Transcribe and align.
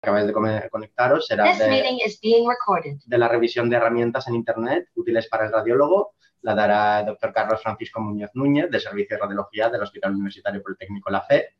acabáis 0.00 0.26
de 0.26 0.68
conectaros 0.70 1.26
será 1.26 1.44
de, 1.44 3.18
la 3.18 3.28
revisión 3.28 3.68
de 3.68 3.76
herramientas 3.76 4.28
en 4.28 4.34
Internet 4.34 4.88
útiles 4.94 5.28
para 5.28 5.46
el 5.46 5.52
radiólogo. 5.52 6.14
La 6.42 6.54
dará 6.54 7.00
el 7.00 7.06
doctor 7.06 7.32
Carlos 7.32 7.60
Francisco 7.60 8.00
Muñoz 8.00 8.30
Núñez, 8.34 8.70
del 8.70 8.80
Servicio 8.80 9.16
de 9.16 9.22
Radiología 9.22 9.68
del 9.70 9.82
Hospital 9.82 10.12
Universitario 10.12 10.62
Politécnico 10.62 11.10
La 11.10 11.22
Fe, 11.22 11.56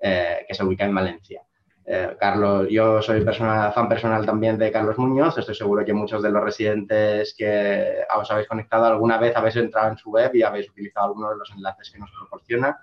eh, 0.00 0.44
que 0.46 0.54
se 0.54 0.64
ubica 0.64 0.84
en 0.84 0.94
Valencia. 0.94 1.42
Eh, 1.84 2.16
Carlos, 2.20 2.68
yo 2.70 3.02
soy 3.02 3.22
fan 3.24 3.88
personal 3.88 4.24
también 4.24 4.56
de 4.56 4.70
Carlos 4.70 4.96
Muñoz. 4.96 5.36
Estoy 5.36 5.56
seguro 5.56 5.84
que 5.84 5.92
muchos 5.92 6.22
de 6.22 6.30
los 6.30 6.44
residentes 6.44 7.34
que 7.36 8.04
os 8.16 8.30
habéis 8.30 8.46
conectado 8.46 8.84
alguna 8.84 9.18
vez 9.18 9.34
habéis 9.34 9.56
entrado 9.56 9.90
en 9.90 9.98
su 9.98 10.10
web 10.10 10.30
y 10.34 10.44
habéis 10.44 10.70
utilizado 10.70 11.06
algunos 11.06 11.30
de 11.30 11.38
los 11.38 11.50
enlaces 11.50 11.90
que 11.90 11.98
nos 11.98 12.12
proporciona. 12.12 12.78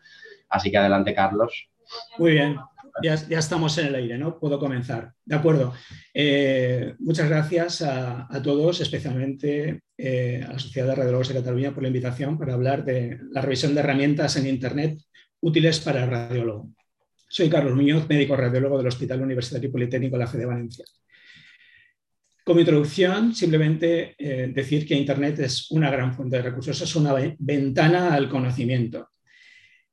Así 0.49 0.69
que 0.69 0.77
adelante, 0.77 1.15
Carlos. 1.15 1.69
Muy 2.17 2.31
bien, 2.31 2.57
ya, 3.03 3.13
estamos 3.29 3.77
en 3.77 3.87
el 3.87 3.95
aire, 3.95 4.17
¿no? 4.17 4.39
Puedo 4.39 4.59
comenzar. 4.59 5.11
De 5.25 5.35
acuerdo. 5.35 5.73
Eh, 6.13 6.93
muchas 6.99 7.29
gracias 7.29 7.81
a, 7.81 8.27
todos, 8.43 8.81
especialmente 8.81 9.81
eh, 9.97 10.43
a 10.47 10.53
la 10.53 10.59
Sociedad 10.59 10.87
de 10.87 10.95
Radiólogos 10.95 11.29
de 11.29 11.35
Cataluña 11.35 11.73
por 11.73 11.83
la 11.83 11.89
invitación 11.89 12.37
para 12.37 12.53
hablar 12.53 12.85
de 12.85 13.19
la 13.31 13.41
revisión 13.41 13.73
de 13.73 13.81
herramientas 13.81 14.35
en 14.37 14.47
Internet 14.47 14.99
útiles 15.41 15.79
para 15.79 16.03
el 16.03 16.09
radiólogo. 16.09 16.71
Soy 17.29 17.49
Carlos 17.49 17.75
Muñoz, 17.75 18.07
médico 18.07 18.35
radiólogo 18.35 18.77
del 18.77 18.87
Hospital 18.87 19.21
Universitario 19.21 19.71
Politécnico 19.71 20.15
de 20.15 20.23
la 20.23 20.27
Fe 20.27 20.37
de 20.37 20.45
Valencia. 20.45 20.85
Como 22.43 22.61
introducción, 22.61 23.35
simplemente 23.35 24.15
eh, 24.17 24.49
decir 24.53 24.87
que 24.87 24.95
Internet 24.95 25.39
es 25.39 25.69
una 25.71 25.91
gran 25.91 26.13
fuente 26.13 26.37
de 26.37 26.43
recursos, 26.43 26.81
es 26.81 26.95
una 26.95 27.13
ventana 27.37 28.13
al 28.13 28.29
conocimiento. 28.29 29.09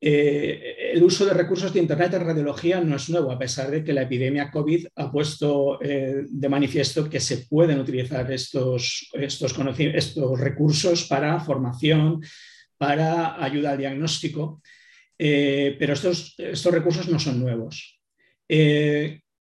Eh, 0.07 0.93
el 0.93 1.03
uso 1.03 1.25
de 1.25 1.33
recursos 1.33 1.73
de 1.73 1.81
Internet 1.81 2.13
en 2.13 2.27
radiología 2.27 2.79
no 2.79 2.97
es 2.97 3.09
nuevo, 3.09 3.33
a 3.33 3.39
pesar 3.39 3.71
de 3.71 3.83
que 3.83 3.95
la 3.95 4.03
epidemia 4.03 4.51
COVID 4.51 4.89
ha 4.97 5.11
puesto 5.11 5.81
eh, 5.81 6.27
de 6.29 6.49
manifiesto 6.51 7.09
que 7.09 7.21
se 7.21 7.47
pueden 7.49 7.81
utilizar 7.81 8.31
estos, 8.31 9.09
estos, 9.15 9.57
recursos 10.39 11.05
para 11.05 11.41
formación, 11.41 12.21
para 12.77 13.43
ayuda 13.43 13.71
al 13.71 13.79
diagnóstico, 13.79 14.61
eh, 15.19 15.75
pero 15.79 15.95
estos, 15.95 16.35
estos, 16.37 16.75
recursos 16.75 17.09
no 17.09 17.19
son 17.19 17.41
nuevos. 17.41 17.99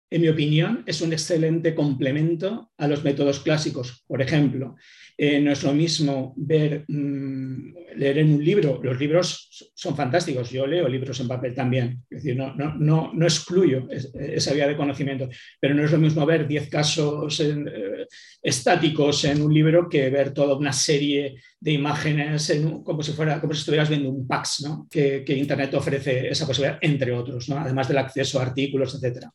En 0.09 0.23
mi 0.23 0.29
opinión, 0.29 0.85
es 0.87 1.01
un 1.01 1.13
excelente 1.13 1.75
complemento 1.75 2.71
a 2.79 2.87
los 2.87 3.03
métodos 3.03 3.41
clásicos. 3.41 4.05
Por 4.07 4.23
ejemplo, 4.23 4.77
eh, 5.19 5.41
no 5.41 5.51
es 5.51 5.63
lo 5.65 5.73
mismo 5.73 6.35
ver, 6.37 6.85
mm, 6.87 7.75
leer 7.97 8.19
en 8.19 8.35
un 8.35 8.45
libro. 8.45 8.81
Los 8.83 9.01
libros 9.01 9.71
son 9.75 9.97
fantásticos. 9.97 10.51
Yo 10.51 10.67
leo 10.67 10.89
libros 10.89 11.19
en 11.21 11.29
papel 11.29 11.55
también. 11.55 12.03
Es 12.11 12.23
decir, 12.23 12.37
no, 12.37 13.13
excluyo 13.23 13.89
esa 13.91 14.53
vía 14.53 14.69
de 14.69 14.77
conocimiento, 14.77 15.29
pero 15.59 15.75
no 15.75 15.85
es 15.85 15.91
lo 15.91 15.99
mismo 15.99 16.25
ver 16.25 16.47
10 16.47 16.69
casos 16.69 17.41
eh, 17.41 18.07
estáticos 18.43 19.25
en 19.25 19.43
un 19.43 19.53
libro 19.53 19.89
que 19.89 20.11
ver 20.11 20.33
toda 20.33 20.57
una 20.57 20.73
serie 20.73 21.35
de 21.59 21.73
imágenes 21.73 22.53
como, 22.85 23.03
si 23.03 23.13
fuera, 23.13 23.41
como 23.41 23.55
si 23.55 23.61
estuvieras 23.61 23.89
viendo 23.89 24.11
un 24.11 24.29
PAX, 24.29 24.65
que, 24.91 25.25
que, 25.25 25.37
Internet 25.37 25.75
ofrece 25.75 26.29
esa 26.29 26.47
posibilidad, 26.47 26.79
entre 26.83 27.13
otros, 27.13 27.49
además 27.51 27.89
del 27.89 27.99
acceso 27.99 28.39
a 28.39 28.43
artículos, 28.43 28.95
etcétera. 28.95 29.31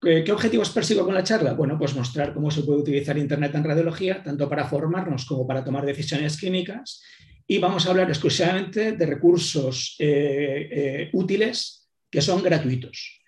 ¿Qué, 0.00 0.32
objetivos 0.32 0.70
persigo 0.70 1.04
con 1.04 1.14
la 1.14 1.22
charla? 1.22 1.52
Bueno, 1.52 1.78
pues 1.78 1.94
mostrar 1.94 2.32
cómo 2.32 2.50
se 2.50 2.62
puede 2.62 2.80
utilizar 2.80 3.18
Internet 3.18 3.54
en 3.54 3.64
radiología, 3.64 4.22
tanto 4.22 4.48
para 4.48 4.66
formarnos 4.66 5.26
como 5.26 5.46
para 5.46 5.62
tomar 5.62 5.84
decisiones 5.84 6.38
clínicas. 6.38 7.02
Y 7.46 7.58
vamos 7.58 7.84
a 7.84 7.90
hablar 7.90 8.08
exclusivamente 8.08 8.92
de 8.92 9.06
recursos 9.06 9.96
eh, 9.98 10.68
eh, 10.72 11.10
útiles 11.12 11.86
que 12.10 12.22
son 12.22 12.42
gratuitos, 12.42 13.20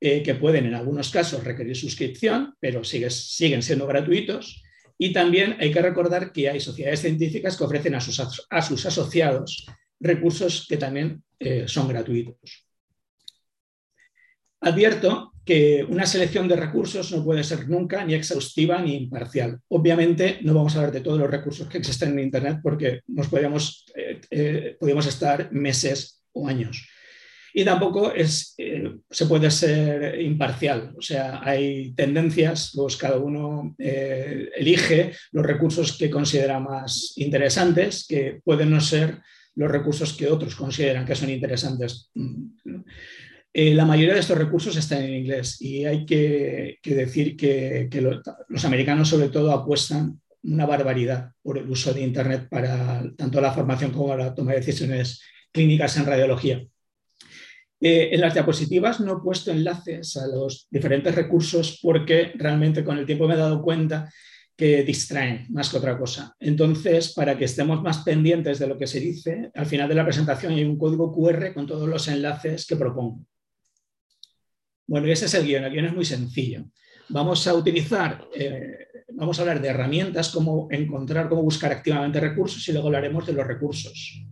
eh, 0.00 0.22
que 0.22 0.34
pueden 0.36 0.64
en 0.64 0.74
algunos 0.74 1.10
casos 1.10 1.44
requerir 1.44 1.76
suscripción, 1.76 2.54
pero 2.58 2.82
siguen 2.84 3.62
siendo 3.62 3.86
gratuitos. 3.86 4.62
Y 4.96 5.12
también 5.12 5.58
hay 5.60 5.70
que 5.70 5.82
recordar 5.82 6.32
que 6.32 6.48
hay 6.48 6.58
sociedades 6.58 7.00
científicas 7.00 7.54
que 7.54 7.64
ofrecen 7.64 7.96
a 7.96 8.00
sus 8.00 8.86
asociados 8.86 9.66
recursos 10.00 10.66
que 10.66 10.78
también 10.78 11.22
son 11.66 11.88
gratuitos. 11.88 12.66
Advierto 14.60 15.33
que 15.44 15.84
una 15.88 16.06
selección 16.06 16.48
de 16.48 16.56
recursos 16.56 17.12
no 17.12 17.22
puede 17.22 17.44
ser 17.44 17.68
nunca 17.68 18.04
ni 18.04 18.14
exhaustiva 18.14 18.80
ni 18.80 18.96
imparcial. 18.96 19.60
Obviamente 19.68 20.38
no 20.42 20.54
vamos 20.54 20.74
a 20.74 20.78
hablar 20.78 20.92
de 20.92 21.02
todos 21.02 21.18
los 21.18 21.30
recursos 21.30 21.68
que 21.68 21.78
existen 21.78 22.12
en 22.12 22.24
Internet 22.24 22.60
porque 22.62 23.00
nos 23.08 23.28
podríamos, 23.28 23.84
eh, 23.94 24.20
eh, 24.30 24.76
estar 25.06 25.52
meses 25.52 26.22
o 26.32 26.48
años. 26.48 26.88
Y 27.52 27.64
tampoco 27.64 28.12
es, 28.12 28.54
eh, 28.58 28.96
se 29.10 29.26
puede 29.26 29.50
ser 29.50 30.20
imparcial, 30.20 30.92
o 30.98 31.02
sea, 31.02 31.40
hay 31.42 31.92
tendencias, 31.94 32.72
pues 32.74 32.96
cada 32.96 33.18
uno 33.18 33.76
elige 33.78 35.12
los 35.30 35.46
recursos 35.46 35.96
que 35.96 36.10
considera 36.10 36.58
más 36.58 37.12
interesantes, 37.16 38.06
que 38.08 38.40
pueden 38.42 38.70
no 38.70 38.80
ser 38.80 39.20
los 39.56 39.70
recursos 39.70 40.14
que 40.14 40.28
otros 40.28 40.56
consideran 40.56 41.04
que 41.04 41.14
son 41.14 41.30
interesantes. 41.30 42.10
Eh, 43.56 43.72
la 43.72 43.84
mayoría 43.84 44.14
de 44.14 44.20
estos 44.20 44.36
recursos 44.36 44.76
están 44.76 45.04
en 45.04 45.14
inglés 45.14 45.62
y 45.62 45.84
hay 45.84 46.04
que, 46.04 46.80
decir 46.82 47.36
que, 47.36 47.88
los 48.48 48.64
americanos 48.64 49.08
sobre 49.08 49.28
todo 49.28 49.52
apuestan 49.52 50.20
una 50.42 50.66
barbaridad 50.66 51.30
por 51.40 51.58
el 51.58 51.70
uso 51.70 51.94
de 51.94 52.00
Internet 52.00 52.48
para 52.50 53.04
tanto 53.16 53.40
la 53.40 53.52
formación 53.52 53.92
como 53.92 54.16
la 54.16 54.34
toma 54.34 54.50
de 54.50 54.58
decisiones 54.58 55.22
clínicas 55.52 55.96
en 55.96 56.04
radiología. 56.04 56.66
Eh, 57.80 58.08
en 58.10 58.20
las 58.20 58.34
diapositivas 58.34 58.98
no 58.98 59.18
he 59.18 59.22
puesto 59.22 59.52
enlaces 59.52 60.16
a 60.16 60.26
los 60.26 60.66
diferentes 60.68 61.14
recursos 61.14 61.78
porque 61.80 62.32
realmente 62.34 62.82
con 62.82 62.98
el 62.98 63.06
tiempo 63.06 63.28
me 63.28 63.34
he 63.34 63.38
dado 63.38 63.62
cuenta 63.62 64.12
que 64.56 64.82
distraen 64.82 65.46
más 65.50 65.70
que 65.70 65.76
otra 65.76 65.96
cosa. 65.96 66.34
Entonces, 66.40 67.12
para 67.12 67.38
que 67.38 67.44
estemos 67.44 67.80
más 67.82 67.98
pendientes 67.98 68.58
de 68.58 68.66
lo 68.66 68.76
que 68.76 68.88
se 68.88 68.98
dice, 68.98 69.52
al 69.54 69.66
final 69.66 69.88
de 69.88 69.94
la 69.94 70.04
presentación 70.04 70.54
hay 70.54 70.64
un 70.64 70.76
código 70.76 71.12
QR 71.14 71.54
con 71.54 71.68
todos 71.68 71.88
los 71.88 72.08
enlaces 72.08 72.66
que 72.66 72.74
propongo. 72.74 73.20
Bueno, 74.86 75.06
ese 75.06 75.26
es 75.26 75.34
el 75.34 75.46
guion. 75.46 75.64
El 75.64 75.72
guion 75.72 75.86
es 75.86 75.94
muy 75.94 76.04
sencillo. 76.04 76.64
Vamos 77.08 77.46
a 77.46 77.54
utilizar, 77.54 78.28
eh, 78.34 78.88
vamos 79.10 79.38
a 79.38 79.42
hablar 79.42 79.60
de 79.60 79.68
herramientas, 79.68 80.30
cómo 80.30 80.68
encontrar, 80.70 81.28
cómo 81.28 81.42
buscar 81.42 81.72
activamente 81.72 82.20
recursos 82.20 82.66
y 82.66 82.72
luego 82.72 82.88
hablaremos 82.88 83.26
de 83.26 83.34
los 83.34 83.46
recursos. 83.46 84.22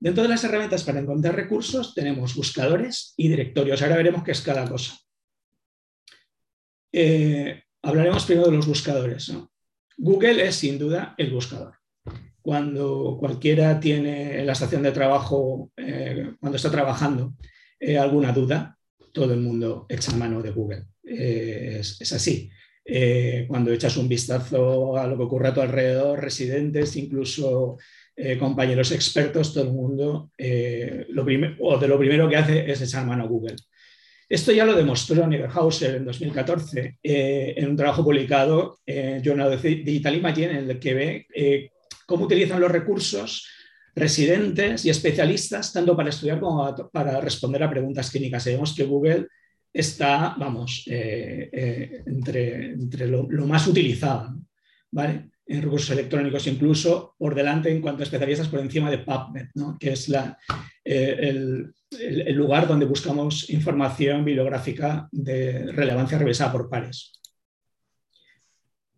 Dentro 0.00 0.22
de 0.22 0.28
las 0.28 0.44
herramientas 0.44 0.82
para 0.82 1.00
encontrar 1.00 1.34
recursos 1.34 1.94
tenemos 1.94 2.34
buscadores 2.34 3.14
y 3.16 3.28
directorios. 3.28 3.82
Ahora 3.82 3.96
veremos 3.96 4.22
qué 4.22 4.32
es 4.32 4.40
cada 4.40 4.68
cosa. 4.68 4.98
Eh, 6.92 7.62
hablaremos 7.82 8.24
primero 8.24 8.50
de 8.50 8.56
los 8.56 8.66
buscadores. 8.66 9.32
Google 9.96 10.46
es 10.46 10.56
sin 10.56 10.78
duda 10.78 11.14
el 11.18 11.32
buscador. 11.32 11.74
Cuando 12.40 13.16
cualquiera 13.18 13.80
tiene 13.80 14.44
la 14.44 14.52
estación 14.52 14.82
de 14.82 14.92
trabajo, 14.92 15.70
eh, 15.76 16.34
cuando 16.38 16.56
está 16.56 16.70
trabajando, 16.70 17.34
alguna 17.98 18.32
duda, 18.32 18.73
todo 19.14 19.32
el 19.32 19.40
mundo 19.40 19.86
echa 19.88 20.12
mano 20.16 20.42
de 20.42 20.50
Google. 20.50 20.82
Eh, 21.04 21.78
es, 21.80 22.12
así. 22.12 22.50
Eh, 22.84 23.46
cuando 23.48 23.72
echas 23.72 23.96
un 23.96 24.08
vistazo 24.08 24.98
a 24.98 25.06
lo 25.06 25.16
que 25.16 25.22
ocurre 25.22 25.48
a 25.48 25.54
tu 25.54 25.60
alrededor, 25.62 26.20
residentes, 26.20 26.96
incluso 26.96 27.78
compañeros 28.38 28.92
expertos, 28.92 29.52
todo 29.52 29.64
el 29.64 29.72
mundo, 29.72 30.30
lo 31.08 31.26
o 31.60 31.78
de 31.78 31.88
lo 31.88 31.98
primero 31.98 32.28
que 32.28 32.36
hace 32.36 32.70
es 32.70 32.80
echar 32.80 33.04
mano 33.04 33.24
a 33.24 33.26
Google. 33.26 33.56
Esto 34.28 34.52
ya 34.52 34.64
lo 34.64 34.76
demostró 34.76 35.26
Niederhauser 35.26 35.96
en 35.96 36.04
2014 36.04 36.98
en 37.02 37.68
un 37.68 37.76
trabajo 37.76 38.04
publicado 38.04 38.78
en 38.86 39.20
Journal 39.20 39.54
of 39.54 39.62
Digital 39.62 40.14
Imaging 40.14 40.50
en 40.50 40.70
el 40.70 40.78
que 40.78 40.94
ve 40.94 41.72
cómo 42.06 42.26
utilizan 42.26 42.60
los 42.60 42.70
recursos 42.70 43.48
residentes 43.94 44.84
y 44.84 44.90
especialistas, 44.90 45.72
tanto 45.72 45.96
para 45.96 46.10
estudiar 46.10 46.40
como 46.40 46.74
para 46.90 47.20
responder 47.20 47.62
a 47.62 47.70
preguntas 47.70 48.10
clínicas. 48.10 48.42
Sabemos 48.42 48.74
que 48.74 48.84
Google 48.84 49.28
está, 49.72 50.36
vamos, 50.38 50.84
eh, 50.86 51.50
eh, 51.52 52.02
entre, 52.06 52.72
entre 52.72 53.08
lo, 53.08 53.26
más 53.46 53.66
utilizado, 53.66 54.36
¿vale? 54.90 55.30
En 55.46 55.62
recursos 55.62 55.90
electrónicos, 55.90 56.46
incluso 56.46 57.14
por 57.18 57.34
delante 57.34 57.70
en 57.70 57.82
cuanto 57.82 58.00
a 58.00 58.04
especialistas 58.04 58.48
por 58.48 58.60
encima 58.60 58.90
de 58.90 58.98
PubMed, 58.98 59.48
que 59.78 59.92
es 59.92 60.08
la, 60.08 60.38
eh, 60.84 61.16
el, 61.20 62.34
lugar 62.34 62.66
donde 62.66 62.86
buscamos 62.86 63.50
información 63.50 64.24
bibliográfica 64.24 65.08
de 65.12 65.72
relevancia 65.72 66.18
revisada 66.18 66.52
por 66.52 66.70
pares. 66.70 67.12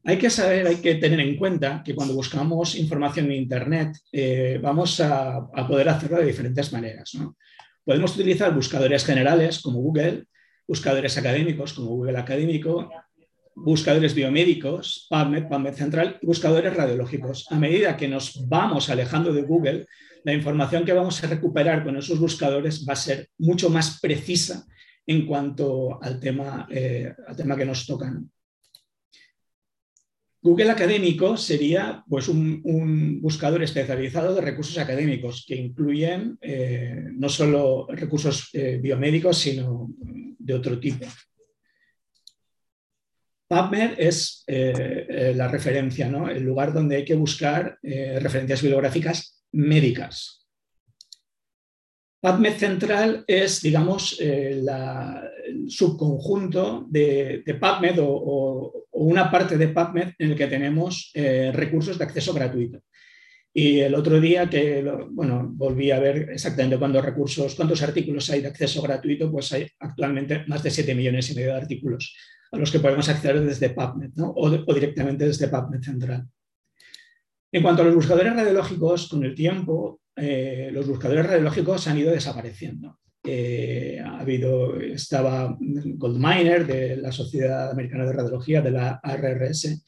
Hay 0.09 0.19
que 0.19 0.31
saber, 0.31 0.69
hay 0.69 0.77
que 0.77 0.95
tener 0.95 1.19
en 1.19 1.37
cuenta 1.37 1.83
que 1.85 1.93
cuando 1.93 2.15
buscamos 2.15 2.77
información 2.77 3.27
en 3.27 3.33
Internet 3.33 3.99
eh, 4.13 4.57
vamos 4.63 5.01
a, 5.01 5.51
poder 5.67 5.89
hacerlo 5.89 6.19
de 6.19 6.27
diferentes 6.27 6.73
maneras. 6.73 7.11
Podemos 7.85 8.15
utilizar 8.15 8.55
buscadores 8.55 9.05
generales 9.05 9.61
como 9.61 9.81
Google, 9.81 10.27
buscadores 10.69 11.19
académicos 11.19 11.73
como 11.73 11.89
Google 11.89 12.19
Académico, 12.19 12.89
buscadores 13.57 14.15
biomédicos, 14.15 15.09
PubMed, 15.11 15.49
PubMed 15.49 15.75
Central, 15.75 16.19
y 16.23 16.27
buscadores 16.27 16.77
radiológicos. 16.77 17.47
A 17.51 17.59
medida 17.59 17.97
que 17.97 18.07
nos 18.07 18.49
vamos 18.49 18.89
alejando 18.91 19.33
de 19.33 19.43
Google, 19.43 19.87
la 20.23 20.33
información 20.33 20.85
que 20.85 20.93
vamos 20.93 21.23
a 21.25 21.27
recuperar 21.27 21.83
con 21.83 21.97
esos 21.97 22.21
buscadores 22.21 22.87
va 22.89 22.93
a 22.93 22.97
ser 22.97 23.29
mucho 23.39 23.71
más 23.71 23.99
precisa 24.01 24.65
en 25.05 25.27
cuanto 25.27 26.01
al 26.01 26.21
tema, 26.21 26.69
eh, 26.71 27.13
al 27.27 27.35
tema 27.35 27.57
que 27.57 27.67
nos 27.67 27.85
toca. 27.87 28.13
Google 30.47 30.71
Académico 30.71 31.37
sería 31.37 32.05
pues, 32.09 32.29
un, 32.29 33.21
buscador 33.21 33.65
especializado 33.65 34.33
de 34.33 34.41
recursos 34.41 34.79
académicos 34.79 35.45
que 35.45 35.57
incluyen 35.57 36.39
eh, 36.41 37.03
no 37.15 37.29
solo 37.29 37.89
recursos 37.89 38.51
eh, 38.53 38.79
biomédicos, 38.81 39.39
sino 39.39 39.89
de 40.39 40.55
otro 40.55 40.79
tipo. 40.79 41.05
PubMed 43.49 43.95
es 43.99 44.45
la 44.47 45.49
referencia, 45.49 46.09
¿no? 46.09 46.29
el 46.29 46.43
lugar 46.43 46.73
donde 46.73 46.97
hay 46.97 47.05
que 47.05 47.15
buscar 47.15 47.79
referencias 47.83 48.61
bibliográficas 48.61 49.45
médicas. 49.53 50.46
PubMed 52.21 52.55
Central 52.55 53.25
es, 53.27 53.61
digamos, 53.61 54.19
eh, 54.21 54.63
el 55.47 55.71
subconjunto 55.71 56.87
de, 56.89 57.43
PubMed 57.61 57.99
o, 58.01 58.87
una 58.93 59.31
parte 59.31 59.59
de 59.59 59.69
PubMed 59.69 60.15
en 60.19 60.31
el 60.31 60.37
que 60.37 60.47
tenemos 60.47 61.11
eh, 61.15 61.53
recursos 61.53 61.99
de 61.99 62.05
acceso 62.05 62.33
gratuito. 62.33 62.81
Y 63.53 63.81
el 63.81 63.95
otro 63.95 64.21
día 64.21 64.51
que, 64.51 64.85
bueno, 65.11 65.49
volví 65.51 65.91
a 65.91 66.01
ver 66.01 66.31
exactamente 66.31 66.79
cuántos 66.79 67.05
recursos, 67.05 67.55
cuántos 67.55 67.83
artículos 67.83 68.29
hay 68.31 68.41
de 68.41 68.49
acceso 68.49 68.83
gratuito, 68.83 69.31
pues 69.31 69.53
hay 69.53 69.67
actualmente 69.79 70.45
más 70.47 70.63
de 70.63 70.71
7 70.71 70.95
millones 70.95 71.31
y 71.31 71.35
medio 71.35 71.53
de 71.53 71.61
artículos 71.61 72.15
a 72.53 72.59
los 72.59 72.71
que 72.71 72.81
podemos 72.81 73.09
acceder 73.09 73.41
desde 73.41 73.71
PubMed 73.71 74.11
o, 74.21 74.65
o 74.67 74.75
directamente 74.75 75.27
desde 75.27 75.49
PubMed 75.49 75.83
Central. 75.83 76.27
En 77.53 77.63
cuanto 77.63 77.83
a 77.83 77.87
los 77.87 77.95
buscadores 77.95 78.35
radiológicos, 78.35 79.09
con 79.09 79.25
el 79.25 79.35
tiempo 79.35 80.01
eh, 80.17 80.71
los 80.73 80.87
buscadores 80.87 81.27
radiológicos 81.27 81.87
han 81.89 81.99
ido 81.99 82.11
desapareciendo. 82.11 82.99
Eh, 83.23 84.01
ha 84.03 84.21
habido, 84.21 84.81
estaba 84.81 85.57
Goldminer 85.61 86.67
de 86.67 86.97
la 86.97 87.13
Sociedad 87.13 87.71
Americana 87.71 88.07
de 88.07 88.13
Radiología, 88.13 88.63
de 88.63 88.71
la 88.71 89.01
ARRS, 89.03 89.85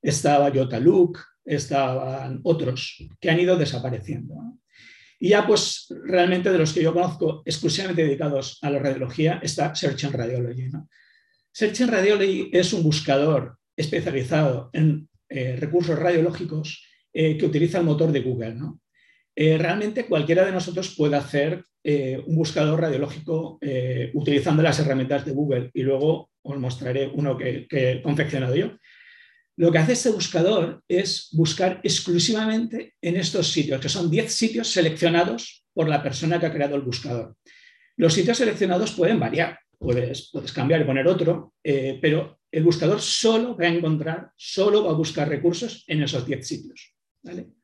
estaba 0.00 0.48
Yotaluk, 0.50 1.18
estaban 1.44 2.40
otros 2.44 3.06
que 3.20 3.30
han 3.30 3.40
ido 3.40 3.56
desapareciendo. 3.56 4.34
Y 5.18 5.30
ya 5.30 5.46
pues 5.46 5.88
realmente 6.04 6.50
de 6.50 6.58
los 6.58 6.72
que 6.72 6.82
yo 6.82 6.94
conozco 6.94 7.42
exclusivamente 7.44 8.04
dedicados 8.04 8.58
a 8.62 8.70
la 8.70 8.78
radiología 8.78 9.40
está 9.42 9.74
Search 9.74 10.04
and 10.04 10.14
Radiology. 10.14 10.70
Search 11.52 11.82
and 11.82 11.90
Radiology 11.90 12.50
es 12.52 12.72
un 12.72 12.82
buscador 12.82 13.58
especializado 13.76 14.70
en 14.72 15.08
eh, 15.28 15.56
recursos 15.56 15.98
radiológicos 15.98 16.82
que 17.12 17.46
utiliza 17.46 17.78
el 17.78 17.84
motor 17.86 18.12
de 18.12 18.20
Google. 18.20 18.54
¿no? 18.56 18.78
Eh, 19.38 19.58
realmente 19.58 20.06
cualquiera 20.06 20.46
de 20.46 20.52
nosotros 20.52 20.94
puede 20.96 21.16
hacer 21.16 21.62
eh, 21.84 22.18
un 22.26 22.36
buscador 22.36 22.80
radiológico 22.80 23.58
eh, 23.60 24.10
utilizando 24.14 24.62
las 24.62 24.80
herramientas 24.80 25.26
de 25.26 25.32
Google 25.32 25.70
y 25.74 25.82
luego 25.82 26.30
os 26.42 26.58
mostraré 26.58 27.06
uno 27.08 27.36
que, 27.36 27.66
he 27.70 28.02
confeccionado 28.02 28.56
yo. 28.56 28.78
Lo 29.58 29.70
que 29.70 29.78
hace 29.78 29.92
este 29.92 30.10
buscador 30.10 30.82
es 30.88 31.28
buscar 31.32 31.80
exclusivamente 31.82 32.94
en 33.02 33.16
estos 33.16 33.52
sitios, 33.52 33.80
que 33.80 33.90
son 33.90 34.10
10 34.10 34.32
sitios 34.32 34.68
seleccionados 34.68 35.64
por 35.74 35.88
la 35.88 36.02
persona 36.02 36.40
que 36.40 36.46
ha 36.46 36.52
creado 36.52 36.76
el 36.76 36.82
buscador. 36.82 37.36
Los 37.96 38.14
sitios 38.14 38.38
seleccionados 38.38 38.92
pueden 38.92 39.20
variar, 39.20 39.58
puedes, 39.78 40.30
cambiar 40.54 40.82
y 40.82 40.84
poner 40.84 41.06
otro, 41.06 41.54
pero 41.62 42.38
el 42.50 42.64
buscador 42.64 43.00
solo 43.00 43.56
va 43.56 43.64
a 43.64 43.68
encontrar, 43.68 44.30
solo 44.36 44.84
va 44.84 44.90
a 44.90 44.94
buscar 44.94 45.28
recursos 45.28 45.84
en 45.86 46.02
esos 46.02 46.26
10 46.26 46.46
sitios. 46.46 46.94
¿vale? 47.22 47.55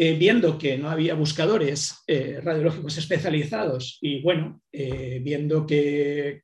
Eh, 0.00 0.16
viendo 0.16 0.56
que 0.56 0.78
no 0.78 0.90
había 0.90 1.14
buscadores 1.14 2.04
eh, 2.06 2.38
radiológicos 2.40 2.96
especializados 2.98 3.98
y 4.00 4.22
bueno, 4.22 4.62
eh, 4.70 5.18
viendo 5.24 5.66
que, 5.66 6.40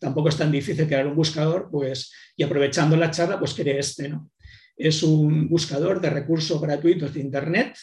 tampoco 0.00 0.30
es 0.30 0.38
tan 0.38 0.50
difícil 0.50 0.86
crear 0.86 1.06
un 1.06 1.14
buscador, 1.14 1.68
pues 1.70 2.10
y 2.34 2.44
aprovechando 2.44 2.96
la 2.96 3.10
charla, 3.10 3.38
pues 3.38 3.52
creé 3.52 3.78
este, 3.78 4.08
¿no? 4.08 4.30
Es 4.74 5.02
un 5.02 5.50
buscador 5.50 6.00
de 6.00 6.08
recursos 6.08 6.58
gratuitos 6.62 7.12
de 7.12 7.20
Internet 7.20 7.76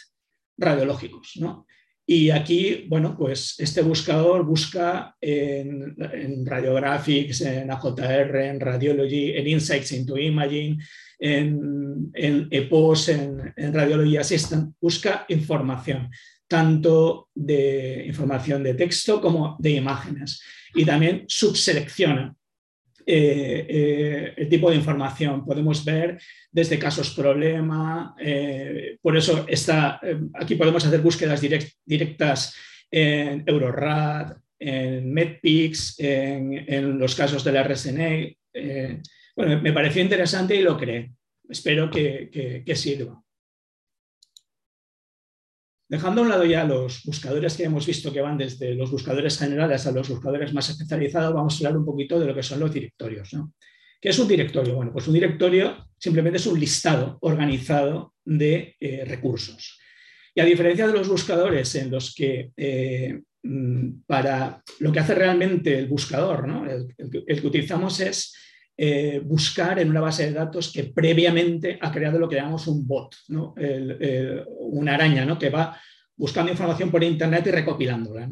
radiológicos, 0.57 1.33
¿no? 1.35 1.67
Y 2.07 2.31
aquí, 2.31 2.87
bueno, 2.89 3.15
pues 3.15 3.59
este 3.59 3.83
buscador 3.83 4.43
busca 4.43 5.15
en, 5.21 5.95
en 5.99 6.45
Radiographics, 6.47 7.41
en 7.41 7.69
AJR, 7.69 8.35
en 8.37 8.59
Radiology, 8.59 9.33
en 9.35 9.47
Insights 9.49 9.91
into 9.91 10.17
Imaging, 10.17 10.79
en, 11.19 12.11
EPOS, 12.13 13.09
en, 13.09 13.53
en 13.55 13.73
Radiology 13.73 14.17
Assistant, 14.17 14.75
busca 14.79 15.25
información, 15.29 16.09
tanto 16.47 17.29
de 17.33 18.05
información 18.07 18.63
de 18.63 18.73
texto 18.73 19.21
como 19.21 19.55
de 19.59 19.71
imágenes. 19.71 20.41
Y 20.73 20.85
también 20.85 21.25
subselecciona 21.27 22.35
eh, 23.07 23.67
eh, 23.69 24.33
el 24.35 24.49
tipo 24.49 24.69
de 24.69 24.77
información. 24.77 25.45
Podemos 25.45 25.85
ver 25.85 26.19
desde 26.51 26.79
casos 26.79 27.11
problema, 27.11 28.15
eh, 28.19 28.97
por 28.99 29.15
eso 29.15 29.45
está, 29.47 30.01
aquí 30.33 30.55
podemos 30.55 30.83
hacer 30.85 31.01
búsquedas 31.01 31.39
directas 31.85 32.55
en 32.89 33.43
Eurorad, 33.45 34.37
en 34.57 35.13
MedPix, 35.13 35.99
en, 35.99 36.65
en, 36.67 36.97
los 36.97 37.13
casos 37.13 37.43
de 37.43 37.51
la 37.51 37.63
RSNA. 37.63 38.31
Bueno, 39.35 39.61
me 39.61 39.73
pareció 39.73 40.01
interesante 40.01 40.55
y 40.55 40.61
lo 40.61 40.77
creé. 40.77 41.11
Espero 41.49 41.91
que, 41.91 42.63
sirva. 42.75 43.21
Dejando 45.87 46.21
a 46.21 46.23
un 46.23 46.29
lado 46.29 46.45
ya 46.45 46.63
los 46.63 47.03
buscadores 47.03 47.55
que 47.55 47.65
hemos 47.65 47.85
visto 47.85 48.11
que 48.11 48.21
van 48.21 48.37
desde 48.37 48.73
los 48.73 48.89
buscadores 48.89 49.37
generales 49.37 49.85
a 49.85 49.91
los 49.91 50.09
buscadores 50.09 50.53
más 50.53 50.69
especializados, 50.69 51.33
vamos 51.33 51.53
a 51.53 51.57
hablar 51.57 51.77
un 51.77 51.85
poquito 51.85 52.19
de 52.19 52.25
lo 52.25 52.33
que 52.33 52.41
son 52.41 52.59
los 52.59 52.73
directorios. 52.73 53.29
¿Qué 54.01 54.09
es 54.09 54.17
un 54.17 54.27
directorio? 54.27 54.75
Bueno, 54.75 54.91
pues 54.91 55.07
un 55.07 55.13
directorio 55.13 55.85
simplemente 55.97 56.37
es 56.37 56.47
un 56.47 56.59
listado 56.59 57.17
organizado 57.21 58.15
de 58.23 58.75
eh, 58.79 59.05
recursos. 59.05 59.79
Y 60.33 60.41
a 60.41 60.45
diferencia 60.45 60.87
de 60.87 60.93
los 60.93 61.07
buscadores 61.07 61.75
en 61.75 61.91
los 61.91 62.15
que 62.15 62.51
eh, 62.57 63.21
mm, 63.43 64.01
para 64.07 64.63
lo 64.79 64.91
que 64.91 64.99
hace 64.99 65.13
realmente 65.13 65.77
el 65.77 65.87
buscador, 65.87 66.47
el 66.97 67.41
que 67.41 67.47
utilizamos 67.47 67.99
es 67.99 68.33
eh, 68.77 69.21
buscar 69.23 69.79
en 69.79 69.89
una 69.89 70.01
base 70.01 70.25
de 70.25 70.33
datos 70.33 70.71
que 70.71 70.85
previamente 70.85 71.77
ha 71.81 71.91
creado 71.91 72.19
lo 72.19 72.27
que 72.27 72.35
llamamos 72.35 72.67
un 72.67 72.85
bot, 72.85 73.15
una 73.27 74.93
araña 74.93 75.37
que 75.37 75.49
va 75.49 75.77
buscando 76.17 76.51
información 76.51 76.91
por 76.91 77.03
Internet 77.03 77.47
y 77.47 77.51
recopilándola. 77.51 78.29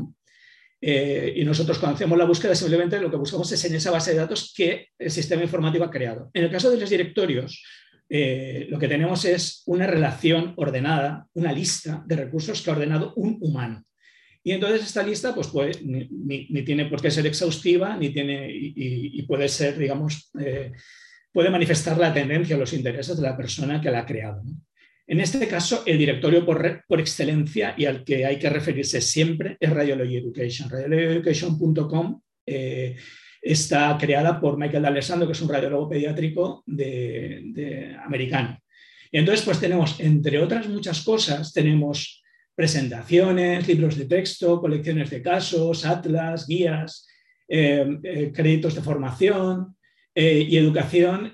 Eh, 0.85 1.35
y 1.37 1.45
nosotros 1.45 1.79
cuando 1.79 1.95
hacemos 1.95 2.17
la 2.17 2.25
búsqueda 2.25 2.53
simplemente 2.53 2.99
lo 2.99 3.09
que 3.09 3.15
buscamos 3.15 3.49
es 3.53 3.63
en 3.63 3.75
esa 3.75 3.89
base 3.89 4.11
de 4.11 4.17
datos 4.17 4.53
que 4.53 4.89
el 4.99 5.11
sistema 5.11 5.41
informático 5.41 5.85
ha 5.85 5.89
creado. 5.89 6.29
En 6.33 6.43
el 6.43 6.51
caso 6.51 6.69
de 6.69 6.77
los 6.77 6.89
directorios, 6.89 7.63
eh, 8.09 8.67
lo 8.69 8.77
que 8.77 8.89
tenemos 8.89 9.23
es 9.23 9.63
una 9.65 9.87
relación 9.87 10.53
ordenada, 10.57 11.25
una 11.35 11.53
lista 11.53 12.03
de 12.05 12.17
recursos 12.17 12.61
que 12.61 12.69
ha 12.69 12.73
ordenado 12.73 13.13
un 13.15 13.37
humano. 13.39 13.85
Y 14.43 14.51
entonces 14.51 14.83
esta 14.83 15.03
lista 15.03 15.33
pues, 15.33 15.51
ni, 15.83 16.63
tiene 16.63 16.85
por 16.85 17.01
qué 17.01 17.09
ser 17.09 17.25
exhaustiva, 17.25 17.95
ni 17.95 18.09
tiene, 18.09 18.49
y, 18.51 19.21
puede 19.23 19.47
ser, 19.47 19.77
digamos, 19.77 20.31
eh, 20.39 20.71
puede 21.31 21.49
manifestar 21.49 21.97
la 21.97 22.13
tendencia 22.13 22.55
o 22.55 22.59
los 22.59 22.73
intereses 22.73 23.15
de 23.15 23.23
la 23.23 23.37
persona 23.37 23.79
que 23.79 23.89
la 23.89 23.99
ha 23.99 24.05
creado. 24.05 24.43
En 25.07 25.19
este 25.19 25.47
caso, 25.47 25.83
el 25.85 25.97
directorio 25.97 26.45
por, 26.45 26.83
por, 26.87 26.99
excelencia 26.99 27.73
y 27.77 27.85
al 27.85 28.03
que 28.03 28.25
hay 28.25 28.37
que 28.37 28.49
referirse 28.49 29.01
siempre 29.01 29.57
es 29.59 29.69
Radiology 29.69 30.17
Education. 30.17 30.69
RadiologyEducation.com 30.69 32.21
eh, 32.45 32.95
está 33.41 33.97
creada 33.99 34.39
por 34.39 34.57
Michael 34.57 34.83
D'Alessandro, 34.83 35.27
que 35.27 35.33
es 35.33 35.41
un 35.41 35.49
radiólogo 35.49 35.89
pediátrico 35.89 36.63
de, 36.65 37.95
americano. 38.03 38.57
Y 39.11 39.17
entonces, 39.17 39.45
pues 39.45 39.59
tenemos, 39.59 39.99
entre 39.99 40.39
otras 40.39 40.67
muchas 40.67 41.03
cosas, 41.03 41.51
tenemos 41.53 42.22
presentaciones, 42.55 43.67
libros 43.67 43.97
de 43.97 44.05
texto, 44.05 44.61
colecciones 44.61 45.09
de 45.09 45.21
casos, 45.21 45.85
atlas, 45.85 46.47
guías, 46.47 47.07
eh, 47.47 47.99
eh, 48.03 48.31
créditos 48.33 48.75
de 48.75 48.81
formación 48.81 49.75
eh, 50.15 50.45
y 50.47 50.57
educación 50.57 51.31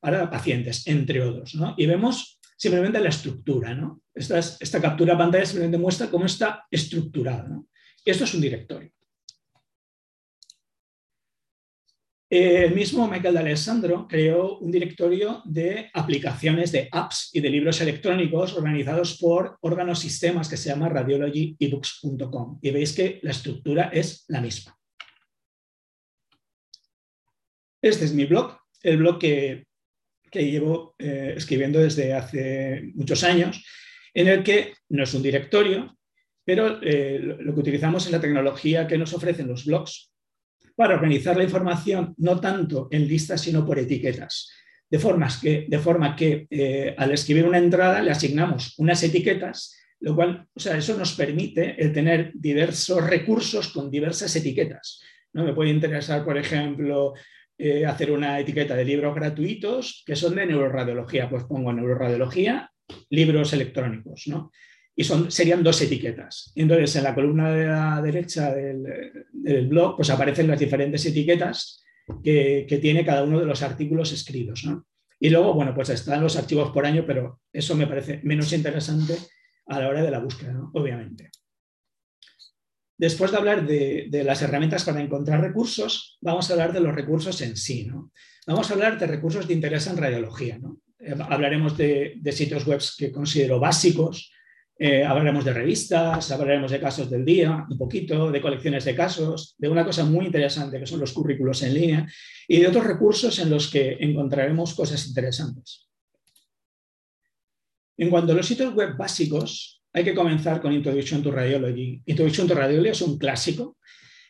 para 0.00 0.30
pacientes, 0.30 0.86
entre 0.86 1.22
otros. 1.22 1.56
Y 1.76 1.86
vemos 1.86 2.38
simplemente 2.56 3.00
la 3.00 3.08
estructura. 3.08 3.74
¿no? 3.74 4.02
Esta, 4.14 4.38
esta 4.38 4.80
captura 4.80 5.16
pantalla 5.16 5.46
simplemente 5.46 5.78
muestra 5.78 6.10
cómo 6.10 6.26
está 6.26 6.66
estructurada. 6.70 7.60
Y 8.04 8.10
esto 8.10 8.24
es 8.24 8.34
un 8.34 8.40
directorio. 8.40 8.90
El 12.30 12.74
mismo 12.74 13.08
Michael 13.08 13.32
D'Alessandro 13.32 14.06
creó 14.06 14.58
un 14.58 14.70
directorio 14.70 15.40
de 15.46 15.90
aplicaciones 15.94 16.70
de 16.72 16.86
apps 16.92 17.30
y 17.32 17.40
de 17.40 17.48
libros 17.48 17.80
electrónicos 17.80 18.54
organizados 18.54 19.16
por 19.16 19.56
órganos 19.62 19.98
sistemas 19.98 20.46
que 20.46 20.58
se 20.58 20.68
llama 20.68 20.90
radiologyebooks.com 20.90 22.58
y 22.60 22.70
veis 22.70 22.92
que 22.92 23.18
la 23.22 23.30
estructura 23.30 23.84
es 23.94 24.26
la 24.28 24.42
misma. 24.42 24.76
Este 27.80 28.04
es 28.04 28.12
mi 28.12 28.26
blog, 28.26 28.58
el 28.82 28.98
blog 28.98 29.18
que, 29.18 29.64
llevo 30.30 30.94
eh, 30.98 31.32
escribiendo 31.34 31.78
desde 31.78 32.12
hace 32.12 32.90
muchos 32.94 33.24
años, 33.24 33.64
en 34.12 34.28
el 34.28 34.42
que 34.42 34.74
no 34.90 35.04
es 35.04 35.14
un 35.14 35.22
directorio, 35.22 35.96
pero 36.44 36.78
eh, 36.82 37.20
lo 37.20 37.54
que 37.54 37.60
utilizamos 37.60 38.04
es 38.04 38.12
la 38.12 38.20
tecnología 38.20 38.86
que 38.86 38.98
nos 38.98 39.14
ofrecen 39.14 39.48
los 39.48 39.64
blogs 39.64 40.12
para 40.78 40.94
organizar 40.94 41.36
la 41.36 41.42
información 41.42 42.14
no 42.18 42.38
tanto 42.38 42.86
en 42.92 43.08
listas, 43.08 43.40
sino 43.40 43.66
por 43.66 43.80
etiquetas. 43.80 44.48
De, 44.88 45.00
forma 45.00 46.14
que 46.14 46.46
eh, 46.48 46.94
al 46.96 47.10
escribir 47.10 47.44
una 47.46 47.58
entrada 47.58 48.00
le 48.00 48.12
asignamos 48.12 48.78
unas 48.78 49.02
etiquetas, 49.02 49.76
lo 49.98 50.14
cual, 50.14 50.46
o 50.54 50.60
sea, 50.60 50.76
eso 50.76 50.96
nos 50.96 51.14
permite 51.14 51.74
el 51.82 51.92
tener 51.92 52.30
diversos 52.32 53.04
recursos 53.04 53.72
con 53.72 53.90
diversas 53.90 54.36
etiquetas. 54.36 55.02
¿no? 55.32 55.42
Me 55.42 55.52
puede 55.52 55.70
interesar, 55.70 56.24
por 56.24 56.38
ejemplo, 56.38 57.14
eh, 57.58 57.84
hacer 57.84 58.12
una 58.12 58.38
etiqueta 58.38 58.76
de 58.76 58.84
libros 58.84 59.16
gratuitos 59.16 60.04
que 60.06 60.14
son 60.14 60.36
de 60.36 60.46
neuroradiología. 60.46 61.28
Pues 61.28 61.42
pongo 61.42 61.72
neuroradiología, 61.72 62.70
libros 63.10 63.52
electrónicos, 63.52 64.28
¿no? 64.28 64.52
Y 65.00 65.04
son, 65.04 65.30
serían 65.30 65.62
dos 65.62 65.80
etiquetas. 65.80 66.50
entonces, 66.56 66.96
en 66.96 67.04
la 67.04 67.14
columna 67.14 67.52
de 67.52 67.66
la 67.68 68.02
derecha 68.02 68.52
del, 68.52 69.68
blog, 69.68 69.94
pues 69.94 70.10
aparecen 70.10 70.48
las 70.48 70.58
diferentes 70.58 71.06
etiquetas 71.06 71.84
que, 72.24 72.66
tiene 72.82 73.06
cada 73.06 73.22
uno 73.22 73.38
de 73.38 73.46
los 73.46 73.62
artículos 73.62 74.10
escritos, 74.10 74.64
¿no? 74.64 74.88
Y 75.20 75.30
luego, 75.30 75.54
bueno, 75.54 75.72
pues 75.72 75.90
están 75.90 76.20
los 76.20 76.36
archivos 76.36 76.72
por 76.72 76.84
año, 76.84 77.04
pero 77.06 77.42
eso 77.52 77.76
me 77.76 77.86
parece 77.86 78.20
menos 78.24 78.52
interesante 78.52 79.16
a 79.68 79.78
la 79.78 79.88
hora 79.88 80.02
de 80.02 80.10
la 80.10 80.18
búsqueda, 80.18 80.60
obviamente. 80.72 81.30
Después 82.96 83.30
de 83.30 83.36
hablar 83.36 83.64
de, 83.64 84.22
las 84.24 84.42
herramientas 84.42 84.82
para 84.82 85.00
encontrar 85.00 85.40
recursos, 85.40 86.18
vamos 86.20 86.50
a 86.50 86.54
hablar 86.54 86.72
de 86.72 86.80
los 86.80 86.92
recursos 86.92 87.40
en 87.40 87.56
sí. 87.56 87.86
¿no? 87.86 88.10
Vamos 88.48 88.68
a 88.68 88.74
hablar 88.74 88.98
de 88.98 89.06
recursos 89.06 89.46
de 89.46 89.54
interés 89.54 89.86
en 89.86 89.96
radiología. 89.96 90.58
Eh, 90.98 91.14
hablaremos 91.28 91.76
de, 91.78 92.20
sitios 92.32 92.66
web 92.66 92.82
que 92.98 93.12
considero 93.12 93.60
básicos, 93.60 94.32
eh, 94.80 95.04
hablaremos 95.04 95.44
de 95.44 95.52
revistas, 95.52 96.30
hablaremos 96.30 96.70
de 96.70 96.78
casos 96.78 97.10
del 97.10 97.24
día, 97.24 97.66
un 97.68 97.76
poquito, 97.76 98.30
de 98.30 98.40
colecciones 98.40 98.84
de 98.84 98.94
casos, 98.94 99.56
de 99.58 99.68
una 99.68 99.84
cosa 99.84 100.04
muy 100.04 100.26
interesante 100.26 100.78
que 100.78 100.86
son 100.86 101.00
los 101.00 101.12
currículos 101.12 101.62
en 101.64 101.74
línea 101.74 102.06
y 102.46 102.60
de 102.60 102.68
otros 102.68 102.86
recursos 102.86 103.36
en 103.40 103.50
los 103.50 103.68
que 103.70 103.96
encontraremos 103.98 104.74
cosas 104.74 105.04
interesantes. 105.08 105.88
En 107.96 108.08
cuanto 108.08 108.32
a 108.32 108.36
los 108.36 108.46
sitios 108.46 108.72
web 108.74 108.96
básicos, 108.96 109.82
hay 109.92 110.04
que 110.04 110.14
comenzar 110.14 110.60
con 110.60 110.72
Introduction 110.72 111.24
to 111.24 111.32
Radiology. 111.32 112.00
Introduction 112.06 112.46
to 112.46 112.54
Radiology 112.54 112.90
es 112.90 113.02
un 113.02 113.18
clásico, 113.18 113.78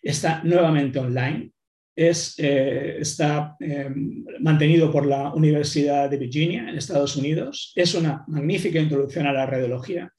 está 0.01 0.43
nuevamente 0.45 0.99
online, 0.99 1.53
es, 1.95 2.37
eh, 2.39 2.97
está 3.01 3.57
em, 3.61 4.25
mantenido 4.41 4.91
por 4.91 5.05
la 5.05 5.35
Universidad 5.35 6.09
de 6.09 6.17
Virginia 6.17 6.71
en 6.71 6.79
Estados 6.79 7.17
Unidos, 7.17 7.73
es 7.75 7.95
una 7.95 8.25
magnífica 8.29 8.79
introducción 8.79 9.27
a 9.27 9.33
la 9.33 9.45
radiología. 9.45 10.11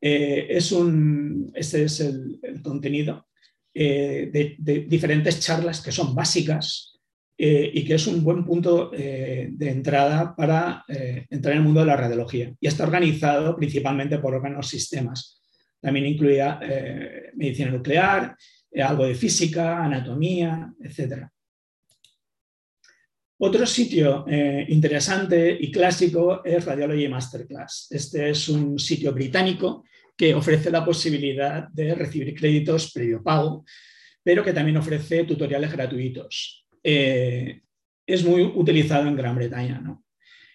Eh, 0.00 0.46
es 0.48 0.72
un, 0.72 1.52
este 1.54 1.84
es 1.84 2.00
el, 2.00 2.40
contenido 2.62 3.26
eh, 3.74 4.30
de 4.32 4.86
diferentes 4.88 5.40
charlas 5.40 5.82
que 5.82 5.92
son 5.92 6.14
básicas 6.14 6.98
eh, 7.36 7.70
y 7.72 7.84
que 7.84 7.94
es 7.94 8.06
un 8.06 8.24
buen 8.24 8.44
punto 8.44 8.90
de 8.90 9.70
entrada 9.70 10.34
para 10.34 10.84
entrar 10.88 11.52
en 11.52 11.58
el 11.58 11.64
mundo 11.64 11.80
de 11.80 11.86
la 11.86 11.96
radiología. 11.96 12.52
Y 12.60 12.66
está 12.66 12.84
organizado 12.84 13.56
principalmente 13.56 14.18
por 14.18 14.34
órganos 14.34 14.68
sistemas. 14.68 15.40
También 15.80 16.06
incluía 16.06 16.60
medicina 17.34 17.70
nuclear, 17.70 18.36
algo 18.84 19.06
de 19.06 19.14
física, 19.14 19.82
anatomía, 19.82 20.70
etc. 20.82 21.26
Otro 23.38 23.64
sitio 23.64 24.26
interesante 24.68 25.56
y 25.58 25.72
clásico 25.72 26.44
es 26.44 26.62
Radiology 26.62 27.08
Masterclass. 27.08 27.86
Este 27.90 28.28
es 28.28 28.50
un 28.50 28.78
sitio 28.78 29.14
británico 29.14 29.84
que 30.20 30.34
ofrece 30.34 30.70
la 30.70 30.84
posibilidad 30.84 31.66
de 31.70 31.94
recibir 31.94 32.38
créditos 32.38 32.92
previo 32.92 33.22
pago, 33.22 33.64
pero 34.22 34.44
que 34.44 34.52
también 34.52 34.76
ofrece 34.76 35.24
tutoriales 35.24 35.72
gratuitos. 35.72 36.66
Eh, 36.84 37.62
es 38.06 38.22
muy 38.22 38.42
utilizado 38.42 39.08
en 39.08 39.16
Gran 39.16 39.34
Bretaña. 39.34 39.82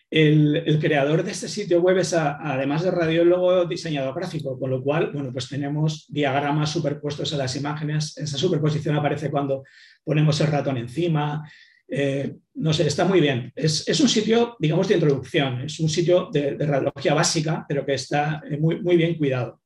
El, 0.07 0.77
creador 0.79 1.23
de 1.23 1.31
este 1.31 1.47
sitio 1.47 1.81
web 1.81 1.97
es, 1.97 2.13
además 2.13 2.83
de 2.83 2.91
radiólogo, 2.91 3.65
diseñador 3.65 4.13
gráfico, 4.13 4.59
con 4.59 4.69
lo 4.69 4.83
cual, 4.83 5.09
bueno, 5.11 5.31
pues 5.31 5.49
tenemos 5.49 6.05
diagramas 6.09 6.69
superpuestos 6.69 7.33
a 7.33 7.37
las 7.37 7.55
imágenes. 7.55 8.15
Esa 8.19 8.37
superposición 8.37 8.95
aparece 8.95 9.31
cuando 9.31 9.63
ponemos 10.03 10.39
el 10.41 10.47
ratón 10.47 10.77
encima. 10.77 11.41
Eh, 11.87 12.35
no 12.55 12.71
sé, 12.73 12.87
está 12.87 13.05
muy 13.05 13.19
bien. 13.19 13.51
Es, 13.55 13.99
un 13.99 14.07
sitio, 14.07 14.55
digamos, 14.59 14.87
de 14.87 14.95
introducción. 14.95 15.61
Es 15.61 15.79
un 15.79 15.89
sitio 15.89 16.29
de, 16.31 16.55
radiología 16.57 17.13
básica, 17.13 17.65
pero 17.67 17.85
que 17.85 17.93
está 17.95 18.41
eh, 18.49 18.57
muy, 18.57 18.81
muy 18.81 18.95
bien 18.95 19.15
cuidado. 19.15 19.61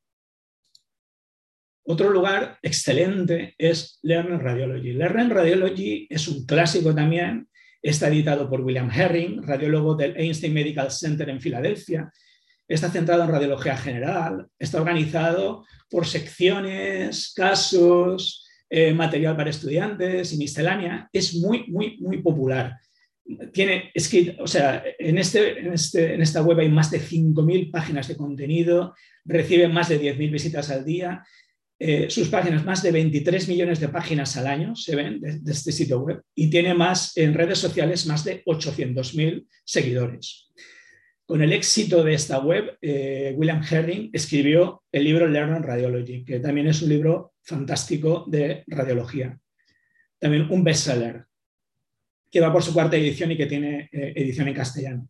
Otro 1.84 2.10
lugar 2.10 2.58
excelente 2.62 3.56
es 3.58 4.00
Learn 4.04 4.40
Radiology. 4.40 4.94
Learn 4.94 5.30
Radiology 5.30 6.08
es 6.10 6.28
un 6.28 6.46
clásico 6.46 6.94
también, 6.94 7.48
está 7.82 8.10
editado 8.10 8.50
por 8.50 8.62
William 8.62 8.92
Herring, 8.92 9.44
radiólogo 9.44 9.96
del 9.96 10.16
Einstein 10.18 10.54
Medical 10.54 10.92
Center 10.92 11.30
en 11.30 11.42
Filadelfia. 11.42 12.12
Está 12.68 12.92
centrado 12.92 13.24
en 13.24 13.32
radiología 13.32 13.76
general, 13.76 14.48
está 14.60 14.80
organizado 14.80 15.66
por 15.90 16.06
secciones, 16.06 17.34
casos, 17.36 18.48
eh, 18.70 18.94
material 18.94 19.36
para 19.36 19.50
estudiantes 19.50 20.34
y 20.34 20.38
miscelánea. 20.38 21.10
Es 21.12 21.36
muy, 21.36 21.66
muy, 21.68 21.98
muy 22.00 22.22
popular. 22.22 22.78
Tiene 23.54 23.92
escrito, 23.94 24.44
o 24.44 24.48
sea, 24.48 24.84
en, 24.98 25.18
este, 25.18 25.60
en, 25.60 25.74
este, 25.74 26.14
en 26.16 26.22
esta 26.22 26.42
web 26.42 26.60
hay 26.60 26.70
más 26.70 26.90
de 26.90 27.00
5.000 27.00 27.72
páginas 27.72 28.08
de 28.08 28.18
contenido, 28.18 28.96
recibe 29.24 29.68
más 29.68 29.90
de 29.90 30.02
10.000 30.02 30.32
visitas 30.32 30.72
al 30.72 30.84
día 30.84 31.24
eh, 31.82 32.10
sus 32.10 32.28
páginas, 32.28 32.66
más 32.66 32.84
de 32.84 32.92
23 32.92 33.48
millones 33.48 33.80
de 33.80 33.88
páginas 33.88 34.36
al 34.36 34.48
año 34.48 34.76
se 34.76 34.98
ven 34.98 35.22
de, 35.22 35.40
este 35.50 35.72
sitio 35.72 36.02
web 36.02 36.22
y 36.36 36.50
tiene 36.50 36.74
más 36.74 37.16
en 37.16 37.34
redes 37.34 37.58
sociales 37.58 38.06
más 38.06 38.26
de 38.26 38.44
800.000 38.44 39.48
seguidores. 39.64 40.52
Con 41.30 41.44
el 41.44 41.54
éxito 41.54 42.04
de 42.04 42.16
esta 42.16 42.40
web, 42.40 42.80
eh, 42.82 43.36
William 43.38 43.62
Herring 43.64 44.10
escribió 44.12 44.82
el 44.92 45.04
libro 45.04 45.28
Learn 45.28 45.62
Radiology, 45.62 46.26
que 46.26 46.40
también 46.40 46.66
es 46.66 46.82
un 46.82 46.90
libro 46.90 47.36
fantástico 47.44 48.26
de 48.28 48.64
radiología. 48.66 49.40
También 50.18 50.50
un 50.50 50.64
bestseller, 50.64 51.26
que 52.32 52.42
va 52.42 52.52
por 52.52 52.64
su 52.64 52.74
cuarta 52.74 52.98
edición 52.98 53.32
y 53.32 53.38
que 53.38 53.46
tiene 53.46 53.90
eh, 53.92 54.14
edición 54.16 54.48
en 54.48 54.56
castellano. 54.56 55.08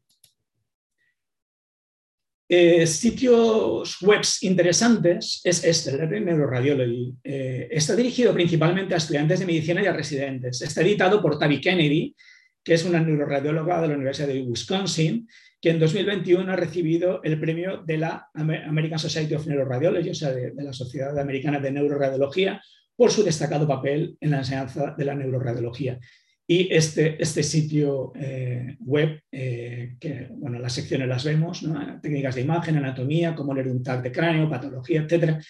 Eh, 2.49 2.85
sitios 2.85 4.01
web 4.01 4.19
interesantes 4.41 5.39
es 5.45 5.63
este, 5.63 5.91
el 5.91 6.25
Neuroradiology. 6.25 7.15
Está 7.23 7.95
dirigido 7.95 8.33
principalmente 8.33 8.93
a 8.93 8.97
estudiantes 8.97 9.39
de 9.39 9.45
medicina 9.45 9.81
y 9.81 9.85
a 9.85 9.93
residentes. 9.93 10.61
Está 10.63 10.81
editado 10.81 11.21
por 11.21 11.39
Tavi 11.39 11.61
Kennedy, 11.61 12.13
que 12.61 12.73
es 12.73 12.83
una 12.83 12.99
neuroradióloga 12.99 13.81
de 13.81 13.87
la 13.87 13.95
Universidad 13.95 14.27
de 14.27 14.41
Wisconsin, 14.41 15.25
que 15.61 15.71
en 15.71 15.79
2021 15.79 16.51
ha 16.51 16.55
recibido 16.55 17.21
el 17.23 17.39
premio 17.39 17.83
de 17.85 17.97
la 17.97 18.29
American 18.33 18.99
Society 18.99 19.33
of 19.35 19.45
Neuroradiology, 19.45 20.09
o 20.09 20.15
sea, 20.15 20.31
de, 20.31 20.51
de 20.51 20.63
la 20.63 20.73
Sociedad 20.73 21.17
Americana 21.19 21.59
de 21.59 21.71
Neuroradiología, 21.71 22.61
por 22.99 23.11
su 23.11 23.23
destacado 23.23 23.65
papel 23.65 24.17
en 24.19 24.31
la 24.31 24.39
enseñanza 24.39 24.93
de 24.97 25.05
la 25.05 25.15
neuroradiología. 25.15 25.97
Y 26.45 26.67
este, 26.73 27.15
este 27.23 27.43
sitio 27.43 28.11
eh, 28.13 28.75
web, 28.81 29.21
eh, 29.31 29.95
que 30.01 30.27
bueno, 30.31 30.59
las 30.59 30.73
secciones 30.73 31.07
las 31.07 31.23
vemos, 31.23 31.63
técnicas 32.01 32.35
de 32.35 32.41
imagen, 32.41 32.75
anatomía, 32.75 33.35
cómo 33.35 33.53
leer 33.53 33.69
un 33.69 33.83
tag 33.83 34.03
de 34.03 34.11
cráneo, 34.11 34.49
patología, 34.49 35.05
etc., 35.07 35.41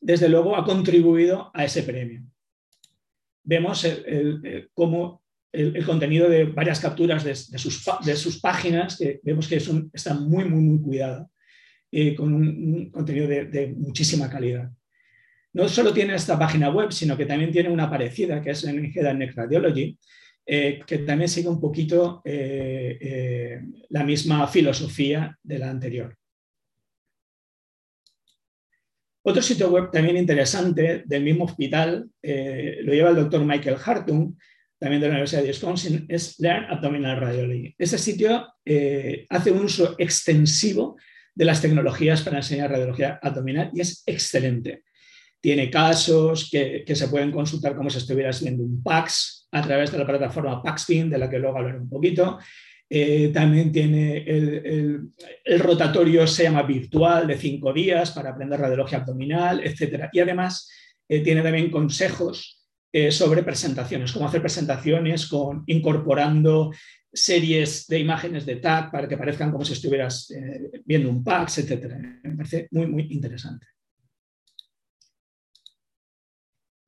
desde 0.00 0.28
luego 0.28 0.56
ha 0.56 0.64
contribuido 0.64 1.52
a 1.54 1.64
ese 1.64 1.84
premio. 1.84 2.24
Vemos 3.44 3.84
el, 3.84 4.68
cómo 4.74 5.22
el, 5.52 5.84
contenido 5.84 6.28
de 6.28 6.44
varias 6.44 6.80
capturas 6.80 7.24
de, 7.24 7.34
sus, 7.34 7.84
de 8.04 8.16
sus, 8.16 8.40
páginas, 8.40 8.96
que 8.96 9.20
vemos 9.22 9.48
que 9.48 9.62
está 9.92 10.14
muy, 10.14 10.44
muy, 10.44 10.60
muy 10.60 10.80
cuidado, 10.80 11.30
y 11.90 12.14
con 12.14 12.32
un, 12.32 12.90
contenido 12.90 13.26
de, 13.26 13.74
muchísima 13.76 14.30
calidad. 14.30 14.70
No 15.52 15.68
solo 15.68 15.92
tiene 15.92 16.14
esta 16.14 16.38
página 16.38 16.70
web, 16.70 16.92
sino 16.92 17.16
que 17.16 17.26
también 17.26 17.50
tiene 17.50 17.70
una 17.70 17.90
parecida, 17.90 18.40
que 18.40 18.50
es 18.50 18.64
en 18.64 18.84
Head 18.84 19.34
Radiology, 19.34 19.98
eh, 20.46 20.80
que 20.86 20.98
también 20.98 21.28
sigue 21.28 21.48
un 21.48 21.60
poquito 21.60 22.22
eh, 22.24 22.98
eh, 23.00 23.60
la 23.88 24.04
misma 24.04 24.46
filosofía 24.46 25.36
de 25.42 25.58
la 25.58 25.70
anterior. 25.70 26.16
Otro 29.22 29.42
sitio 29.42 29.70
web 29.70 29.90
también 29.90 30.16
interesante 30.16 31.02
del 31.04 31.22
mismo 31.22 31.44
hospital, 31.44 32.10
lo 32.22 32.92
lleva 32.94 33.10
el 33.10 33.16
doctor 33.16 33.44
Michael 33.44 33.76
Hartung, 33.84 34.34
también 34.80 35.00
de 35.00 35.06
la 35.06 35.12
Universidad 35.12 35.42
de 35.42 35.48
Wisconsin, 35.48 36.06
es 36.08 36.40
Learn 36.40 36.64
Abdominal 36.64 37.20
Radiology. 37.20 37.74
Este 37.78 37.98
sitio 37.98 38.54
hace 39.28 39.52
un 39.52 39.64
uso 39.64 39.94
extensivo 39.98 40.96
de 41.34 41.44
las 41.44 41.62
tecnologías 41.62 42.22
para 42.22 42.38
enseñar 42.38 42.70
radiología 42.70 43.20
abdominal 43.22 43.70
y 43.74 43.80
es 43.82 44.02
excelente. 44.06 44.82
Tiene 45.40 45.70
casos 45.70 46.48
que, 46.50 46.82
que 46.84 46.96
se 46.96 47.08
pueden 47.08 47.30
consultar 47.30 47.76
como 47.76 47.90
si 47.90 47.98
estuvieras 47.98 48.42
viendo 48.42 48.64
un 48.64 48.82
PAX, 48.82 49.40
a 49.52 49.62
través 49.62 49.90
de 49.90 49.98
la 49.98 50.06
plataforma 50.06 50.62
Paxfin, 50.62 51.10
de 51.10 51.18
la 51.18 51.28
que 51.28 51.38
luego 51.38 51.58
hablaré 51.58 51.78
un 51.78 51.88
poquito. 51.88 52.38
Eh, 52.88 53.30
también 53.32 53.70
tiene 53.70 54.18
el, 54.18 55.12
rotatorio, 55.60 56.26
se 56.26 56.44
llama 56.44 56.62
virtual, 56.62 57.26
de 57.26 57.36
cinco 57.36 57.72
días 57.72 58.10
para 58.10 58.30
aprender 58.30 58.58
radiología 58.58 58.98
abdominal, 58.98 59.60
etc. 59.64 60.08
Y 60.12 60.20
además 60.20 60.68
eh, 61.08 61.20
tiene 61.20 61.42
también 61.42 61.70
consejos 61.70 62.59
eh, 62.92 63.10
sobre 63.10 63.42
presentaciones, 63.42 64.12
cómo 64.12 64.26
hacer 64.26 64.40
presentaciones 64.40 65.26
con, 65.26 65.64
incorporando 65.66 66.72
series 67.12 67.86
de 67.88 67.98
imágenes 67.98 68.46
de 68.46 68.56
TAC 68.56 68.90
para 68.90 69.08
que 69.08 69.16
parezcan 69.16 69.50
como 69.50 69.64
si 69.64 69.72
estuvieras 69.72 70.32
viendo 70.84 71.10
un 71.10 71.24
PAX, 71.24 71.58
etc. 71.58 71.92
Me 72.22 72.36
parece 72.36 72.68
muy, 72.70 72.86
muy 72.86 73.08
interesante. 73.10 73.66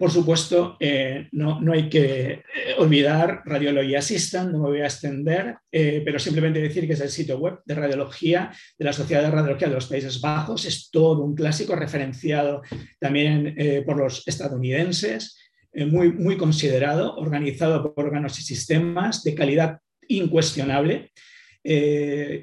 Por 0.02 0.10
supuesto, 0.10 0.76
eh, 0.80 1.28
no, 1.30 1.60
hay 1.72 1.88
que 1.88 2.32
eh, 2.32 2.42
olvidar 2.78 3.42
Radiology 3.44 3.94
Assistant, 3.94 4.50
no 4.50 4.58
me 4.58 4.68
voy 4.70 4.80
a 4.80 4.86
extender, 4.86 5.54
eh, 5.70 6.02
pero 6.04 6.18
simplemente 6.18 6.60
decir 6.60 6.88
que 6.88 6.94
es 6.94 7.00
el 7.02 7.08
sitio 7.08 7.38
web 7.38 7.60
de 7.64 7.76
radiología 7.76 8.50
de 8.76 8.84
la 8.84 8.92
Sociedad 8.92 9.22
de 9.22 9.30
Radiología 9.30 9.68
de 9.68 9.76
los 9.76 9.86
Países 9.86 10.20
Bajos. 10.20 10.64
Es 10.64 10.90
todo 10.90 11.22
un 11.22 11.36
clásico 11.36 11.76
referenciado 11.76 12.62
también 12.98 13.54
por 13.86 13.96
los 13.96 14.26
estadounidenses, 14.26 15.38
muy, 15.74 16.12
muy 16.12 16.36
considerado, 16.36 17.16
organizado 17.16 17.94
por 17.94 18.06
órganos 18.06 18.38
y 18.38 18.42
sistemas 18.42 19.22
de 19.22 19.34
calidad 19.34 19.78
incuestionable, 20.08 21.12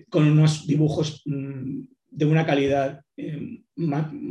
con 0.09 0.27
unos 0.27 0.65
dibujos 0.65 1.21
mm, 1.25 1.81
de 2.09 2.25
una 2.25 2.45
calidad, 2.45 3.01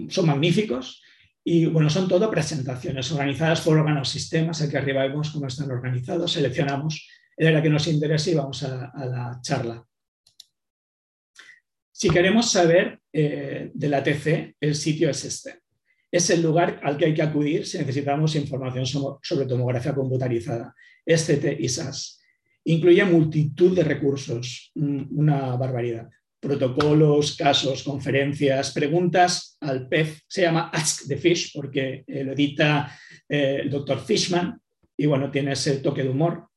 son 0.08 0.26
magníficos 0.26 1.02
y 1.50 1.64
bueno, 1.64 1.88
son 1.88 2.08
todo 2.08 2.30
presentaciones 2.30 3.10
organizadas 3.10 3.62
por 3.62 3.78
órganos 3.78 4.10
sistemas. 4.10 4.60
Aquí 4.60 4.76
arriba 4.76 5.04
vemos 5.04 5.30
cómo 5.30 5.46
están 5.46 5.70
organizados, 5.70 6.32
seleccionamos 6.32 7.08
el 7.34 7.46
área 7.46 7.62
que 7.62 7.70
nos 7.70 7.86
interesa 7.86 8.30
y 8.30 8.34
vamos 8.34 8.62
a, 8.64 8.92
la 9.06 9.38
charla. 9.40 9.82
Si 11.90 12.10
queremos 12.10 12.50
saber 12.50 13.00
eh, 13.10 13.70
de 13.72 13.88
la 13.88 14.02
TC, 14.02 14.56
el 14.60 14.74
sitio 14.74 15.08
es 15.08 15.24
este. 15.24 15.60
Es 16.10 16.30
el 16.30 16.42
lugar 16.42 16.80
al 16.82 16.96
que 16.96 17.06
hay 17.06 17.14
que 17.14 17.22
acudir 17.22 17.66
si 17.66 17.78
necesitamos 17.78 18.34
información 18.36 18.86
sobre 19.22 19.46
tomografía 19.46 19.94
computarizada, 19.94 20.74
SCT 21.06 21.60
y 21.60 21.68
SAS. 21.68 22.20
Incluye 22.64 23.04
multitud 23.04 23.74
de 23.74 23.84
recursos, 23.84 24.70
mm, 24.74 25.18
una 25.18 25.56
barbaridad 25.56 26.08
protocolos, 26.40 27.36
casos, 27.36 27.82
conferencias, 27.82 28.72
preguntas 28.72 29.56
al 29.60 29.88
pez. 29.88 30.22
Se 30.26 30.42
llama 30.42 30.70
Ask 30.72 31.06
the 31.08 31.16
Fish 31.16 31.52
porque 31.52 32.04
eh, 32.06 32.24
lo 32.24 32.32
edita 32.32 32.96
eh, 33.28 33.60
el 33.62 33.70
doctor 33.70 34.00
Fishman 34.00 34.60
y 34.96 35.06
bueno, 35.06 35.30
tiene 35.30 35.52
ese 35.52 35.78
toque 35.78 36.02
de 36.02 36.10
humor. 36.10 36.47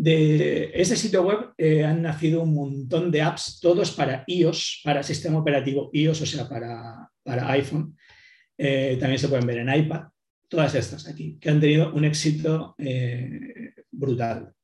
De 0.00 0.70
ese 0.74 0.94
sitio 0.94 1.22
web 1.22 1.52
eh, 1.58 1.84
han 1.84 2.02
nacido 2.02 2.42
un 2.42 2.54
montón 2.54 3.10
de 3.10 3.22
apps, 3.22 3.58
todos 3.60 3.90
para 3.90 4.22
iOS, 4.26 4.82
para 4.84 5.02
sistema 5.02 5.38
operativo 5.38 5.90
iOS, 5.92 6.22
o 6.22 6.26
sea, 6.26 6.48
para, 6.48 7.10
para 7.22 7.50
iPhone. 7.50 7.96
también 8.56 9.18
se 9.18 9.28
pueden 9.28 9.46
ver 9.46 9.58
en 9.58 9.74
iPad. 9.74 10.02
Todas 10.48 10.74
estas 10.74 11.08
aquí, 11.08 11.36
que 11.40 11.50
han 11.50 11.60
tenido 11.60 11.92
un 11.92 12.04
éxito 12.04 12.76
brutal. 13.90 14.54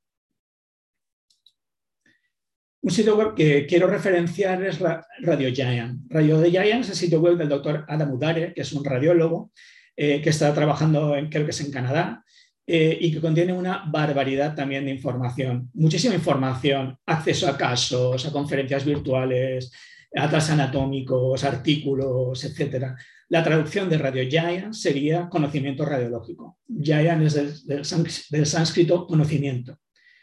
Un 2.85 2.91
sitio 2.91 3.17
web 3.17 3.35
que 3.35 3.65
quiero 3.67 3.87
referenciar 3.87 4.63
es 4.63 4.79
Radio 4.79 5.51
Giant. 5.51 6.03
Radio 6.11 6.45
Giant 6.45 6.83
es 6.83 6.91
el 6.91 6.97
sitio 6.97 7.19
web 7.19 7.39
del 7.39 7.49
doctor 7.49 7.87
Adam 7.89 8.13
Udare, 8.13 8.53
que 8.53 8.61
es 8.61 8.73
un 8.75 8.85
radiólogo 8.85 9.53
eh, 9.97 10.21
que 10.21 10.29
está 10.29 10.53
trabajando, 10.53 11.17
en, 11.17 11.31
creo 11.31 11.47
que 11.47 11.53
es 11.53 11.61
en 11.63 11.71
Canadá, 11.71 12.23
eh, 12.67 12.97
y 13.01 13.13
que 13.13 13.21
contiene 13.21 13.53
una 13.53 13.85
barbaridad 13.87 14.55
también 14.55 14.85
de 14.87 14.91
información. 14.91 15.71
Muchísima 15.75 16.15
información, 16.15 16.99
acceso 17.05 17.47
a 17.47 17.57
casos, 17.57 18.25
a 18.25 18.33
conferencias 18.33 18.85
virtuales, 18.85 19.71
atlas 20.15 20.51
anatómicos, 20.51 21.45
artículos, 21.45 22.43
etc. 22.45 22.95
La 23.29 23.43
traducción 23.43 23.91
de 23.91 23.99
Radio 23.99 24.29
Giant 24.29 24.73
sería 24.73 25.29
conocimiento 25.29 25.85
radiológico. 25.85 26.59
Giant 26.69 27.23
es 27.23 27.67
del 27.67 28.47
sánscrito 28.47 29.07
conocimiento. 29.07 29.79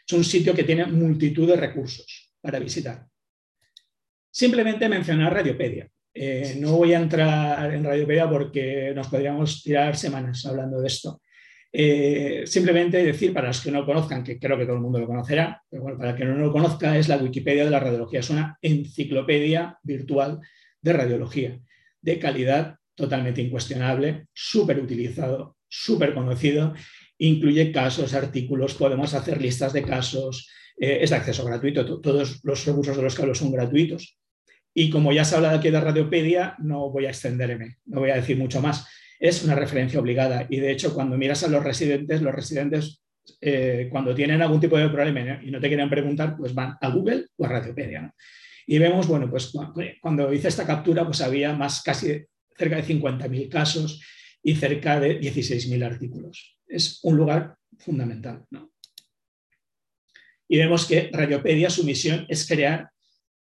Es 0.06 0.12
un 0.12 0.24
sitio 0.24 0.54
que 0.54 0.64
tiene 0.64 0.86
multitud 0.86 1.46
de 1.46 1.56
recursos 1.56 2.34
para 2.40 2.58
visitar. 2.58 3.06
Simplemente 4.30 4.88
mencionar 4.88 5.34
Radiopedia. 5.34 5.88
Eh, 6.14 6.56
no 6.58 6.76
voy 6.76 6.92
a 6.94 7.00
entrar 7.00 7.72
en 7.72 7.84
Radiopedia 7.84 8.28
porque 8.28 8.92
nos 8.94 9.08
podríamos 9.08 9.62
tirar 9.62 9.96
semanas 9.96 10.44
hablando 10.44 10.80
de 10.80 10.88
esto. 10.88 11.20
Eh, 11.74 12.42
simplemente 12.44 13.02
decir, 13.02 13.32
para 13.32 13.48
los 13.48 13.62
que 13.62 13.70
no 13.70 13.80
lo 13.80 13.86
conozcan, 13.86 14.22
que 14.22 14.38
creo 14.38 14.58
que 14.58 14.64
todo 14.64 14.76
el 14.76 14.82
mundo 14.82 14.98
lo 14.98 15.06
conocerá, 15.06 15.62
para 15.98 16.14
que 16.14 16.24
no 16.24 16.36
lo 16.36 16.52
conozca, 16.52 16.98
es 16.98 17.08
la 17.08 17.16
Wikipedia 17.16 17.64
de 17.64 17.70
la 17.70 17.80
radiología. 17.80 18.20
Es 18.20 18.30
una 18.30 18.58
enciclopedia 18.60 19.78
virtual 19.82 20.40
de 20.80 20.92
radiología, 20.92 21.58
de 22.00 22.18
calidad 22.18 22.76
totalmente 22.94 23.40
incuestionable, 23.40 24.26
súper 24.34 24.78
utilizado, 24.78 25.56
súper 25.66 26.12
conocido, 26.12 26.74
incluye 27.18 27.72
casos, 27.72 28.12
artículos, 28.14 28.74
podemos 28.74 29.14
hacer 29.14 29.40
listas 29.40 29.72
de 29.72 29.82
casos, 29.82 30.50
eh, 30.78 30.98
es 31.00 31.10
de 31.10 31.16
acceso 31.16 31.44
gratuito, 31.44 32.00
todos 32.00 32.40
los 32.42 32.66
recursos 32.66 32.96
de 32.96 33.02
los 33.02 33.14
que 33.14 33.22
hablo 33.22 33.34
son 33.34 33.52
gratuitos. 33.52 34.18
Y 34.74 34.90
como 34.90 35.12
ya 35.12 35.24
se 35.24 35.34
ha 35.34 35.38
hablado 35.38 35.58
aquí 35.58 35.70
de 35.70 35.80
Radiopedia, 35.80 36.56
no 36.58 36.90
voy 36.90 37.06
a 37.06 37.10
extenderme, 37.10 37.78
no 37.86 38.00
voy 38.00 38.10
a 38.10 38.16
decir 38.16 38.36
mucho 38.36 38.60
más. 38.60 38.86
Es 39.22 39.44
una 39.44 39.54
referencia 39.54 40.00
obligada 40.00 40.46
y 40.50 40.58
de 40.58 40.72
hecho 40.72 40.94
cuando 40.94 41.16
miras 41.16 41.44
a 41.44 41.48
los 41.48 41.62
residentes, 41.62 42.22
los 42.22 42.34
residentes 42.34 43.02
eh, 43.40 43.88
cuando 43.90 44.14
tienen 44.14 44.42
algún 44.42 44.60
tipo 44.60 44.76
de 44.76 44.88
problema 44.88 45.40
y 45.42 45.50
no 45.50 45.60
te 45.60 45.68
quieren 45.68 45.88
preguntar, 45.88 46.36
pues 46.36 46.52
van 46.52 46.76
a 46.80 46.88
Google 46.88 47.26
o 47.36 47.44
a 47.44 47.48
Radiopedia. 47.48 48.12
Y 48.66 48.78
vemos, 48.78 49.06
bueno, 49.06 49.30
pues 49.30 49.52
cuando 50.00 50.32
hice 50.32 50.48
esta 50.48 50.66
captura, 50.66 51.04
pues 51.04 51.20
había 51.20 51.52
más 51.52 51.82
casi 51.82 52.24
cerca 52.56 52.76
de 52.76 52.84
50.000 52.84 53.48
casos 53.48 54.00
y 54.42 54.56
cerca 54.56 54.98
de 54.98 55.20
16.000 55.20 55.84
artículos. 55.84 56.58
Es 56.66 56.98
un 57.04 57.16
lugar 57.16 57.56
fundamental. 57.78 58.44
¿no? 58.50 58.72
y 60.52 60.58
vemos 60.58 60.84
que 60.84 61.08
Radiopedia, 61.10 61.70
su 61.70 61.82
misión 61.82 62.26
es 62.28 62.46
crear 62.46 62.90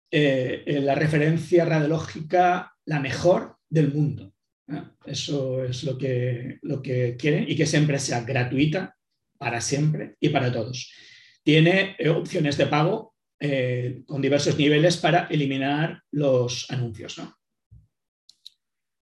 eh, 0.10 0.80
la 0.82 0.96
referencia 0.96 1.65
radiológica 1.65 2.74
la 2.86 3.02
mejor 3.02 3.58
del 3.70 3.94
mundo. 3.94 4.31
Eso 5.06 5.63
es 5.63 5.84
lo 5.84 5.97
que, 5.97 6.60
lo 6.62 6.82
que 6.82 7.15
quieren 7.17 7.45
y 7.50 7.56
que 7.56 7.65
siempre 7.65 8.00
sea 8.00 8.21
gratuita 8.21 8.95
para 9.38 9.60
siempre 9.60 10.15
y 10.19 10.30
para 10.30 10.52
todos. 10.52 10.91
Tiene 11.43 11.95
eh, 11.97 12.10
opciones 12.10 12.58
de 12.58 12.67
pago 12.67 13.15
eh, 13.39 14.04
con 14.06 14.21
diversos 14.21 14.58
niveles 14.58 14.97
para 14.97 15.26
eliminar 15.26 16.04
los 16.12 16.69
anuncios. 16.69 17.19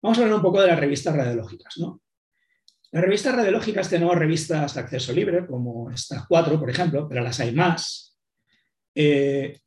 Vamos 0.03 0.19
a 0.19 0.23
hablar 0.23 0.37
un 0.37 0.43
poco 0.43 0.61
de 0.61 0.69
las 0.69 0.81
revistas 0.81 1.15
radiológicas. 1.15 1.75
¿no? 1.79 2.03
Las 2.91 3.05
revistas 3.05 3.35
radiológicas 3.35 3.89
tenemos 3.89 4.17
revistas 4.17 4.75
de 4.75 4.81
acceso 4.81 5.13
libre, 5.13 5.47
como 5.47 5.91
estas 5.91 6.27
cuatro, 6.27 6.59
por 6.59 6.71
ejemplo, 6.71 7.09
pero 7.09 7.23
las 7.23 7.39
hay 7.41 7.53
más. 7.53 8.19
Eh, 8.95 9.61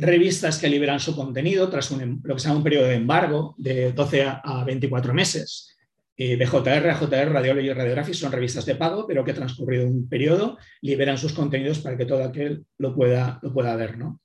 revistas 0.00 0.58
que 0.58 0.68
liberan 0.68 1.00
su 1.00 1.14
contenido 1.14 1.68
tras 1.68 1.90
em, 1.92 2.20
lo 2.22 2.34
que 2.34 2.40
se 2.40 2.48
llama 2.48 2.58
un 2.58 2.64
periodo 2.64 2.86
de 2.86 2.94
embargo 2.94 3.54
de 3.58 3.92
12 3.92 4.22
a 4.22 4.64
24 4.64 5.14
meses. 5.14 5.76
Eh, 6.16 6.36
BJR, 6.36 6.94
JR, 6.94 7.32
Radiology 7.32 7.68
y 7.68 7.72
Radiography 7.72 8.12
son 8.12 8.32
revistas 8.32 8.66
de 8.66 8.74
pago, 8.74 9.06
pero 9.06 9.24
que 9.24 9.32
transcurrido 9.32 9.86
un 9.86 10.08
periodo 10.08 10.58
liberan 10.82 11.16
sus 11.16 11.32
contenidos 11.32 11.78
para 11.78 11.96
que 11.96 12.04
todo 12.04 12.22
aquel 12.24 12.66
lo 12.78 12.94
pueda, 12.94 13.38
lo 13.42 13.52
pueda 13.52 13.74
ver. 13.76 13.96
¿no? 13.96 14.20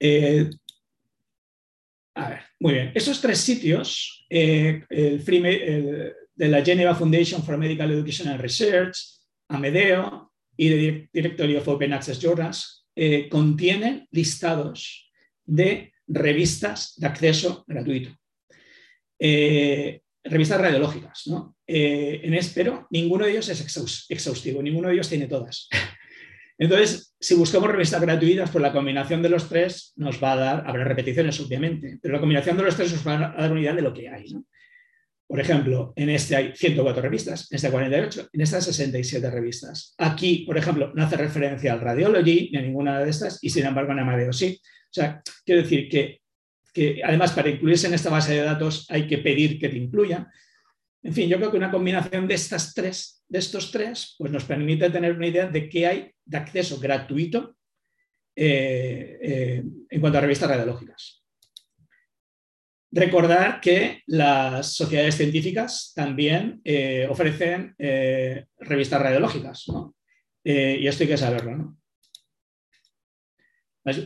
Eh, 0.00 0.50
a 2.14 2.30
ver, 2.30 2.40
muy 2.58 2.74
bien. 2.74 2.92
Esos 2.94 3.20
tres 3.20 3.38
sitios, 3.38 4.26
el, 4.28 5.20
free, 5.20 5.40
de 5.40 6.48
la 6.48 6.64
Geneva 6.64 6.94
Foundation 6.94 7.42
for 7.42 7.56
Medical 7.56 7.92
Education 7.92 8.28
and 8.28 8.40
Research, 8.40 8.98
Amedeo 9.48 10.32
y 10.56 10.68
the 10.68 11.08
Directory 11.12 11.56
of 11.56 11.68
Open 11.68 11.92
Access 11.92 12.20
Journals 12.20 12.81
eh, 12.94 13.28
contienen 13.28 14.06
listados 14.10 15.10
de 15.44 15.92
revistas 16.06 16.94
de 16.96 17.06
acceso 17.06 17.64
gratuito. 17.66 18.10
Eh, 19.18 20.02
revistas 20.24 20.60
radiológicas, 20.60 21.26
¿no? 21.26 21.56
Eh, 21.66 22.20
en 22.22 22.34
espero, 22.34 22.86
ninguno 22.90 23.24
de 23.24 23.32
ellos 23.32 23.48
es 23.48 24.06
exhaustivo, 24.08 24.62
ninguno 24.62 24.88
de 24.88 24.94
ellos 24.94 25.08
tiene 25.08 25.26
todas. 25.26 25.68
Entonces, 26.58 27.14
si 27.18 27.34
buscamos 27.34 27.70
revistas 27.70 28.00
gratuitas, 28.00 28.50
pues 28.50 28.62
la 28.62 28.72
combinación 28.72 29.22
de 29.22 29.28
los 29.30 29.48
tres 29.48 29.92
nos 29.96 30.22
va 30.22 30.32
a 30.32 30.36
dar, 30.36 30.64
habrá 30.66 30.84
repeticiones 30.84 31.40
obviamente, 31.40 31.98
pero 32.00 32.14
la 32.14 32.20
combinación 32.20 32.56
de 32.56 32.62
los 32.62 32.76
tres 32.76 32.92
nos 32.92 33.06
va 33.06 33.14
a 33.14 33.42
dar 33.42 33.52
una 33.52 33.60
idea 33.60 33.74
de 33.74 33.82
lo 33.82 33.92
que 33.92 34.08
hay. 34.08 34.28
¿no? 34.30 34.44
Por 35.32 35.40
ejemplo, 35.40 35.94
en 35.96 36.10
este 36.10 36.36
hay 36.36 36.52
104 36.54 37.00
revistas, 37.00 37.50
en 37.50 37.56
este 37.56 37.70
48, 37.70 38.28
en 38.34 38.40
estas 38.42 38.66
67 38.66 39.30
revistas. 39.30 39.94
Aquí, 39.96 40.44
por 40.46 40.58
ejemplo, 40.58 40.92
no 40.94 41.02
hace 41.02 41.16
referencia 41.16 41.72
al 41.72 41.80
Radiology 41.80 42.50
ni 42.52 42.58
a 42.58 42.60
ninguna 42.60 43.00
de 43.00 43.08
estas 43.08 43.38
y 43.42 43.48
sin 43.48 43.64
embargo 43.64 43.92
en 43.92 44.00
Amadeo 44.00 44.30
sí. 44.34 44.60
O 44.62 44.92
sea, 44.92 45.22
quiero 45.46 45.62
decir 45.62 45.88
que, 45.88 46.20
además 47.02 47.32
para 47.32 47.48
incluirse 47.48 47.86
en 47.86 47.94
esta 47.94 48.10
base 48.10 48.34
de 48.34 48.42
datos 48.42 48.84
hay 48.90 49.06
que 49.06 49.16
pedir 49.16 49.58
que 49.58 49.70
te 49.70 49.78
incluyan. 49.78 50.28
En 51.02 51.14
fin, 51.14 51.30
yo 51.30 51.38
creo 51.38 51.50
que 51.50 51.56
una 51.56 51.70
combinación 51.70 52.28
de, 52.28 52.34
estas 52.34 52.74
tres, 52.74 53.24
de 53.26 53.38
estos 53.38 53.72
tres 53.72 54.14
pues 54.18 54.30
nos 54.30 54.44
permite 54.44 54.90
tener 54.90 55.16
una 55.16 55.28
idea 55.28 55.46
de 55.46 55.66
qué 55.66 55.86
hay 55.86 56.10
de 56.26 56.36
acceso 56.36 56.78
gratuito 56.78 57.56
eh, 58.36 59.18
eh, 59.22 59.64
en 59.88 60.00
cuanto 60.02 60.18
a 60.18 60.20
revistas 60.20 60.50
radiológicas. 60.50 61.21
Recordar 62.92 63.60
que 63.60 64.02
las 64.06 64.74
sociedades 64.74 65.16
científicas 65.16 65.92
también 65.94 66.60
eh, 66.62 67.06
ofrecen 67.08 67.74
revistas 68.58 69.00
radiológicas, 69.00 69.64
y 70.44 70.86
esto 70.86 71.04
hay 71.04 71.08
que 71.08 71.16
saberlo. 71.16 71.56
¿no? 71.56 71.82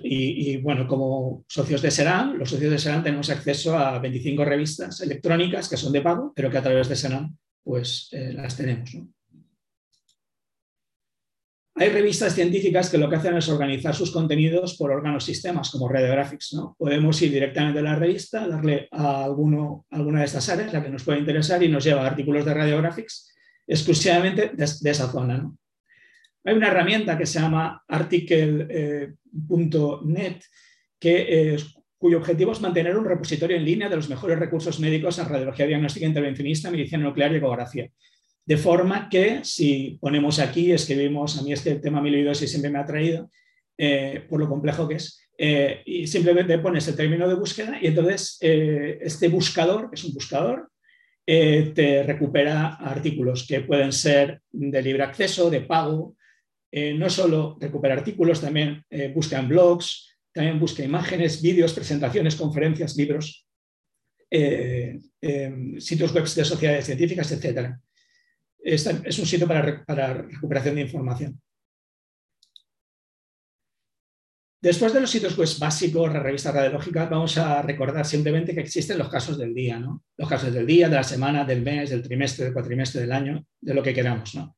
Y, 0.02 0.56
bueno, 0.58 0.86
como 0.88 1.44
socios 1.48 1.82
de 1.82 1.90
SERAM, 1.90 2.38
los 2.38 2.48
socios 2.48 2.70
de 2.70 2.78
SERAM 2.78 3.02
tenemos 3.02 3.28
acceso 3.28 3.76
a 3.76 3.98
25 3.98 4.44
revistas 4.44 5.00
electrónicas 5.02 5.68
que 5.68 5.76
son 5.76 5.92
de 5.92 6.00
pago, 6.00 6.32
pero 6.34 6.50
que 6.50 6.58
a 6.58 6.62
través 6.62 6.88
de 6.88 6.96
SERAM 6.96 7.36
pues 7.62 8.08
eh, 8.12 8.32
las 8.32 8.56
tenemos. 8.56 8.90
Hay 11.78 11.90
revistas 11.90 12.34
científicas 12.34 12.88
que 12.88 12.96
lo 12.96 13.10
que 13.10 13.16
hacen 13.16 13.36
es 13.36 13.50
organizar 13.50 13.94
sus 13.94 14.10
contenidos 14.10 14.78
por 14.78 14.90
órganos 14.90 15.24
sistemas, 15.24 15.70
como 15.70 15.90
Radiographics. 15.90 16.54
¿no? 16.54 16.74
Podemos 16.78 17.20
ir 17.20 17.30
directamente 17.30 17.80
a 17.80 17.82
la 17.82 17.96
revista, 17.96 18.48
darle 18.48 18.88
a 18.90 19.24
alguno, 19.24 19.84
alguna 19.90 20.20
de 20.20 20.24
estas 20.24 20.48
áreas, 20.48 20.72
la 20.72 20.82
que 20.82 20.88
nos 20.88 21.04
puede 21.04 21.18
interesar, 21.18 21.62
y 21.62 21.68
nos 21.68 21.84
lleva 21.84 22.06
artículos 22.06 22.46
de 22.46 22.54
Radiographics 22.54 23.30
exclusivamente 23.66 24.52
de, 24.54 24.64
esa 24.64 25.12
zona. 25.12 25.52
Hay 26.44 26.54
una 26.54 26.68
herramienta 26.68 27.18
que 27.18 27.26
se 27.26 27.40
llama 27.40 27.84
article.net 27.86 29.12
que, 30.98 31.58
cuyo 31.98 32.16
objetivo 32.18 32.52
es 32.52 32.60
mantener 32.62 32.96
un 32.96 33.04
repositorio 33.04 33.56
en 33.56 33.64
línea 33.66 33.90
de 33.90 33.96
los 33.96 34.08
mejores 34.08 34.38
recursos 34.38 34.80
médicos 34.80 35.18
en 35.18 35.28
radiología 35.28 35.66
diagnóstica 35.66 36.06
intervencionista, 36.06 36.70
medicina 36.70 37.04
nuclear 37.04 37.32
y 37.32 37.36
ecografía. 37.36 37.90
De 38.46 38.56
forma 38.56 39.08
que 39.08 39.40
si 39.42 39.98
ponemos 40.00 40.38
aquí, 40.38 40.70
escribimos, 40.70 41.36
a 41.36 41.42
mí 41.42 41.52
este 41.52 41.74
tema 41.76 41.98
amiloidosis 41.98 42.48
siempre 42.48 42.70
me 42.70 42.78
ha 42.78 42.86
traído, 42.86 43.28
eh, 43.76 44.24
por 44.28 44.38
lo 44.38 44.48
complejo 44.48 44.86
que 44.86 44.94
es, 44.94 45.20
eh, 45.36 45.82
y 45.84 46.06
simplemente 46.06 46.56
pones 46.60 46.86
el 46.86 46.94
término 46.94 47.28
de 47.28 47.34
búsqueda 47.34 47.76
y 47.82 47.88
entonces 47.88 48.38
eh, 48.40 48.98
este 49.00 49.28
buscador, 49.28 49.90
que 49.90 49.96
es 49.96 50.04
un 50.04 50.14
buscador, 50.14 50.70
te 51.26 52.04
recupera 52.04 52.76
artículos 52.76 53.48
que 53.48 53.62
pueden 53.62 53.90
ser 53.90 54.42
de 54.52 54.80
libre 54.80 55.02
acceso, 55.02 55.50
de 55.50 55.62
pago, 55.62 56.14
no 56.70 57.10
solo 57.10 57.58
recupera 57.60 57.94
artículos, 57.94 58.40
también 58.40 58.84
busca 59.12 59.40
en 59.40 59.48
blogs, 59.48 60.16
también 60.32 60.60
busca 60.60 60.84
imágenes, 60.84 61.42
vídeos, 61.42 61.72
presentaciones, 61.72 62.36
conferencias, 62.36 62.96
libros, 62.96 63.44
sitios 64.30 66.14
web 66.14 66.24
de 66.32 66.44
sociedades 66.44 66.84
científicas, 66.86 67.32
etc. 67.32 67.74
es 68.66 69.18
un 69.18 69.26
sitio 69.26 69.46
para, 69.46 70.14
recuperación 70.14 70.74
de 70.74 70.80
información. 70.82 71.40
Después 74.60 74.92
de 74.92 75.00
los 75.00 75.10
sitios 75.10 75.36
web 75.38 75.48
básicos, 75.60 76.12
la 76.12 76.20
revista 76.20 76.50
radiológica, 76.50 77.06
vamos 77.06 77.38
a 77.38 77.62
recordar 77.62 78.04
simplemente 78.04 78.54
que 78.54 78.62
existen 78.62 78.98
los 78.98 79.08
casos 79.08 79.38
del 79.38 79.54
día, 79.54 79.78
¿no? 79.78 80.02
Los 80.16 80.28
casos 80.28 80.52
del 80.52 80.66
día, 80.66 80.88
de 80.88 80.96
la 80.96 81.04
semana, 81.04 81.44
del 81.44 81.62
mes, 81.62 81.90
del 81.90 82.02
trimestre, 82.02 82.46
del 82.46 82.54
cuatrimestre, 82.54 83.02
del 83.02 83.12
año, 83.12 83.46
de 83.60 83.74
lo 83.74 83.82
que 83.82 83.94
queramos, 83.94 84.34
¿no? 84.34 84.56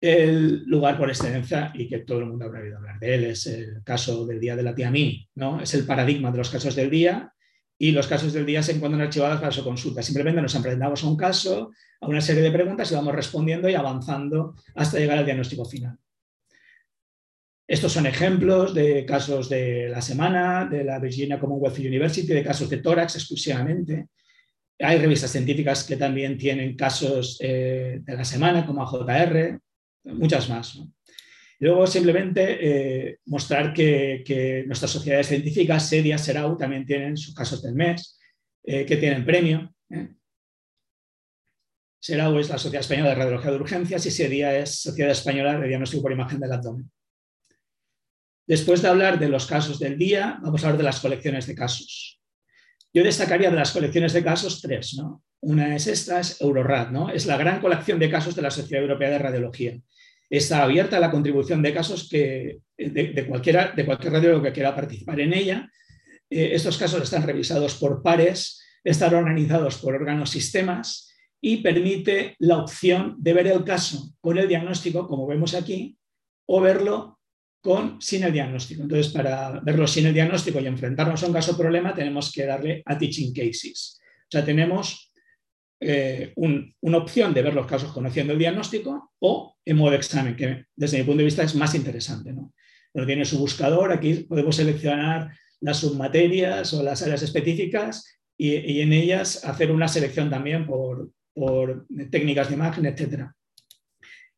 el 0.00 0.64
lugar 0.66 0.98
por 0.98 1.08
excelencia 1.08 1.72
y 1.74 1.88
que 1.88 2.00
todo 2.00 2.18
el 2.20 2.26
mundo 2.26 2.44
habrá 2.44 2.60
oído 2.60 2.76
hablar 2.76 2.98
de 2.98 3.14
él. 3.14 3.24
Es 3.24 3.46
el 3.46 3.82
caso 3.82 4.26
del 4.26 4.40
día 4.40 4.54
de 4.54 4.62
la 4.62 4.74
tía 4.74 4.90
Mini, 4.90 5.28
¿no? 5.34 5.60
Es 5.60 5.74
el 5.74 5.84
paradigma 5.84 6.30
de 6.30 6.38
los 6.38 6.50
casos 6.50 6.76
del 6.76 6.90
día 6.90 7.32
y 7.78 7.90
los 7.90 8.06
casos 8.06 8.32
del 8.32 8.46
día 8.46 8.62
se 8.62 8.72
encuentran 8.72 9.02
archivados 9.02 9.40
para 9.40 9.52
su 9.52 9.62
consulta. 9.62 10.02
Simplemente 10.02 10.40
nos 10.40 10.54
enfrentamos 10.54 11.02
a 11.02 11.08
un 11.08 11.16
caso, 11.16 11.72
a 12.00 12.06
una 12.06 12.20
serie 12.20 12.42
de 12.42 12.50
preguntas 12.50 12.90
y 12.90 12.94
vamos 12.94 13.14
respondiendo 13.14 13.68
y 13.68 13.74
avanzando 13.74 14.54
hasta 14.74 14.98
llegar 14.98 15.18
al 15.18 15.24
diagnóstico 15.24 15.64
final. 15.64 15.98
Estos 17.68 17.92
son 17.92 18.06
ejemplos 18.06 18.74
de 18.74 19.04
casos 19.04 19.48
de 19.48 19.88
la 19.88 20.00
semana, 20.00 20.66
de 20.66 20.84
la 20.84 21.00
Virginia 21.00 21.38
Commonwealth 21.38 21.78
University, 21.78 22.28
de 22.28 22.44
casos 22.44 22.70
de 22.70 22.78
tórax 22.78 23.16
exclusivamente. 23.16 24.06
Hay 24.78 24.98
revistas 24.98 25.32
científicas 25.32 25.82
que 25.84 25.96
también 25.96 26.38
tienen 26.38 26.76
casos 26.76 27.38
eh, 27.40 28.00
de 28.02 28.16
la 28.16 28.24
semana, 28.24 28.64
como 28.64 28.82
AJR, 28.82 29.58
muchas 30.04 30.48
más. 30.48 30.80
Luego 31.58 31.86
simplemente 31.86 32.58
eh, 32.60 33.18
mostrar 33.26 33.72
que, 33.72 34.64
nuestras 34.66 34.90
sociedades 34.90 35.28
científicas, 35.28 35.88
SEDIA, 35.88 36.18
SERAU, 36.18 36.56
también 36.56 36.84
tienen 36.84 37.16
sus 37.16 37.34
casos 37.34 37.62
del 37.62 37.74
mes, 37.74 38.18
eh, 38.64 38.84
que 38.84 38.96
tienen 38.96 39.24
premio. 39.24 39.74
¿eh? 39.90 40.08
SERAU 42.00 42.38
es 42.38 42.48
la 42.48 42.58
Sociedad 42.58 42.82
Española 42.82 43.10
de 43.10 43.14
Radiología 43.16 43.50
de 43.50 43.56
Urgencias 43.56 44.06
y 44.06 44.10
SEDIA 44.10 44.58
es 44.58 44.82
Sociedad 44.82 45.10
Española 45.10 45.58
de 45.58 45.68
Diagnóstico 45.68 46.02
por 46.02 46.12
Imagen 46.12 46.40
del 46.40 46.52
Abdomen. 46.52 46.90
Después 48.46 48.80
de 48.80 48.88
hablar 48.88 49.18
de 49.18 49.28
los 49.28 49.46
casos 49.46 49.80
del 49.80 49.98
día, 49.98 50.38
vamos 50.40 50.62
a 50.62 50.66
hablar 50.68 50.78
de 50.78 50.84
las 50.84 51.00
colecciones 51.00 51.46
de 51.46 51.56
casos. 51.56 52.20
Yo 52.92 53.02
destacaría 53.02 53.50
de 53.50 53.56
las 53.56 53.72
colecciones 53.72 54.12
de 54.12 54.22
casos 54.22 54.60
tres. 54.62 54.94
¿no? 54.94 55.24
Una 55.40 55.74
es 55.74 55.88
esta, 55.88 56.20
es 56.20 56.40
Eurorad, 56.40 56.90
¿no? 56.90 57.10
es 57.10 57.26
la 57.26 57.36
gran 57.36 57.60
colección 57.60 57.98
de 57.98 58.08
casos 58.08 58.36
de 58.36 58.42
la 58.42 58.50
Sociedad 58.50 58.82
Europea 58.82 59.10
de 59.10 59.18
Radiología 59.18 59.80
está 60.28 60.62
abierta 60.62 61.00
la 61.00 61.10
contribución 61.10 61.62
de 61.62 61.74
casos 61.74 62.08
que, 62.08 62.58
de, 62.76 63.26
cualquiera, 63.26 63.72
de 63.74 63.84
cualquier 63.84 64.12
radiólogo 64.12 64.44
que 64.44 64.52
quiera 64.52 64.74
participar 64.74 65.20
en 65.20 65.32
ella. 65.32 65.70
Eh, 66.28 66.50
estos 66.52 66.76
casos 66.76 67.02
están 67.02 67.22
revisados 67.22 67.74
por 67.76 68.02
pares, 68.02 68.60
están 68.82 69.14
organizados 69.14 69.78
por 69.78 69.94
órganos 69.94 70.30
sistemas 70.30 71.14
y 71.40 71.58
permite 71.58 72.34
la 72.38 72.58
opción 72.58 73.16
de 73.18 73.32
ver 73.32 73.46
el 73.48 73.64
caso 73.64 74.14
con 74.20 74.38
el 74.38 74.48
diagnóstico, 74.48 75.06
como 75.06 75.26
vemos 75.26 75.54
aquí, 75.54 75.96
o 76.46 76.60
verlo 76.60 77.20
con, 77.60 78.00
sin 78.00 78.24
el 78.24 78.32
diagnóstico. 78.32 78.82
Entonces, 78.82 79.12
para 79.12 79.60
verlo 79.60 79.86
sin 79.86 80.06
el 80.06 80.14
diagnóstico 80.14 80.60
y 80.60 80.66
enfrentarnos 80.66 81.22
a 81.22 81.26
un 81.26 81.32
caso 81.32 81.56
problema, 81.56 81.94
tenemos 81.94 82.32
que 82.32 82.46
darle 82.46 82.82
a 82.84 82.96
teaching 82.96 83.32
cases. 83.32 83.98
O 84.22 84.30
sea, 84.30 84.44
tenemos 84.44 85.05
eh, 85.78 86.32
una 86.36 86.98
opción 86.98 87.34
de 87.34 87.42
ver 87.42 87.54
los 87.54 87.66
casos 87.66 87.92
conociendo 87.92 88.32
el 88.32 88.38
diagnóstico 88.38 89.12
o 89.18 89.56
en 89.64 89.76
modo 89.76 89.94
examen, 89.94 90.34
que 90.34 90.64
desde 90.74 90.98
mi 90.98 91.04
punto 91.04 91.18
de 91.18 91.24
vista 91.24 91.42
es 91.42 91.54
más 91.54 91.74
interesante. 91.74 92.32
¿no? 92.32 92.52
Pero 92.92 93.06
tiene 93.06 93.24
su 93.24 93.38
buscador, 93.38 93.92
aquí 93.92 94.14
podemos 94.24 94.56
seleccionar 94.56 95.32
las 95.60 95.78
submaterias 95.78 96.72
o 96.72 96.82
las 96.82 97.02
áreas 97.02 97.22
específicas 97.22 98.18
y, 98.38 98.80
en 98.80 98.92
ellas 98.92 99.44
hacer 99.44 99.70
una 99.70 99.88
selección 99.88 100.30
también 100.30 100.66
por, 100.66 101.12
técnicas 102.10 102.48
de 102.48 102.54
imagen, 102.54 102.86
etc. 102.86 103.24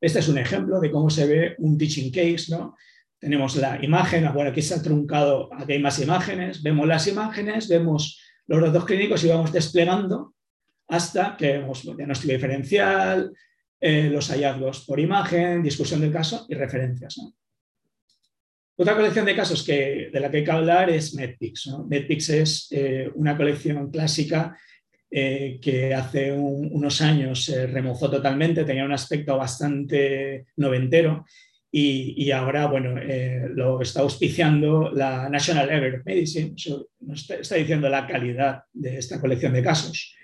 Este 0.01 0.18
es 0.18 0.29
un 0.29 0.38
ejemplo 0.38 0.81
de 0.81 0.90
cómo 0.90 1.11
se 1.11 1.27
ve 1.27 1.55
un 1.59 1.79
teaching 1.79 2.11
case. 2.11 2.46
¿no? 2.51 2.77
Tenemos 3.20 3.55
la 3.57 3.85
imagen, 3.85 4.29
bueno, 4.33 4.51
aquí 4.51 4.62
se 4.62 4.74
ha 4.74 4.83
truncado, 4.83 5.48
aquí 5.55 5.74
hay 5.74 5.79
más 5.79 6.01
imágenes, 6.01 6.62
vemos 6.62 6.87
las 6.88 7.07
imágenes, 7.07 7.68
vemos 7.68 8.20
los 8.48 8.61
datos 8.61 8.87
clínicos 8.87 9.22
y 9.22 9.29
vamos 9.29 9.53
desplegando 9.53 10.35
hasta 10.88 11.37
que 11.37 11.59
vemos 11.59 11.83
diagnóstico 11.83 12.33
diferencial, 12.33 13.33
eh, 13.81 14.09
los 14.11 14.29
hallazgos 14.31 14.85
por 14.85 14.98
imagen, 14.98 15.62
discusión 15.62 16.01
del 16.01 16.12
caso 16.12 16.46
y 16.48 16.55
referencias. 16.55 17.16
Otra 18.77 18.96
colección 18.96 19.27
de 19.27 19.37
casos 19.37 19.62
que, 19.64 20.09
de 20.12 20.20
la 20.20 20.31
que 20.31 20.38
hay 20.38 20.44
que 20.44 20.51
hablar 20.51 20.90
es 20.90 21.14
MedPix. 21.14 21.70
MedPix 21.88 22.29
es 22.31 22.68
eh, 22.70 23.11
una 23.14 23.37
colección 23.37 23.90
clásica 23.90 24.57
eh, 25.11 25.59
que 25.61 25.94
hace 25.94 26.33
unos 26.33 27.01
años 27.01 27.44
se 27.44 27.66
remozó 27.66 28.11
totalmente, 28.11 28.64
tenía 28.64 28.85
un 28.85 28.92
aspecto 28.92 29.37
bastante 29.37 30.46
noventero 30.57 31.24
y, 31.70 32.31
ahora 32.31 32.66
bueno, 32.66 32.98
lo 33.51 33.83
está 33.83 34.01
auspiciando 34.01 34.90
la 34.90 35.29
National 35.29 35.96
of 35.96 36.07
Medicine, 36.07 36.55
nos 37.01 37.31
está 37.31 37.57
diciendo 37.57 37.90
la 37.90 38.07
calidad 38.07 38.62
de 38.72 38.96
esta 38.96 39.20
colección 39.20 39.53
de 39.53 39.62
casos 39.62 40.16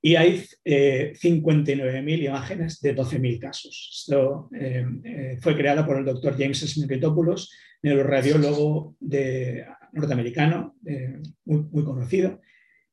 y 0.00 0.14
hay 0.14 0.44
59.000 0.64 2.08
eh, 2.08 2.24
imágenes 2.24 2.80
de 2.80 2.94
12.000 2.94 3.40
casos. 3.40 4.04
Esto 4.06 4.48
eh, 4.54 4.86
eh, 5.04 5.38
fue 5.40 5.56
creado 5.56 5.84
por 5.84 5.98
el 5.98 6.04
doctor 6.04 6.36
James 6.38 6.60
Smirritopoulos, 6.60 7.52
neuroradiólogo 7.82 8.96
de, 9.00 9.66
norteamericano, 9.92 10.76
muy, 11.44 11.84
conocido, 11.84 12.40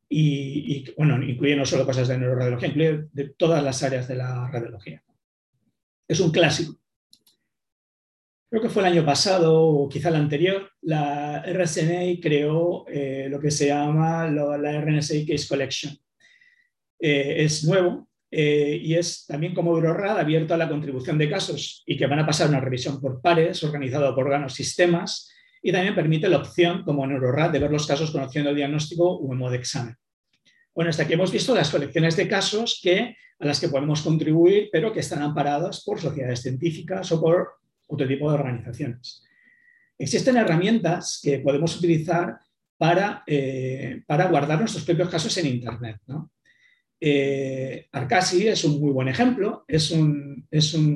y, 0.08 0.86
bueno, 0.96 1.22
incluye 1.24 1.56
no 1.56 1.65
solo 1.65 1.86
cosas 1.86 2.08
de 2.08 2.18
neuroradiología, 2.18 2.70
incluye 2.70 3.08
de 3.12 3.30
todas 3.30 3.63
las 3.63 3.82
áreas 3.84 4.08
de 4.08 4.15
la 4.15 4.50
radiología. 4.50 5.04
Es 6.08 6.20
un 6.20 6.32
clásico. 6.32 6.80
Creo 8.50 8.62
que 8.62 8.70
fue 8.70 8.84
el 8.84 8.94
año 8.94 9.06
pasado 9.06 9.60
o 9.62 9.89
quizá 9.89 10.10
el 10.10 10.15
anterior, 10.15 10.72
la 10.82 11.44
RSNA 11.44 12.22
creó 12.22 12.86
lo 13.28 13.39
que 13.39 13.52
se 13.52 13.68
llama 13.68 14.30
la 14.30 14.82
RNSA 14.82 15.15
Case 15.28 15.48
Collection 15.48 15.98
eh, 17.08 17.44
es 17.44 17.63
nuevo 17.65 18.10
eh, 18.32 18.80
y 18.82 18.96
es 18.96 19.28
también 19.28 19.54
como 19.54 19.76
Eurorad 19.76 20.18
abierto 20.18 20.56
a 20.56 20.58
la 20.58 20.68
contribución 20.68 21.20
de 21.20 21.30
casos 21.30 21.84
y 21.86 21.96
que 21.98 22.08
van 22.08 22.18
a 22.18 22.26
pasar 22.26 22.50
una 22.50 22.60
revisión 22.60 23.00
por 23.00 23.22
pares, 23.22 23.63
organizado 23.63 24.15
por 24.15 24.26
órganos 24.26 24.56
sistemas, 24.56 25.32
y 25.62 25.72
también 25.72 25.94
permite 25.94 26.28
la 26.28 26.38
opción, 26.38 26.84
como 26.84 27.06
en 27.06 27.12
Eurorad, 27.12 27.52
de 27.52 27.60
ver 27.60 27.70
los 27.70 27.86
casos 27.86 28.10
conociendo 28.10 28.50
el 28.50 28.56
diagnóstico 28.56 29.08
o 29.08 29.32
en 29.32 29.38
modo 29.38 29.54
examen. 29.54 29.96
Bueno, 30.74 30.89
hasta 30.89 31.04
aquí 31.04 31.13
hemos 31.13 31.32
visto 31.32 31.54
las 31.54 31.70
colecciones 31.70 32.15
de 32.15 32.28
casos 32.28 32.80
que, 32.82 33.15
a 33.38 33.46
las 33.46 33.60
que 33.60 33.70
podemos 33.70 34.02
contribuir, 34.02 34.70
pero 34.72 34.91
que 34.91 35.02
están 35.02 35.22
amparadas 35.22 35.84
por 35.86 36.02
sociedades 36.02 36.41
científicas 36.41 37.12
o 37.12 37.22
por 37.22 37.50
otro 37.86 38.08
tipo 38.08 38.32
de 38.32 38.36
organizaciones. 38.39 39.24
Existen 40.00 40.38
herramientas 40.38 41.20
que 41.22 41.38
podemos 41.38 41.78
utilizar 41.78 42.39
para, 42.80 43.24
eh, 43.28 44.02
para 44.08 44.26
guardar 44.26 44.60
nuestros 44.60 44.84
propios 44.84 45.10
casos 45.10 45.38
en 45.38 45.46
Internet. 45.46 46.00
Eh, 47.00 47.88
Arcasi 47.92 48.48
es 48.48 48.64
un 48.64 48.80
muy 48.80 48.92
buen 48.92 49.08
ejemplo, 49.08 49.66
es 49.68 49.92
un, 49.92 50.48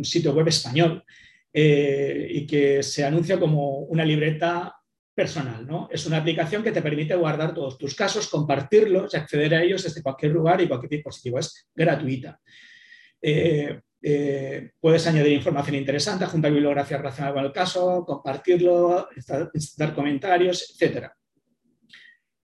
sitio 0.04 0.34
web 0.34 0.48
español 0.48 1.04
eh, 1.52 2.28
y 2.30 2.48
que 2.48 2.82
se 2.82 3.04
anuncia 3.04 3.40
como 3.40 3.80
una 3.80 4.06
libreta 4.06 4.76
personal. 5.14 5.68
¿no? 5.68 5.90
Es 5.92 6.06
una 6.06 6.18
aplicación 6.18 6.64
que 6.64 6.72
te 6.72 6.82
permite 6.82 7.16
guardar 7.16 7.54
todos 7.54 7.78
tus 7.78 7.96
casos, 7.96 8.30
compartirlos 8.30 9.14
y 9.14 9.18
acceder 9.18 9.56
a 9.56 9.64
ellos 9.64 9.84
desde 9.84 10.02
cualquier 10.02 10.32
lugar 10.32 10.62
y 10.62 10.68
cualquier 10.68 10.92
dispositivo. 10.92 11.40
Es 11.40 11.70
gratuita. 11.76 12.40
Eh, 13.22 14.70
puedes 14.80 15.06
añadir 15.08 15.34
información 15.34 15.76
interesante, 15.76 16.26
juntar 16.26 16.54
bibliografía 16.54 16.98
relacionada 16.98 17.34
con 17.34 17.46
el 17.46 17.52
caso, 17.52 18.06
compartirlo, 18.06 19.10
dar 19.78 19.94
comentarios, 19.94 20.76
etc. 20.80 21.10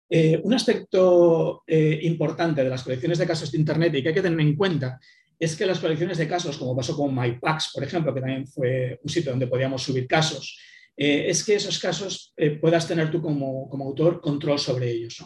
un 0.08 0.54
aspecto 0.54 1.64
importante 1.68 2.64
de 2.64 2.70
las 2.70 2.84
colecciones 2.84 3.18
de 3.18 3.26
casos 3.26 3.52
de 3.52 3.58
Internet 3.58 3.96
y 3.96 4.04
que 4.04 4.10
hay 4.10 4.14
que 4.14 4.22
tener 4.22 4.40
en 4.40 4.56
cuenta 4.56 5.00
es 5.40 5.56
que 5.56 5.66
las 5.66 5.80
colecciones 5.80 6.18
de 6.18 6.28
casos, 6.28 6.58
como 6.58 6.76
pasó 6.76 6.96
con 6.96 7.14
MyPax, 7.14 7.72
por 7.74 7.84
ejemplo, 7.84 8.14
que 8.14 8.22
también 8.22 8.48
fue 8.48 9.00
un 9.04 9.10
sitio 9.10 9.32
donde 9.32 9.48
podíamos 9.48 9.84
subir 9.84 10.08
casos, 10.08 10.58
eh, 10.96 11.30
es 11.30 11.44
que 11.44 11.56
esos 11.56 11.78
casos 11.78 12.34
eh, 12.38 12.52
puedas 12.52 12.88
tener 12.88 13.12
tú 13.12 13.22
como, 13.22 13.70
autor 13.72 14.22
control 14.22 14.60
sobre 14.60 14.90
ellos. 14.92 15.24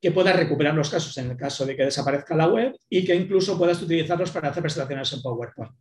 Que 0.00 0.12
puedas 0.12 0.36
recuperar 0.36 0.74
los 0.74 0.90
casos 0.90 1.16
en 1.18 1.30
el 1.30 1.36
caso 1.36 1.64
de 1.64 1.74
que 1.74 1.84
desaparezca 1.84 2.36
la 2.36 2.46
web 2.46 2.76
y 2.88 3.04
que 3.04 3.14
incluso 3.14 3.58
puedas 3.58 3.80
utilizarlos 3.82 4.30
para 4.30 4.50
hacer 4.50 4.62
presentaciones 4.62 5.12
en 5.12 5.22
PowerPoint. 5.22 5.72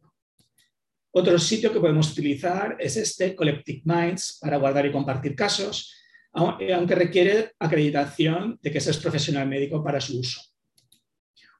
Otro 1.11 1.37
sitio 1.37 1.73
que 1.73 1.79
podemos 1.79 2.11
utilizar 2.11 2.77
es 2.79 2.95
este, 2.97 3.35
Collective 3.35 3.81
Minds, 3.85 4.39
para 4.41 4.57
guardar 4.57 4.85
y 4.85 4.91
compartir 4.91 5.35
casos, 5.35 5.93
aunque 6.37 6.95
requiere 6.95 7.53
acreditación 7.59 8.59
de 8.61 8.71
que 8.71 8.79
seas 8.79 8.97
profesional 8.97 9.47
médico 9.47 9.83
para 9.83 9.99
su 9.99 10.19
uso. 10.19 10.41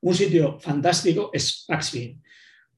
Un 0.02 0.13
sitio 0.13 0.60
fantástico 0.60 1.32
es 1.34 1.66
Paxbean. 1.68 2.22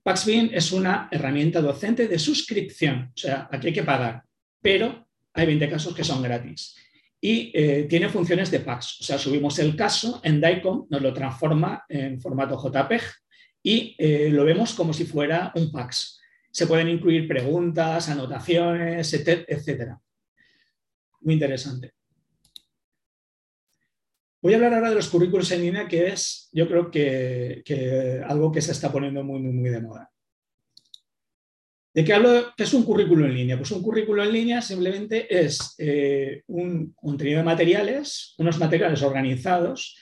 Paxbean 0.02 0.50
es 0.54 0.72
una 0.72 1.10
herramienta 1.12 1.62
docente 1.62 2.08
de 2.08 2.18
suscripción, 2.18 3.12
o 3.14 3.18
sea, 3.18 3.50
aquí 3.52 3.68
hay 3.68 3.74
que 3.74 3.84
pagar, 3.84 4.24
pero 4.62 5.08
hay 5.34 5.46
20 5.46 5.70
casos 5.70 5.94
que 5.94 6.06
son 6.06 6.24
gratis. 6.24 6.76
Y 7.22 7.52
eh, 7.54 7.86
tiene 7.90 8.08
funciones 8.08 8.50
de 8.50 8.62
Pax, 8.62 9.02
o 9.02 9.04
sea, 9.04 9.18
subimos 9.18 9.60
el 9.60 9.76
caso 9.76 10.22
en 10.24 10.40
DICOM, 10.40 10.88
nos 10.90 11.02
lo 11.02 11.14
transforma 11.14 11.84
en 11.90 12.22
formato 12.22 12.58
JPEG 12.58 13.02
y 13.62 13.96
eh, 13.98 14.30
lo 14.32 14.46
vemos 14.46 14.74
como 14.74 14.94
si 14.94 15.04
fuera 15.04 15.52
un 15.56 15.70
Pax. 15.70 16.18
Se 16.50 16.66
pueden 16.66 16.88
incluir 16.88 17.28
preguntas, 17.28 18.08
anotaciones, 18.08 19.14
etc. 19.14 19.98
Muy 21.22 21.34
interesante. 21.36 21.94
Voy 24.42 24.54
a 24.54 24.56
hablar 24.56 24.74
ahora 24.74 24.90
de 24.90 24.96
los 24.96 25.10
currículos 25.10 25.52
en 25.52 25.62
línea, 25.62 25.88
que 25.88 26.08
es, 26.08 26.50
yo 26.54 26.68
creo 26.68 26.90
que, 26.90 28.24
algo 28.26 28.52
que 28.52 28.62
se 28.62 28.72
está 28.72 28.92
poniendo 28.92 29.24
muy, 29.24 29.40
muy, 29.42 29.52
muy 29.52 29.70
de 29.70 29.82
moda. 29.82 30.10
¿De 31.94 32.04
qué 32.06 32.14
hablo? 32.14 32.54
¿Qué 32.56 32.64
es 32.64 32.74
un 32.74 32.84
currículo 32.84 33.26
en 33.26 33.34
línea? 33.34 33.58
Pues 33.58 33.72
un 33.72 33.82
currículo 33.82 34.24
en 34.24 34.32
línea 34.32 34.62
simplemente 34.62 35.28
es 35.46 35.76
eh, 35.78 36.44
un 36.48 36.94
contenido 36.94 37.40
de 37.40 37.44
materiales, 37.44 38.36
unos 38.38 38.58
materiales 38.60 39.02
organizados 39.02 39.98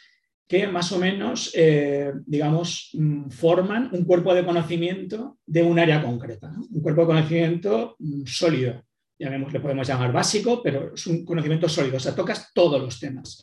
que 0.48 0.66
más 0.68 0.92
o 0.92 1.00
menos, 1.00 1.52
eh, 1.56 2.14
digamos, 2.26 2.92
mm, 2.94 3.30
forman 3.30 3.90
un 3.92 4.06
cuerpo 4.06 4.34
de 4.34 4.46
conocimiento 4.46 5.40
de 5.46 5.64
un 5.64 5.78
área 5.78 6.02
concreta, 6.02 6.54
un 6.72 6.82
cuerpo 6.82 7.02
de 7.02 7.08
conocimiento 7.08 7.96
mm, 8.00 8.26
sólido. 8.26 8.87
Ya 9.20 9.30
vemos, 9.30 9.52
le 9.52 9.60
podemos 9.60 9.88
llamar 9.88 10.12
básico, 10.12 10.62
pero 10.62 10.94
es 10.94 11.08
un 11.08 11.26
conocimiento 11.26 11.68
sólido, 11.68 11.98
o 11.98 12.00
sea, 12.00 12.16
tocas 12.16 12.52
todos 12.54 12.82
los 12.82 13.00
temas. 13.00 13.42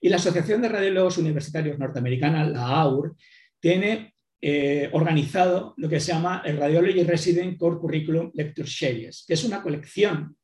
Y 0.00 0.08
la 0.08 0.16
Asociación 0.16 0.62
de 0.62 0.68
Radiólogos 0.68 1.18
Universitarios 1.18 1.78
Norteamericana, 1.78 2.44
la 2.44 2.66
AUR, 2.66 3.14
tiene 3.60 4.14
eh, 4.40 4.90
organizado 4.92 5.74
lo 5.76 5.88
que 5.88 6.00
se 6.00 6.12
llama 6.12 6.42
el 6.44 6.56
Radiology 6.56 7.04
Resident 7.04 7.56
Core 7.56 7.78
Curriculum 7.78 8.30
Lecture 8.34 8.68
Series, 8.68 9.24
que 9.26 9.34
es 9.34 9.44
una 9.44 9.62
colección 9.62 10.36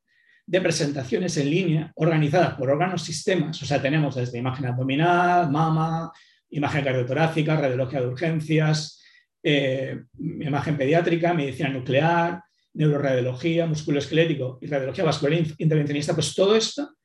de 0.47 0.61
presentaciones 0.61 1.37
en 1.37 1.51
línea 1.51 1.93
organizadas 1.97 2.55
por 2.55 2.71
órganos 2.71 3.03
sistemas. 3.03 3.61
O 3.61 3.67
sea, 3.67 3.83
tenemos 3.83 4.15
desde 4.15 4.39
imagen 4.39 4.67
abdominal, 4.67 5.51
mama, 5.51 6.13
imagen 6.51 6.85
cardiotorácica, 6.85 7.57
radiología 7.57 8.01
de 8.01 8.07
urgencias, 8.07 9.03
eh, 9.43 10.05
imagen 10.19 10.77
pediátrica, 10.77 11.35
medicina 11.35 11.69
nuclear, 11.69 12.43
neuroradiología, 12.79 13.67
musculoesquelético 13.67 14.59
y 14.63 14.67
radiología 14.67 15.05
vascular 15.05 15.41
intervencionista. 15.59 16.15
Pues 16.15 16.35
todo 16.35 16.57
esto 16.57 16.97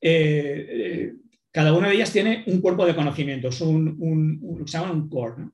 eh, 0.00 1.14
cada 1.50 1.72
una 1.72 1.88
de 1.88 1.94
ellas 1.94 2.12
tiene 2.12 2.44
un 2.46 2.60
cuerpo 2.60 2.84
de 2.84 2.94
conocimientos, 2.94 3.60
un, 3.60 3.96
un, 3.98 4.68
se 4.68 4.76
llama 4.76 4.92
un 4.92 5.08
core. 5.08 5.48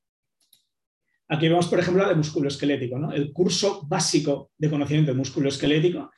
Aquí 1.29 1.49
vemos, 1.49 1.69
por 1.69 1.79
ejemplo, 1.79 2.03
la 2.03 2.09
de 2.09 2.17
músculo 2.17 2.49
esquelético, 2.49 3.13
el 3.13 3.33
curso 3.33 3.87
básico 3.87 4.51
de 4.59 4.69
conocimiento 4.69 5.13
de 5.13 5.19
músculo 5.19 5.49
esquelético. 5.49 6.11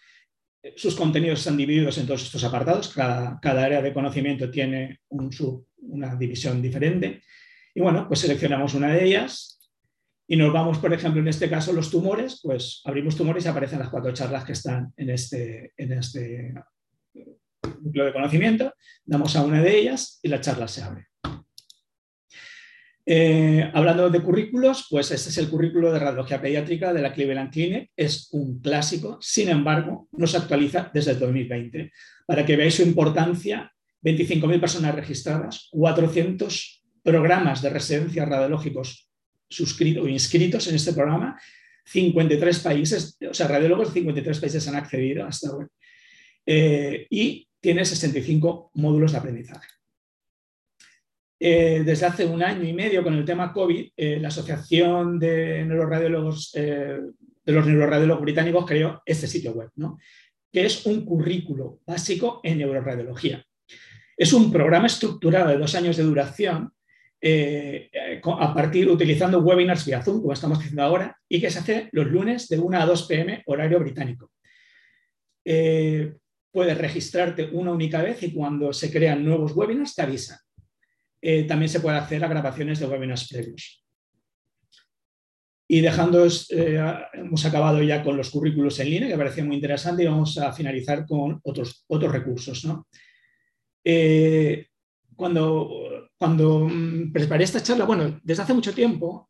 Sus 0.77 0.95
contenidos 0.95 1.41
están 1.41 1.57
divididos 1.57 1.99
en 1.99 2.07
todos 2.07 2.23
estos 2.23 2.45
apartados, 2.45 2.88
cada, 2.88 3.38
área 3.43 3.83
de 3.83 3.93
conocimiento 3.93 4.51
tiene 4.51 5.01
una 5.09 6.15
división 6.15 6.62
diferente. 6.62 7.21
Y 7.75 7.81
bueno, 7.81 8.07
pues 8.09 8.21
seleccionamos 8.21 8.73
una 8.75 8.95
de 8.95 9.05
ellas 9.05 9.52
y 10.27 10.37
nos 10.37 10.53
vamos, 10.53 10.79
por 10.79 10.93
ejemplo, 10.93 11.21
en 11.21 11.29
este 11.29 11.51
caso, 11.51 11.73
los 11.73 11.91
tumores, 11.91 12.41
pues 12.43 12.81
abrimos 12.85 13.17
tumores 13.17 13.45
y 13.45 13.49
aparecen 13.49 13.81
las 13.81 13.89
cuatro 13.89 14.13
charlas 14.13 14.45
que 14.45 14.53
están 14.53 14.93
en 14.97 15.11
este, 15.11 15.73
en 15.77 15.93
este 15.93 16.55
núcleo 17.81 18.07
de 18.07 18.13
conocimiento, 18.13 18.73
damos 19.05 19.37
a 19.37 19.45
una 19.45 19.61
de 19.61 19.79
ellas 19.79 20.21
y 20.23 20.29
la 20.29 20.41
charla 20.41 20.69
se 20.69 20.83
abre. 20.83 21.07
Eh, 23.05 23.69
hablando 23.75 24.09
de 24.11 24.21
currículos, 24.21 24.87
pues 24.89 25.11
este 25.11 25.31
es 25.31 25.39
el 25.39 25.49
currículo 25.49 25.93
de 25.93 25.99
radiología 25.99 26.41
pediátrica 26.41 26.93
de 26.93 27.03
la 27.03 27.13
Cleveland 27.13 27.51
Clinic. 27.51 27.91
Es 27.97 28.29
un 28.33 28.61
clásico, 28.61 29.19
sin 29.21 29.49
embargo, 29.49 30.09
no 30.13 30.27
se 30.27 30.37
actualiza 30.37 30.91
desde 30.95 31.13
el 31.13 31.19
2020. 31.19 31.91
Para 32.27 32.47
que 32.47 32.57
veáis 32.57 32.77
su 32.77 32.83
importancia, 32.83 33.73
25.000 34.03 34.61
personas 34.61 34.95
registradas, 34.95 35.69
400 35.73 36.85
programas 37.03 37.61
de 37.63 37.71
residencia 37.71 38.25
radiológicos 38.25 39.12
suscritos 39.53 40.05
o 40.05 40.09
inscritos 40.09 40.67
en 40.69 40.77
este 40.77 40.93
programa, 40.93 41.41
53 41.85 42.59
países, 42.61 43.19
o 43.29 43.35
sea, 43.35 43.49
radiólogos 43.49 43.88
de 43.88 44.01
53 44.01 44.41
países 44.41 44.69
han 44.69 44.77
accedido 44.77 45.27
a 45.27 45.29
esta 45.29 45.55
web. 45.55 45.69
Eh, 46.47 47.07
y 47.11 47.49
tiene 47.61 47.85
65 47.85 48.71
módulos 48.75 49.12
de 49.12 49.19
aprendizaje. 49.19 49.69
Eh, 51.38 51.83
desde 51.85 52.07
hace 52.07 52.25
un 52.25 52.43
año 52.43 52.62
y 52.69 52.73
medio 52.73 53.03
con 53.03 53.15
el 53.15 53.25
tema 53.25 53.53
COVID, 53.53 53.91
eh, 53.97 54.19
la 54.21 54.29
Asociación 54.29 55.19
de 55.19 55.65
Neuroradiólogos 55.65 56.53
de 57.45 57.53
los 57.53 57.67
Neuroradiólogos 57.67 58.23
Británicos 58.23 58.67
creó 58.67 59.03
este 59.05 59.27
sitio 59.27 59.53
web, 59.53 59.71
que 60.53 60.65
es 60.65 60.87
un 60.87 61.05
currículo 61.05 61.81
básico 61.85 62.41
en 62.45 62.59
neuroradiología. 62.59 63.45
Es 64.17 64.33
un 64.33 64.53
programa 64.53 64.87
estructurado 64.87 65.49
de 65.49 65.59
dos 65.59 65.75
años 65.75 65.97
de 65.97 66.05
duración 66.05 66.73
a 67.23 68.55
partir 68.55 68.89
utilizando 68.89 69.41
webinars 69.41 69.87
vía 69.87 70.03
Zoom, 70.03 70.21
como 70.21 70.33
estamos 70.33 70.59
haciendo 70.59 70.83
ahora, 70.83 71.17
y 71.29 71.41
que 71.41 71.51
se 71.51 71.61
hace 71.61 71.89
los 71.93 72.07
lunes 72.07 72.49
de 72.49 72.59
1 72.59 72.81
a 72.81 72.87
2 72.87 73.07
pm 73.07 73.43
horario 73.47 73.79
británico 73.79 74.31
puedes 76.53 76.77
registrarte 76.77 77.49
una 77.53 77.73
única 77.73 78.03
vez 78.03 78.23
y 78.23 78.33
cuando 78.33 78.73
se 78.73 78.93
crean 78.93 79.25
nuevos 79.25 79.57
webinars 79.57 79.95
te 79.95 80.03
avisan. 80.03 80.39
Eh, 81.21 81.45
también 81.45 81.69
se 81.69 81.81
puede 81.81 81.97
hacer 81.97 82.23
a 82.23 82.29
grabaciones 82.29 82.79
de 82.79 82.87
webinars 82.87 83.29
previos. 83.29 83.83
Y 85.67 85.81
dejando, 85.81 86.27
eh, 86.27 86.79
hemos 87.15 87.45
acabado 87.47 87.83
ya 87.83 88.03
con 88.03 88.19
los 88.19 88.29
currículos 88.29 88.79
en 88.81 88.91
línea, 88.91 89.09
que 89.09 89.17
parecía 89.17 89.45
muy 89.45 89.57
interesante, 89.57 90.03
y 90.03 90.07
vamos 90.07 90.37
a 90.37 90.53
finalizar 90.53 91.07
con 91.07 91.41
otros, 91.43 91.85
otros 91.87 92.13
recursos. 92.13 92.69
Eh, 93.83 94.67
cuando, 95.17 95.71
cuando 96.23 96.69
mm, 96.69 97.13
preparé 97.13 97.43
esta 97.43 97.63
charla, 97.63 97.85
bueno, 97.85 98.21
desde 98.23 98.45
hace 98.45 98.55
mucho 98.55 98.73
tiempo 98.73 99.27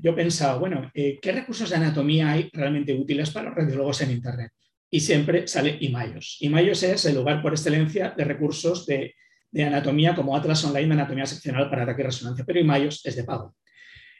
yo 0.00 0.14
pensaba, 0.14 0.58
bueno, 0.58 0.90
¿qué 0.92 1.32
recursos 1.32 1.70
de 1.70 1.76
anatomía 1.76 2.32
hay 2.32 2.50
realmente 2.52 2.92
útiles 2.92 3.30
para 3.30 3.50
los 3.50 3.54
radiólogos 3.56 4.00
en 4.00 4.10
Internet? 4.10 4.52
y 4.94 5.00
siempre 5.00 5.48
sale 5.48 5.78
IMAIOS. 5.80 6.36
IMAIOS 6.40 6.82
es 6.82 7.06
el 7.06 7.14
lugar 7.14 7.40
por 7.40 7.52
excelencia 7.52 8.12
de 8.14 8.24
recursos 8.24 8.84
de, 8.84 9.14
anatomía 9.58 10.14
como 10.14 10.36
Atlas 10.36 10.64
Online 10.64 10.86
de 10.86 10.92
Anatomía 10.92 11.26
Seccional 11.26 11.70
para 11.70 11.84
ataque 11.84 12.02
y 12.02 12.04
resonancia, 12.04 12.44
pero 12.44 12.60
IMAIOS 12.60 13.04
es 13.06 13.16
de 13.16 13.24
pago. 13.24 13.56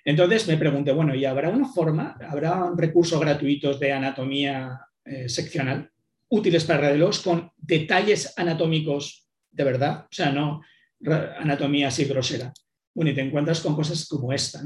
Entonces 0.03 0.49
me 0.49 0.57
pregunté, 0.57 0.93
bueno, 0.93 1.15
¿y 1.15 1.27
habrá 1.27 1.51
una 1.51 1.69
forma, 1.69 2.17
habrá 2.27 2.73
recursos 2.75 3.21
gratuitos 3.21 3.79
de 3.79 3.93
anatomía 3.93 4.81
eh, 5.05 5.29
seccional 5.29 5.91
útiles 6.29 6.65
para 6.65 6.81
radiólogos 6.81 7.21
con 7.21 7.51
detalles 7.59 8.33
anatómicos 8.39 9.29
de 9.51 9.65
verdad? 9.65 10.05
O 10.05 10.13
sea, 10.13 10.33
no 10.33 10.63
anatomía 11.05 11.89
así 11.89 12.05
grosera. 12.05 12.53
Bueno, 12.95 13.11
y 13.11 13.15
te 13.15 13.23
encuentras 13.23 13.61
con 13.61 13.75
cosas 13.75 14.07
como 14.07 14.33
esta. 14.33 14.63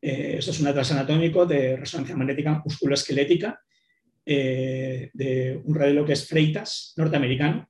Eh, 0.00 0.36
esto 0.38 0.52
es 0.52 0.60
un 0.60 0.68
atlas 0.68 0.92
anatómico 0.92 1.44
de 1.44 1.76
resonancia 1.76 2.16
magnética 2.16 2.62
musculoesquelética 2.64 3.60
eh, 4.24 5.10
de 5.12 5.60
un 5.64 5.74
radiólogo 5.74 6.06
que 6.06 6.12
es 6.12 6.28
Freitas, 6.28 6.94
norteamericano. 6.96 7.68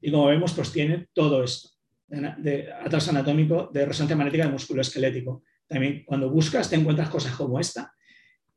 Y 0.00 0.10
como 0.10 0.26
vemos, 0.26 0.52
pues 0.52 0.72
tiene 0.72 1.08
todo 1.12 1.44
esto, 1.44 1.70
de, 2.08 2.70
atlas 2.72 3.08
anatómico 3.08 3.70
de 3.72 3.86
resonancia 3.86 4.16
magnética 4.16 4.46
de 4.46 4.52
musculoesquelético. 4.52 5.42
También 5.66 6.04
cuando 6.04 6.30
buscas 6.30 6.68
te 6.68 6.76
encuentras 6.76 7.08
cosas 7.08 7.34
como 7.34 7.58
esta. 7.58 7.92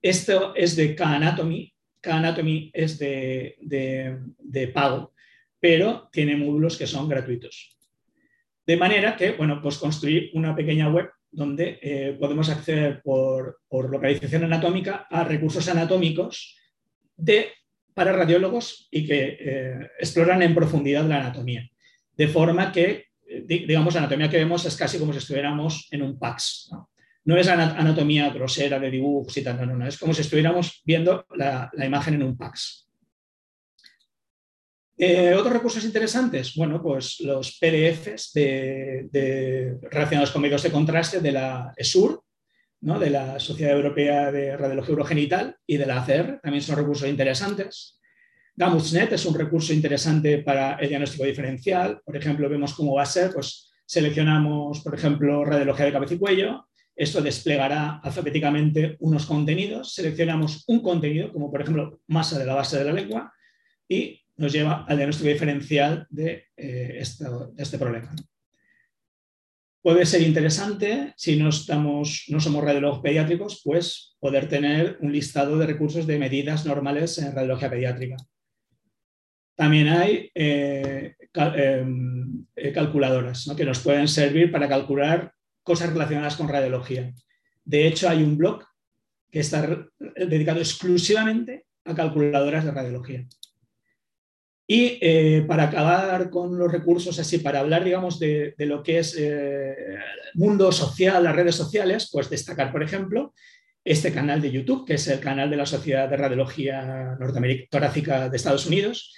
Esto 0.02 0.54
es 0.56 0.76
de 0.76 0.96
K-Anatomy. 0.96 1.74
K-Anatomy 2.02 2.72
es 2.74 3.00
de, 3.00 3.56
de 3.62 4.68
pago, 4.70 5.14
pero 5.60 6.10
tiene 6.12 6.36
módulos 6.36 6.78
que 6.78 6.88
son 6.88 7.08
gratuitos. 7.08 7.73
De 8.66 8.78
manera 8.78 9.16
que, 9.16 9.32
bueno, 9.32 9.62
pues 9.62 9.78
construir 9.78 10.32
una 10.34 10.56
pequeña 10.56 10.90
web 10.90 11.10
donde 11.34 11.80
eh, 11.82 12.16
podemos 12.20 12.50
acceder 12.50 13.02
por, 13.02 13.60
localización 13.70 14.44
anatómica 14.44 15.08
a 15.10 15.24
recursos 15.24 15.68
anatómicos 15.68 16.56
de, 17.18 17.52
para 17.94 18.14
radiólogos 18.14 18.88
y 18.92 19.06
que 19.06 19.38
eh, 19.40 19.90
exploran 20.00 20.42
en 20.44 20.56
profundidad 20.56 21.06
la 21.06 21.20
anatomía. 21.22 21.68
De 22.16 22.28
forma 22.28 22.72
que, 22.72 23.08
eh, 23.28 23.44
digamos, 23.48 23.96
la 23.96 24.02
anatomía 24.02 24.30
que 24.30 24.38
vemos 24.38 24.66
es 24.66 24.76
casi 24.76 25.00
como 25.00 25.12
si 25.12 25.20
estuviéramos 25.20 25.88
en 25.92 26.04
un 26.04 26.20
PAX. 26.20 26.70
No, 27.26 27.38
es 27.38 27.48
anatomía 27.48 28.30
grosera 28.30 28.80
de 28.80 28.92
dibujos 28.92 29.36
y 29.38 29.44
tal, 29.44 29.66
no, 29.66 29.78
no, 29.78 29.88
es 29.88 29.98
como 29.98 30.14
si 30.14 30.22
estuviéramos 30.22 30.82
viendo 30.86 31.26
la, 31.36 31.70
la 31.74 31.86
imagen 31.86 32.16
en 32.16 32.24
un 32.24 32.38
PAX. 32.38 32.83
Eh, 35.06 35.34
otros 35.34 35.52
recursos 35.52 35.84
interesantes, 35.84 36.56
bueno, 36.56 36.82
pues 36.82 37.20
los 37.20 37.60
PDFs 37.60 38.32
relacionados 39.92 40.32
con 40.32 40.42
medios 40.42 40.64
de 40.64 40.72
contraste 40.72 41.20
de 41.20 41.34
la 41.34 41.74
ESUR, 41.76 42.24
¿no? 42.80 42.98
de 42.98 43.10
la 43.10 43.38
Sociedad 43.38 43.76
Europea 43.76 44.32
de 44.32 44.56
Radiología 44.56 44.94
Urogenital 44.94 45.58
y 45.68 45.76
de 45.76 45.86
la 45.86 46.02
ACR, 46.02 46.40
también 46.42 46.64
son 46.64 46.78
recursos 46.78 47.10
interesantes. 47.10 48.00
GAMUSNet 48.56 49.12
es 49.12 49.26
un 49.26 49.38
recurso 49.38 49.74
interesante 49.74 50.38
para 50.38 50.76
el 50.76 50.88
diagnóstico 50.88 51.26
diferencial. 51.26 52.00
Por 52.06 52.16
ejemplo, 52.16 52.48
vemos 52.48 52.74
cómo 52.74 52.96
va 52.96 53.04
a 53.04 53.06
ser, 53.06 53.34
pues 53.34 53.74
seleccionamos, 53.86 54.80
por 54.80 54.96
ejemplo, 54.96 55.44
radiología 55.44 55.88
de 55.88 55.92
cabeza 55.92 56.14
y 56.14 56.20
cuello. 56.20 56.70
Esto 56.96 57.22
desplegará 57.22 58.00
alfabéticamente 58.02 58.96
unos 59.02 59.26
contenidos. 59.26 59.96
Seleccionamos 59.96 60.64
un 60.68 60.82
contenido, 60.82 61.34
como 61.34 61.52
por 61.52 61.62
ejemplo 61.62 62.00
masa 62.08 62.40
de 62.40 62.46
la 62.46 62.56
base 62.56 62.78
de 62.78 62.86
la 62.86 62.94
lengua, 62.94 63.34
y 63.90 64.23
nos 64.38 64.52
lleva 64.52 64.86
al 64.88 64.98
diagnóstico 64.98 65.30
diferencial 65.30 66.08
de, 66.10 66.46
eh, 66.58 67.02
este 67.58 67.78
problema. 67.78 68.14
Puede 69.82 70.06
ser 70.06 70.22
interesante, 70.22 71.14
si 71.18 71.36
no, 71.36 71.50
estamos, 71.50 72.26
no 72.30 72.40
somos 72.40 72.64
radiólogos 72.64 73.02
pediátricos, 73.02 73.62
pues 73.64 74.16
poder 74.20 74.48
tener 74.48 74.98
un 75.02 75.12
listado 75.12 75.58
de 75.58 75.68
recursos 75.68 76.08
de 76.08 76.18
medidas 76.18 76.66
normales 76.66 77.18
en 77.18 77.36
radiología 77.36 77.70
pediátrica. 77.70 78.16
También 79.56 79.90
hay 79.90 80.32
eh, 80.34 81.16
eh, 81.36 82.72
calculadoras 82.74 83.52
que 83.56 83.66
nos 83.66 83.80
pueden 83.80 84.08
servir 84.08 84.52
para 84.52 84.70
calcular 84.70 85.34
cosas 85.64 85.92
relacionadas 85.92 86.38
con 86.38 86.48
radiología. 86.48 87.14
De 87.64 87.86
hecho, 87.86 88.10
hay 88.10 88.24
un 88.24 88.38
blog 88.38 88.64
que 89.30 89.42
está 89.42 89.86
dedicado 90.00 90.60
exclusivamente 90.60 91.66
a 91.86 91.94
calculadoras 91.94 92.64
de 92.64 92.72
radiología. 92.72 93.28
Y 94.66 94.98
eh, 95.02 95.44
para 95.48 95.64
acabar 95.64 96.30
con 96.30 96.58
los 96.58 96.72
recursos, 96.72 97.20
así, 97.20 97.40
para 97.40 97.60
hablar, 97.60 97.84
digamos, 97.84 98.18
de, 98.20 98.56
lo 98.60 98.82
que 98.82 99.00
es 99.00 99.16
eh, 99.20 99.76
mundo 100.36 100.72
social, 100.72 101.24
las 101.24 101.36
redes 101.36 101.56
sociales, 101.56 102.10
pues 102.12 102.30
destacar, 102.30 102.72
por 102.72 102.82
ejemplo, 102.82 103.34
este 103.84 104.14
canal 104.14 104.42
de 104.42 104.52
YouTube, 104.52 104.86
que 104.86 104.94
es 104.94 105.08
el 105.08 105.20
canal 105.20 105.50
de 105.50 105.58
la 105.58 105.66
Sociedad 105.66 106.10
de 106.10 106.16
Radiología 106.16 107.18
Torácica 107.70 108.30
de 108.30 108.38
Estados 108.38 108.66
Unidos, 108.66 109.14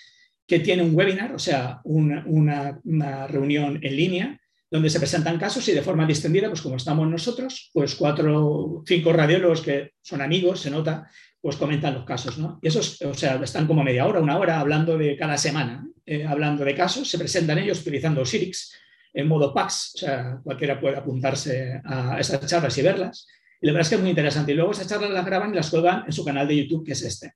que 0.48 0.60
tiene 0.60 0.84
un 0.84 0.96
webinar, 0.96 1.34
o 1.34 1.40
sea, 1.40 1.82
una, 1.84 2.80
reunión 3.28 3.80
en 3.82 3.96
línea, 3.96 4.42
donde 4.70 4.90
se 4.90 5.00
presentan 5.00 5.38
casos 5.38 5.68
y 5.70 5.74
de 5.74 5.82
forma 5.82 6.06
distendida, 6.06 6.50
pues 6.50 6.62
como 6.62 6.76
estamos 6.76 7.08
nosotros, 7.08 7.70
pues 7.72 7.96
cuatro, 7.96 8.84
cinco 8.86 9.14
radiólogos 9.14 9.62
que 9.62 9.92
son 10.02 10.22
amigos, 10.22 10.62
se 10.62 10.72
nota, 10.72 11.10
pues 11.46 11.58
comentan 11.58 11.94
los 11.94 12.06
casos, 12.06 12.40
¿no? 12.40 12.58
Y 12.60 12.70
esos, 12.70 13.00
o 13.04 13.14
sea, 13.14 13.36
están 13.36 13.68
como 13.68 13.84
media 13.84 14.08
hora, 14.08 14.20
una 14.20 14.40
hora 14.40 14.60
hablando 14.60 14.98
de 14.98 15.16
cada 15.16 15.38
semana, 15.38 15.88
eh, 16.04 16.26
hablando 16.26 16.66
de 16.66 16.74
casos, 16.74 17.08
se 17.08 17.20
presentan 17.20 17.60
ellos 17.60 17.82
utilizando 17.82 18.26
Sirix 18.26 18.74
en 19.14 19.28
modo 19.28 19.54
PAX, 19.54 19.92
o 19.94 19.98
sea, 20.00 20.40
cualquiera 20.44 20.82
puede 20.82 20.98
apuntarse 20.98 21.80
a 21.86 22.20
esas 22.20 22.44
charlas 22.48 22.76
y 22.80 22.82
verlas. 22.82 23.28
Y 23.62 23.68
la 23.68 23.74
verdad 23.74 23.84
es 23.84 23.90
que 23.90 23.96
es 23.96 24.02
muy 24.02 24.10
interesante. 24.10 24.54
Y 24.54 24.56
luego 24.56 24.72
esas 24.72 24.88
charlas 24.88 25.12
las 25.12 25.24
graban 25.24 25.54
y 25.54 25.56
las 25.58 25.70
cuelgan 25.70 26.06
en 26.08 26.12
su 26.12 26.26
canal 26.26 26.48
de 26.48 26.64
YouTube, 26.64 26.84
que 26.84 26.94
es 26.94 27.04
este. 27.04 27.36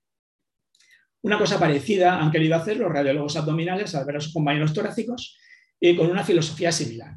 Una 1.22 1.38
cosa 1.38 1.60
parecida 1.60 2.20
han 2.20 2.32
querido 2.32 2.56
hacer 2.56 2.78
los 2.78 2.92
radiólogos 2.92 3.36
abdominales 3.36 3.94
al 3.94 4.06
ver 4.06 4.18
a 4.18 4.22
sus 4.22 4.34
compañeros 4.34 4.74
torácicos 4.74 5.38
y 5.80 5.96
con 5.96 6.10
una 6.10 6.24
filosofía 6.24 6.72
similar. 6.72 7.14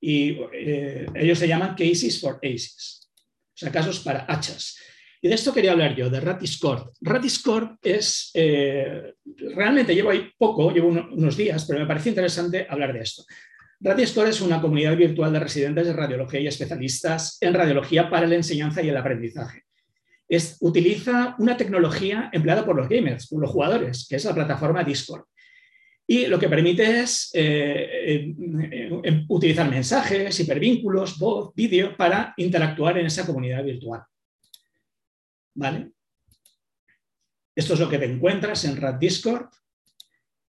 Y 0.00 0.38
eh, 0.54 1.08
ellos 1.14 1.38
se 1.38 1.46
llaman 1.46 1.74
cases 1.74 2.18
for 2.18 2.40
aces, 2.42 3.10
o 3.18 3.52
sea, 3.52 3.70
casos 3.70 4.00
para 4.00 4.24
hachas. 4.26 4.78
Y 5.22 5.28
de 5.28 5.34
esto 5.34 5.52
quería 5.52 5.72
hablar 5.72 5.94
yo, 5.94 6.08
de 6.08 6.20
Ratiscord. 6.20 6.92
Ratiscord 7.02 7.76
es, 7.82 8.30
eh, 8.32 9.14
realmente 9.54 9.94
llevo 9.94 10.10
ahí 10.10 10.30
poco, 10.38 10.72
llevo 10.72 10.88
unos 10.88 11.36
días, 11.36 11.66
pero 11.66 11.80
me 11.80 11.86
parece 11.86 12.08
interesante 12.08 12.66
hablar 12.68 12.94
de 12.94 13.00
esto. 13.00 13.24
Ratiscord 13.80 14.28
es 14.28 14.40
una 14.40 14.60
comunidad 14.60 14.96
virtual 14.96 15.32
de 15.32 15.40
residentes 15.40 15.86
de 15.86 15.92
radiología 15.92 16.40
y 16.40 16.46
especialistas 16.46 17.36
en 17.40 17.52
radiología 17.52 18.08
para 18.08 18.26
la 18.26 18.34
enseñanza 18.34 18.82
y 18.82 18.88
el 18.88 18.96
aprendizaje. 18.96 19.64
Es, 20.26 20.56
utiliza 20.60 21.34
una 21.38 21.56
tecnología 21.56 22.30
empleada 22.32 22.64
por 22.64 22.76
los 22.76 22.88
gamers, 22.88 23.28
por 23.28 23.40
los 23.40 23.50
jugadores, 23.50 24.06
que 24.08 24.16
es 24.16 24.24
la 24.24 24.34
plataforma 24.34 24.84
Discord. 24.84 25.24
Y 26.06 26.26
lo 26.26 26.38
que 26.38 26.48
permite 26.48 27.00
es 27.00 27.30
eh, 27.34 28.34
eh, 28.36 29.24
utilizar 29.28 29.68
mensajes, 29.70 30.40
hipervínculos, 30.40 31.18
voz, 31.18 31.54
vídeo 31.54 31.96
para 31.96 32.32
interactuar 32.36 32.98
en 32.98 33.06
esa 33.06 33.26
comunidad 33.26 33.64
virtual. 33.64 34.02
¿Vale? 35.54 35.92
Esto 37.54 37.74
es 37.74 37.80
lo 37.80 37.88
que 37.88 37.98
te 37.98 38.06
encuentras 38.06 38.64
en 38.64 38.76
Rat 38.76 38.98
Discord 38.98 39.48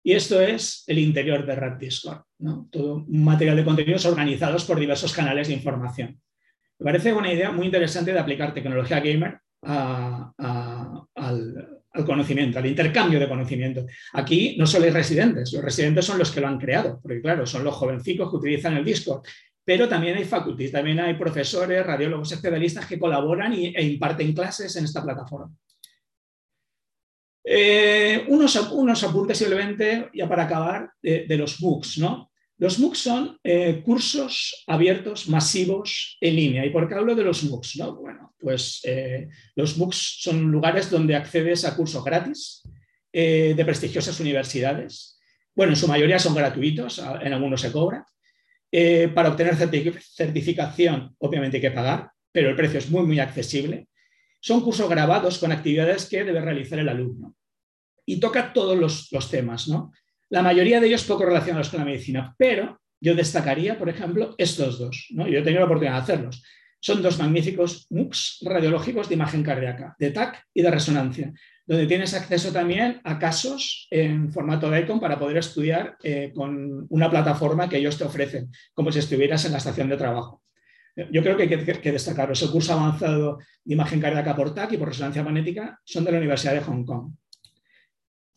y 0.03 0.13
esto 0.13 0.41
es 0.41 0.85
el 0.87 0.99
interior 0.99 1.47
de 1.47 1.55
Rat 1.55 1.79
Discord, 1.79 2.23
todo 2.71 3.05
un 3.09 3.25
material 3.25 3.57
de 3.57 3.65
contenidos 3.65 4.05
organizados 4.05 4.65
por 4.65 4.79
diversos 4.79 5.13
canales 5.13 5.49
de 5.49 5.55
información. 5.55 6.21
Me 6.79 6.85
parece 6.85 7.13
una 7.13 7.33
idea 7.33 7.51
muy 7.51 7.67
interesante 7.67 8.13
de 8.13 8.19
aplicar 8.19 8.53
tecnología 8.53 9.01
gamer 9.01 9.41
al, 9.63 10.33
al, 11.15 12.05
conocimiento, 12.05 12.59
al 12.59 12.67
intercambio 12.67 13.19
de 13.19 13.29
conocimiento. 13.29 13.87
Aquí 14.13 14.57
no 14.59 14.67
solo 14.67 14.85
hay 14.85 14.91
residentes, 14.91 15.53
los 15.53 15.65
residentes 15.65 16.05
son 16.05 16.19
los 16.19 16.31
que 16.31 16.41
lo 16.41 16.49
han 16.49 16.59
creado, 16.59 17.01
porque 17.01 17.23
claro, 17.23 17.47
son 17.47 17.65
los 17.65 17.75
jovencicos 17.75 18.31
que 18.31 18.37
utilizan 18.37 18.77
el 18.77 18.85
Discord, 18.85 19.23
pero 19.64 19.88
también 19.88 20.16
hay 20.16 20.24
faculties, 20.24 20.72
también 20.72 21.00
hay 21.00 21.14
profesores, 21.14 21.85
radiólogos 21.87 22.31
especialistas 22.33 22.87
que 22.87 22.98
colaboran 22.98 23.53
e 23.55 23.83
imparten 23.83 24.33
clases 24.33 24.77
en 24.77 24.85
esta 24.85 25.03
plataforma. 25.03 25.50
Eh, 27.46 28.24
unos, 28.29 28.57
unos, 28.72 29.05
apuntes 29.05 29.37
simplemente, 29.37 30.09
ya 30.14 30.27
para 30.27 30.44
acabar, 30.44 30.90
de, 31.03 31.37
los 31.37 31.61
MOOCs. 31.61 31.98
¿no? 31.98 32.31
Los 32.57 32.79
MOOCs 32.79 32.98
son 32.98 33.38
eh, 33.44 33.83
cursos 33.85 34.64
abiertos 34.66 35.29
masivos 35.29 36.16
en 36.20 36.37
línea. 36.37 36.64
¿Y 36.64 36.70
por 36.70 36.88
qué 36.88 36.94
hablo 36.94 37.14
de 37.14 37.24
los 37.24 37.44
MOOCs? 37.44 37.77
¿no? 37.77 37.96
Bueno, 37.96 38.35
pues 38.38 38.81
eh, 38.85 39.29
los 39.57 39.77
MOOCs 39.77 40.20
son 40.20 40.50
lugares 40.50 40.90
donde 40.90 41.16
accedes 41.16 41.64
a 41.64 41.77
cursos 41.77 42.03
gratis 42.03 42.62
de 43.12 43.62
prestigiosas 43.64 44.18
universidades. 44.18 45.20
Bueno, 45.55 45.70
en 45.70 45.77
su 45.77 45.87
mayoría 45.87 46.18
son 46.18 46.35
gratuitos, 46.35 46.98
en 46.98 47.33
algunos 47.33 47.61
se 47.61 47.70
cobra. 47.70 48.05
Eh, 48.77 49.07
para 49.15 49.29
obtener 49.29 49.55
certificación, 49.55 51.15
obviamente 51.19 51.59
hay 51.59 51.61
que 51.61 51.71
pagar, 51.71 52.11
pero 52.33 52.51
el 52.51 52.57
precio 52.57 52.81
es 52.81 52.91
muy, 52.91 53.05
muy 53.05 53.21
accesible. 53.21 53.87
Son 54.41 54.63
cursos 54.63 54.91
grabados 54.91 55.39
con 55.39 55.53
actividades 55.53 56.07
que 56.07 56.25
debe 56.25 56.41
realizar 56.41 56.81
el 56.81 56.89
alumno. 56.89 57.37
Y 58.05 58.19
toca 58.19 58.53
todos 58.53 58.77
los, 58.77 59.31
temas, 59.31 59.69
¿no? 59.69 59.93
La 60.29 60.43
mayoría 60.43 60.81
de 60.81 60.89
ellos 60.89 61.05
poco 61.05 61.25
relacionados 61.25 61.69
con 61.69 61.79
la 61.79 61.87
medicina, 61.87 62.35
pero 62.37 62.81
yo 63.01 63.15
destacaría, 63.15 63.79
por 63.79 63.88
ejemplo, 63.88 64.35
estos 64.38 64.81
dos, 64.81 65.07
¿no? 65.11 65.29
Yo 65.29 65.38
he 65.38 65.42
tenido 65.42 65.61
la 65.61 65.67
oportunidad 65.67 65.94
de 65.94 66.03
hacerlos. 66.03 66.42
Son 66.81 67.01
dos 67.01 67.17
magníficos 67.17 67.87
MOOCs 67.90 68.40
radiológicos 68.42 69.09
de 69.09 69.15
imagen 69.15 69.44
cardíaca, 69.44 69.94
de 70.01 70.11
TAC 70.11 70.42
y 70.53 70.63
de 70.63 70.71
resonancia, 70.73 71.33
donde 71.67 71.87
tienes 71.87 72.15
acceso 72.15 72.52
también 72.52 73.00
a 73.04 73.19
casos 73.19 73.87
en 73.90 74.33
formato 74.33 74.71
de 74.71 74.81
icon 74.81 75.00
para 75.00 75.19
poder 75.19 75.38
estudiar 75.38 75.96
eh, 76.02 76.33
con 76.35 76.87
una 76.90 77.10
plataforma 77.10 77.69
que 77.69 77.79
ellos 77.79 77.96
te 77.96 78.04
ofrecen, 78.04 78.50
como 78.75 78.92
si 78.92 78.98
estuvieras 78.98 79.44
en 79.44 79.52
la 79.52 79.58
estación 79.58 79.88
de 79.88 79.96
trabajo. 79.96 80.42
Yo 81.10 81.23
creo 81.23 81.37
que 81.37 81.44
hay 81.44 81.48
que, 81.48 81.81
que 81.81 81.92
destacarlo. 81.92 82.35
El 82.40 82.50
curso 82.50 82.73
avanzado 82.73 83.38
de 83.65 83.75
imagen 83.75 84.00
cardíaca 84.00 84.37
por 84.37 84.54
TAC 84.54 84.73
y 84.73 84.77
por 84.77 84.88
resonancia 84.88 85.25
magnética 85.25 85.81
son 85.85 86.04
de 86.04 86.12
la 86.12 86.19
Universidad 86.19 86.52
de 86.52 86.60
Hong 86.60 86.85
Kong. 86.85 87.12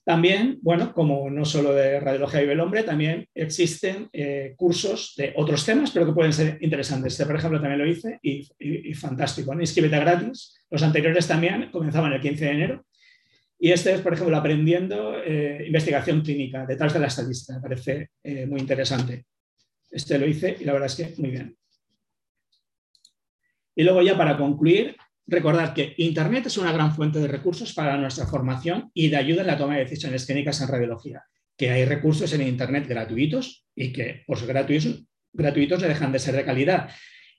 También, 0.08 0.60
bueno, 0.62 0.94
como 0.94 1.30
no 1.30 1.44
solo 1.44 1.74
de 1.74 2.00
radiología 2.00 2.40
vive 2.40 2.54
el 2.54 2.62
hombre, 2.62 2.84
también 2.84 3.28
existen 3.36 4.08
eh, 4.14 4.54
cursos 4.56 5.16
de 5.18 5.34
otros 5.36 5.66
temas, 5.66 5.92
pero 5.92 6.06
que 6.06 6.14
pueden 6.14 6.32
ser 6.32 6.58
interesantes. 6.62 7.12
Este, 7.12 7.26
por 7.26 7.36
ejemplo, 7.36 7.60
también 7.60 7.80
lo 7.80 7.86
hice 7.86 8.18
y, 8.24 8.94
fantástico. 8.94 9.54
Inscríbete 9.54 10.00
gratis. 10.00 10.62
Los 10.72 10.82
anteriores 10.82 11.28
también 11.28 11.70
comenzaban 11.72 12.14
el 12.14 12.22
15 12.22 12.46
de 12.46 12.52
enero. 12.52 12.86
Y 13.60 13.72
este 13.72 13.94
es, 13.94 14.02
por 14.02 14.14
ejemplo, 14.14 14.38
aprendiendo 14.38 15.22
eh, 15.24 15.64
investigación 15.66 16.22
clínica 16.22 16.66
detrás 16.66 16.94
de 16.94 17.00
la 17.00 17.08
estadística. 17.08 17.54
Me 17.54 17.62
parece 17.62 18.10
eh, 18.24 18.46
muy 18.46 18.60
interesante. 18.60 19.26
Este 19.90 20.20
lo 20.20 20.28
hice 20.28 20.58
y 20.60 20.64
la 20.64 20.74
verdad 20.74 20.88
es 20.88 20.96
que 20.96 21.22
muy 21.22 21.32
bien. 21.32 21.58
Y 23.76 23.84
luego 23.84 24.02
ya 24.02 24.18
para 24.18 24.38
concluir, 24.38 24.96
Recordad 25.30 25.74
que 25.74 25.94
Internet 25.98 26.46
es 26.46 26.58
una 26.58 26.72
gran 26.72 26.96
fuente 26.96 27.20
de 27.20 27.28
recursos 27.28 27.74
para 27.74 27.98
nuestra 27.98 28.26
formación 28.26 28.90
y 28.94 29.10
de 29.10 29.18
ayuda 29.18 29.42
en 29.42 29.48
la 29.48 29.58
toma 29.58 29.76
de 29.76 29.84
decisiones 29.84 30.26
clínicas 30.26 30.62
en 30.62 30.70
radiología, 30.70 31.26
que 31.58 31.70
hay 31.70 31.84
recursos 31.84 32.32
en 32.32 32.44
Internet 32.44 32.88
gratuitos 32.88 33.66
y 33.76 33.92
que 33.92 34.24
por 34.26 34.40
ser 34.40 34.48
gratuitos, 34.48 35.04
gratuitos 35.34 35.82
dejan 35.82 36.14
de 36.14 36.20
ser 36.20 36.34
de 36.38 36.46
calidad 36.46 36.90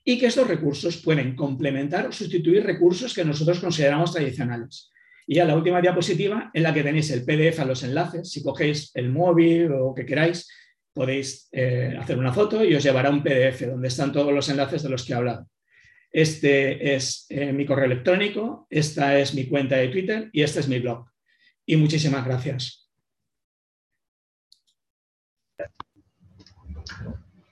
y 0.05 0.19
que 0.19 0.27
estos 0.27 0.47
recursos 0.47 0.97
pueden 0.97 1.35
complementar 1.35 2.05
o 2.05 2.11
sustituir 2.11 2.63
recursos 2.63 3.11
que 3.15 3.25
nosotros 3.25 3.59
consideramos 3.59 4.13
tradicionales. 4.13 4.91
Y 5.31 5.35
ya 5.35 5.45
la 5.45 5.55
última 5.55 5.79
diapositiva 5.79 6.49
en 6.55 6.63
la 6.63 6.73
que 6.73 6.81
tenéis 6.81 7.11
el 7.11 7.23
PDF 7.23 7.59
a 7.59 7.65
los 7.65 7.83
enlaces, 7.83 8.31
si 8.31 8.41
cogéis 8.41 8.89
el 8.95 9.11
móvil 9.11 9.71
o 9.71 9.93
que 9.93 10.03
queráis, 10.03 10.49
podéis 10.91 11.49
eh, 11.51 11.95
hacer 11.99 12.17
una 12.17 12.33
foto 12.33 12.65
y 12.65 12.73
os 12.73 12.81
llevará 12.81 13.11
un 13.11 13.21
PDF 13.21 13.61
donde 13.67 13.89
están 13.89 14.11
todos 14.11 14.33
los 14.33 14.49
enlaces 14.49 14.81
de 14.81 14.89
los 14.89 15.05
que 15.05 15.13
he 15.13 15.15
hablado. 15.15 15.47
Este 16.11 16.95
es 16.95 17.27
eh, 17.29 17.53
mi 17.53 17.63
correo 17.63 17.85
electrónico, 17.85 18.65
esta 18.71 19.19
es 19.19 19.35
mi 19.35 19.45
cuenta 19.45 19.75
de 19.75 19.89
Twitter 19.89 20.31
y 20.33 20.41
este 20.41 20.61
es 20.61 20.67
mi 20.67 20.79
blog. 20.79 21.05
Y 21.63 21.75
muchísimas 21.75 22.25
gracias. 22.25 22.88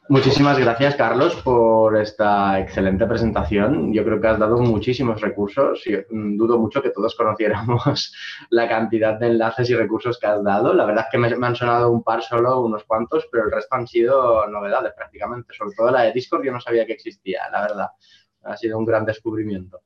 Muchísimas 0.09 0.57
gracias, 0.57 0.95
Carlos, 0.95 1.35
por 1.43 1.97
esta 1.97 2.59
excelente 2.59 3.05
presentación. 3.05 3.91
Yo 3.91 4.05
creo 4.05 4.21
que 4.21 4.27
has 4.27 4.39
dado 4.39 4.57
muchísimos 4.57 5.19
recursos 5.19 5.85
y 5.85 5.97
mm, 5.97 6.37
dudo 6.37 6.57
mucho 6.57 6.81
que 6.81 6.91
todos 6.91 7.13
conociéramos 7.17 8.13
la 8.49 8.69
cantidad 8.69 9.19
de 9.19 9.27
enlaces 9.27 9.69
y 9.69 9.75
recursos 9.75 10.17
que 10.17 10.27
has 10.27 10.41
dado. 10.41 10.73
La 10.73 10.85
verdad 10.85 11.05
es 11.05 11.11
que 11.11 11.17
me, 11.17 11.45
han 11.45 11.55
sonado 11.55 11.91
un 11.91 12.03
par 12.03 12.23
solo, 12.23 12.61
unos 12.61 12.85
cuantos, 12.85 13.27
pero 13.29 13.45
el 13.45 13.51
resto 13.51 13.75
han 13.75 13.85
sido 13.85 14.47
novedades 14.47 14.93
prácticamente. 14.95 15.53
Sobre 15.53 15.75
todo 15.75 15.91
la 15.91 16.03
de 16.03 16.13
Discord 16.13 16.45
yo 16.45 16.53
no 16.53 16.61
sabía 16.61 16.85
que 16.85 16.93
existía, 16.93 17.41
la 17.51 17.61
verdad 17.61 17.87
ha 18.43 18.55
sido 18.55 18.77
un 18.77 18.85
gran 18.85 19.03
descubrimiento. 19.03 19.81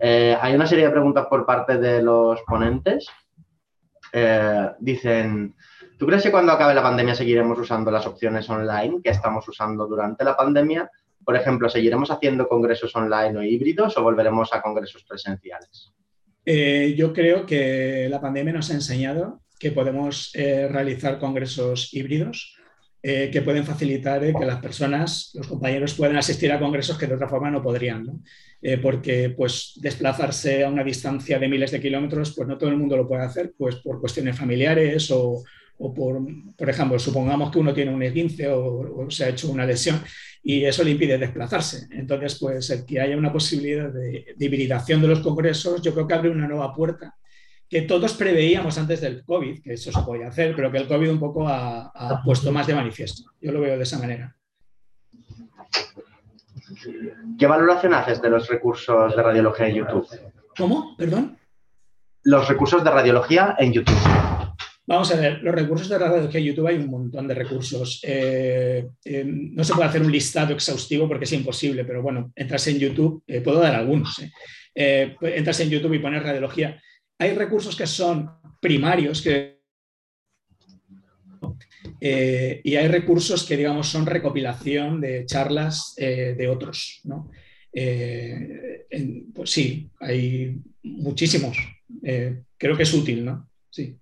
Eh, 0.00 0.36
hay 0.40 0.54
una 0.54 0.66
serie 0.66 0.86
de 0.86 0.90
preguntas 0.90 1.26
por 1.26 1.46
parte 1.46 1.78
de 1.78 2.02
los 2.02 2.40
ponentes. 2.42 3.06
Eh, 4.12 4.70
dicen, 4.80 5.54
¿tú 6.00 6.06
crees 6.06 6.24
que 6.24 6.32
cuando 6.32 6.50
acabe 6.50 6.74
la 6.74 6.82
pandemia 6.82 7.14
seguiremos 7.14 7.56
usando 7.58 7.92
las 7.92 8.06
opciones 8.06 8.50
online 8.50 9.00
que 9.04 9.10
estamos 9.10 9.46
usando 9.46 9.86
durante 9.86 10.24
la 10.24 10.36
pandemia? 10.36 10.90
Por 11.24 11.36
ejemplo, 11.36 11.68
¿seguiremos 11.68 12.10
haciendo 12.10 12.48
congresos 12.48 12.96
online 12.96 13.38
o 13.38 13.42
híbridos 13.42 13.96
o 13.96 14.02
volveremos 14.02 14.52
a 14.52 14.60
congresos 14.60 15.04
presenciales? 15.04 15.92
Eh, 16.44 16.94
yo 16.96 17.12
creo 17.12 17.46
que 17.46 18.08
la 18.10 18.20
pandemia 18.20 18.54
nos 18.54 18.70
ha 18.70 18.74
enseñado 18.74 19.42
que 19.58 19.70
podemos 19.70 20.32
realizar 20.34 21.18
congresos 21.18 21.92
híbridos 21.92 22.56
eh, 23.02 23.30
que 23.32 23.40
pueden 23.40 23.64
facilitar 23.64 24.22
eh, 24.22 24.34
que 24.38 24.44
las 24.44 24.60
personas, 24.60 25.30
los 25.32 25.46
compañeros 25.46 25.94
puedan 25.94 26.18
asistir 26.18 26.52
a 26.52 26.58
congresos 26.58 26.98
que 26.98 27.06
de 27.06 27.14
otra 27.14 27.30
forma 27.30 27.50
no 27.50 27.62
podrían, 27.62 28.22
eh, 28.60 28.76
porque 28.76 29.30
pues 29.30 29.72
desplazarse 29.76 30.64
a 30.64 30.68
una 30.68 30.84
distancia 30.84 31.38
de 31.38 31.48
miles 31.48 31.70
de 31.70 31.80
kilómetros, 31.80 32.34
pues 32.36 32.46
no 32.46 32.58
todo 32.58 32.68
el 32.68 32.76
mundo 32.76 32.98
lo 32.98 33.08
puede 33.08 33.22
hacer, 33.22 33.54
pues 33.56 33.76
por 33.76 34.00
cuestiones 34.00 34.36
familiares 34.36 35.10
o, 35.12 35.42
o 35.80 35.92
por, 35.92 36.20
por 36.56 36.70
ejemplo, 36.70 36.98
supongamos 36.98 37.50
que 37.50 37.58
uno 37.58 37.74
tiene 37.74 37.92
un 37.92 38.02
esguince 38.02 38.48
o, 38.48 39.02
o, 39.02 39.10
se 39.10 39.24
ha 39.24 39.28
hecho 39.28 39.50
una 39.50 39.66
lesión 39.66 40.00
y 40.42 40.64
eso 40.64 40.84
le 40.84 40.92
impide 40.92 41.18
desplazarse. 41.18 41.88
Entonces, 41.90 42.38
pues 42.38 42.70
el 42.70 42.86
que 42.86 43.00
haya 43.00 43.16
una 43.16 43.32
posibilidad 43.32 43.90
de, 43.90 44.34
de 44.36 44.46
hibridación 44.46 45.00
de 45.02 45.08
los 45.08 45.20
congresos, 45.20 45.82
yo 45.82 45.92
creo 45.92 46.06
que 46.06 46.14
abre 46.14 46.30
una 46.30 46.46
nueva 46.46 46.74
puerta 46.74 47.14
que 47.70 47.82
todos 47.82 48.14
preveíamos 48.14 48.76
antes 48.78 49.00
del 49.00 49.24
COVID, 49.24 49.62
que 49.62 49.74
eso 49.74 49.92
se 49.92 50.02
podía 50.02 50.26
hacer, 50.26 50.56
pero 50.56 50.72
que 50.72 50.78
el 50.78 50.88
COVID 50.88 51.08
un 51.08 51.20
poco 51.20 51.46
ha, 51.48 52.20
puesto 52.24 52.50
más 52.50 52.66
de 52.66 52.74
manifiesto. 52.74 53.30
Yo 53.40 53.52
lo 53.52 53.60
veo 53.60 53.76
de 53.76 53.84
esa 53.84 53.96
manera. 53.96 54.34
¿Qué 57.38 57.46
valoración 57.46 57.94
haces 57.94 58.20
de 58.20 58.28
los 58.28 58.48
recursos 58.48 59.14
de 59.14 59.22
radiología 59.22 59.68
en 59.68 59.74
YouTube? 59.76 60.08
¿Cómo? 60.56 60.96
¿Perdón? 60.96 61.38
Los 62.24 62.48
recursos 62.48 62.82
de 62.82 62.90
radiología 62.90 63.54
en 63.56 63.72
YouTube. 63.72 64.19
Vamos 64.90 65.12
a 65.12 65.20
ver, 65.20 65.40
los 65.40 65.54
recursos 65.54 65.88
de 65.88 65.98
radiología 65.98 66.40
en 66.40 66.46
YouTube 66.46 66.66
hay 66.66 66.74
un 66.74 66.90
montón 66.90 67.28
de 67.28 67.34
recursos. 67.34 68.00
Eh, 68.02 68.88
eh, 69.04 69.24
no 69.24 69.62
se 69.62 69.72
puede 69.72 69.88
hacer 69.88 70.02
un 70.02 70.10
listado 70.10 70.52
exhaustivo 70.52 71.06
porque 71.06 71.26
es 71.26 71.32
imposible, 71.32 71.84
pero 71.84 72.02
bueno, 72.02 72.32
entras 72.34 72.66
en 72.66 72.80
YouTube, 72.80 73.22
eh, 73.28 73.40
puedo 73.40 73.60
dar 73.60 73.76
algunos. 73.76 74.20
entras 74.74 75.60
en 75.60 75.70
YouTube 75.70 75.94
y 75.94 76.00
pones 76.00 76.24
radiología 76.24 76.82
hay 77.18 77.34
recursos 77.34 77.76
que 77.76 77.86
son 77.86 78.30
primarios 78.60 79.22
que, 79.22 79.60
y 82.00 82.74
hay 82.74 82.88
recursos 82.88 83.44
que, 83.44 83.56
digamos, 83.56 83.86
son 83.86 84.06
recopilación 84.06 85.00
de 85.00 85.24
charlas 85.24 85.94
de 85.96 86.48
otros. 86.48 87.00
Eh, 87.72 89.28
pues 89.32 89.50
sí, 89.50 89.88
hay 90.00 90.58
muchísimos. 90.82 91.56
creo 92.58 92.76
que 92.76 92.82
es 92.82 92.92
útil, 92.92 93.24
¿no? 93.24 93.48
Sí. 93.70 93.96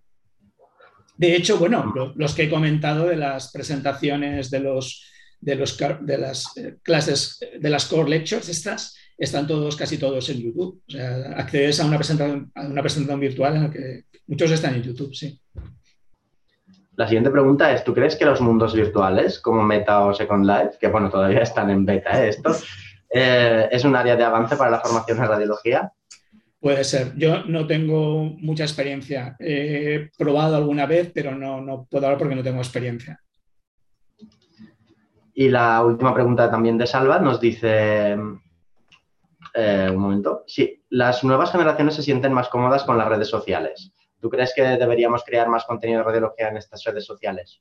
De 1.19 1.35
hecho, 1.35 1.59
bueno, 1.59 1.93
los 2.15 2.33
que 2.33 2.45
he 2.45 2.49
comentado 2.49 3.07
de 3.07 3.17
las 3.17 3.51
presentaciones 3.51 4.51
de, 4.51 4.61
los, 4.61 5.05
de, 5.41 5.57
las 5.57 6.55
clases, 6.85 7.41
de 7.59 7.71
las 7.71 7.87
core 7.87 8.09
lectures, 8.09 8.49
estas, 8.49 8.97
están 9.19 9.49
todos, 9.49 9.75
casi 9.75 9.99
todos 9.99 10.31
en 10.31 10.41
YouTube. 10.41 10.81
O 10.87 10.91
sea, 10.91 11.33
accedes 11.37 11.81
a 11.81 11.87
una 11.87 11.99
presentación, 11.99 13.21
virtual 13.21 13.57
en 13.57 13.63
la 13.65 13.71
que 13.71 14.05
muchos 14.29 14.53
están 14.53 14.77
en 14.77 14.85
YouTube, 14.85 15.13
sí. 15.13 15.41
La 16.95 17.09
siguiente 17.09 17.31
pregunta 17.31 17.73
es, 17.73 17.83
¿tú 17.83 17.93
crees 17.93 18.15
que 18.15 18.25
los 18.25 18.41
mundos 18.41 18.75
virtuales, 18.75 19.41
como 19.41 19.65
Meta 19.65 20.05
o 20.05 20.15
Second 20.15 20.47
Life, 20.47 20.79
que 20.81 20.87
bueno, 20.87 21.11
todavía 21.11 21.41
están 21.41 21.69
en 21.71 21.85
beta 21.85 22.25
¿eh? 22.25 22.29
esto, 22.29 22.55
eh, 23.13 23.69
es 23.73 23.85
un 23.85 23.97
área 23.97 24.15
de 24.15 24.23
avance 24.23 24.57
para 24.57 24.71
la 24.71 24.81
formación 24.81 25.19
en 25.19 25.27
radiología? 25.27 25.93
Puede 26.61 26.83
ser. 26.85 27.15
Yo 27.17 27.45
no 27.45 27.67
tengo 27.67 28.25
mucha 28.25 28.65
experiencia. 28.65 29.37
He 29.39 30.11
probado 30.19 30.57
alguna 30.57 30.87
vez, 30.87 31.11
pero 31.15 31.35
no, 31.35 31.61
no 31.61 31.87
puedo 31.89 32.07
hablar 32.07 32.19
porque 32.19 32.35
no 32.35 32.43
tengo 32.43 32.59
experiencia. 32.59 33.21
Y 35.35 35.49
la 35.49 35.85
última 35.85 36.13
pregunta 36.13 36.51
también 36.51 36.77
de 36.77 36.87
Salva 36.89 37.21
nos 37.21 37.41
dice, 37.41 38.17
eh, 39.55 39.89
un 39.91 39.99
momento. 39.99 40.45
Sí, 40.47 40.83
las 40.91 41.23
nuevas 41.23 41.53
generaciones 41.53 41.95
se 41.95 42.03
sienten 42.03 42.33
más 42.33 42.49
cómodas 42.49 42.83
con 42.83 42.99
las 42.99 43.09
redes 43.09 43.29
sociales. 43.29 43.93
¿Tú 44.21 44.29
crees 44.29 44.53
que 44.55 44.63
deberíamos 44.63 45.23
crear 45.25 45.49
más 45.49 45.65
contenido 45.65 46.01
de 46.01 46.05
radiología 46.05 46.49
en 46.49 46.57
estas 46.57 46.83
redes 46.85 47.05
sociales? 47.05 47.61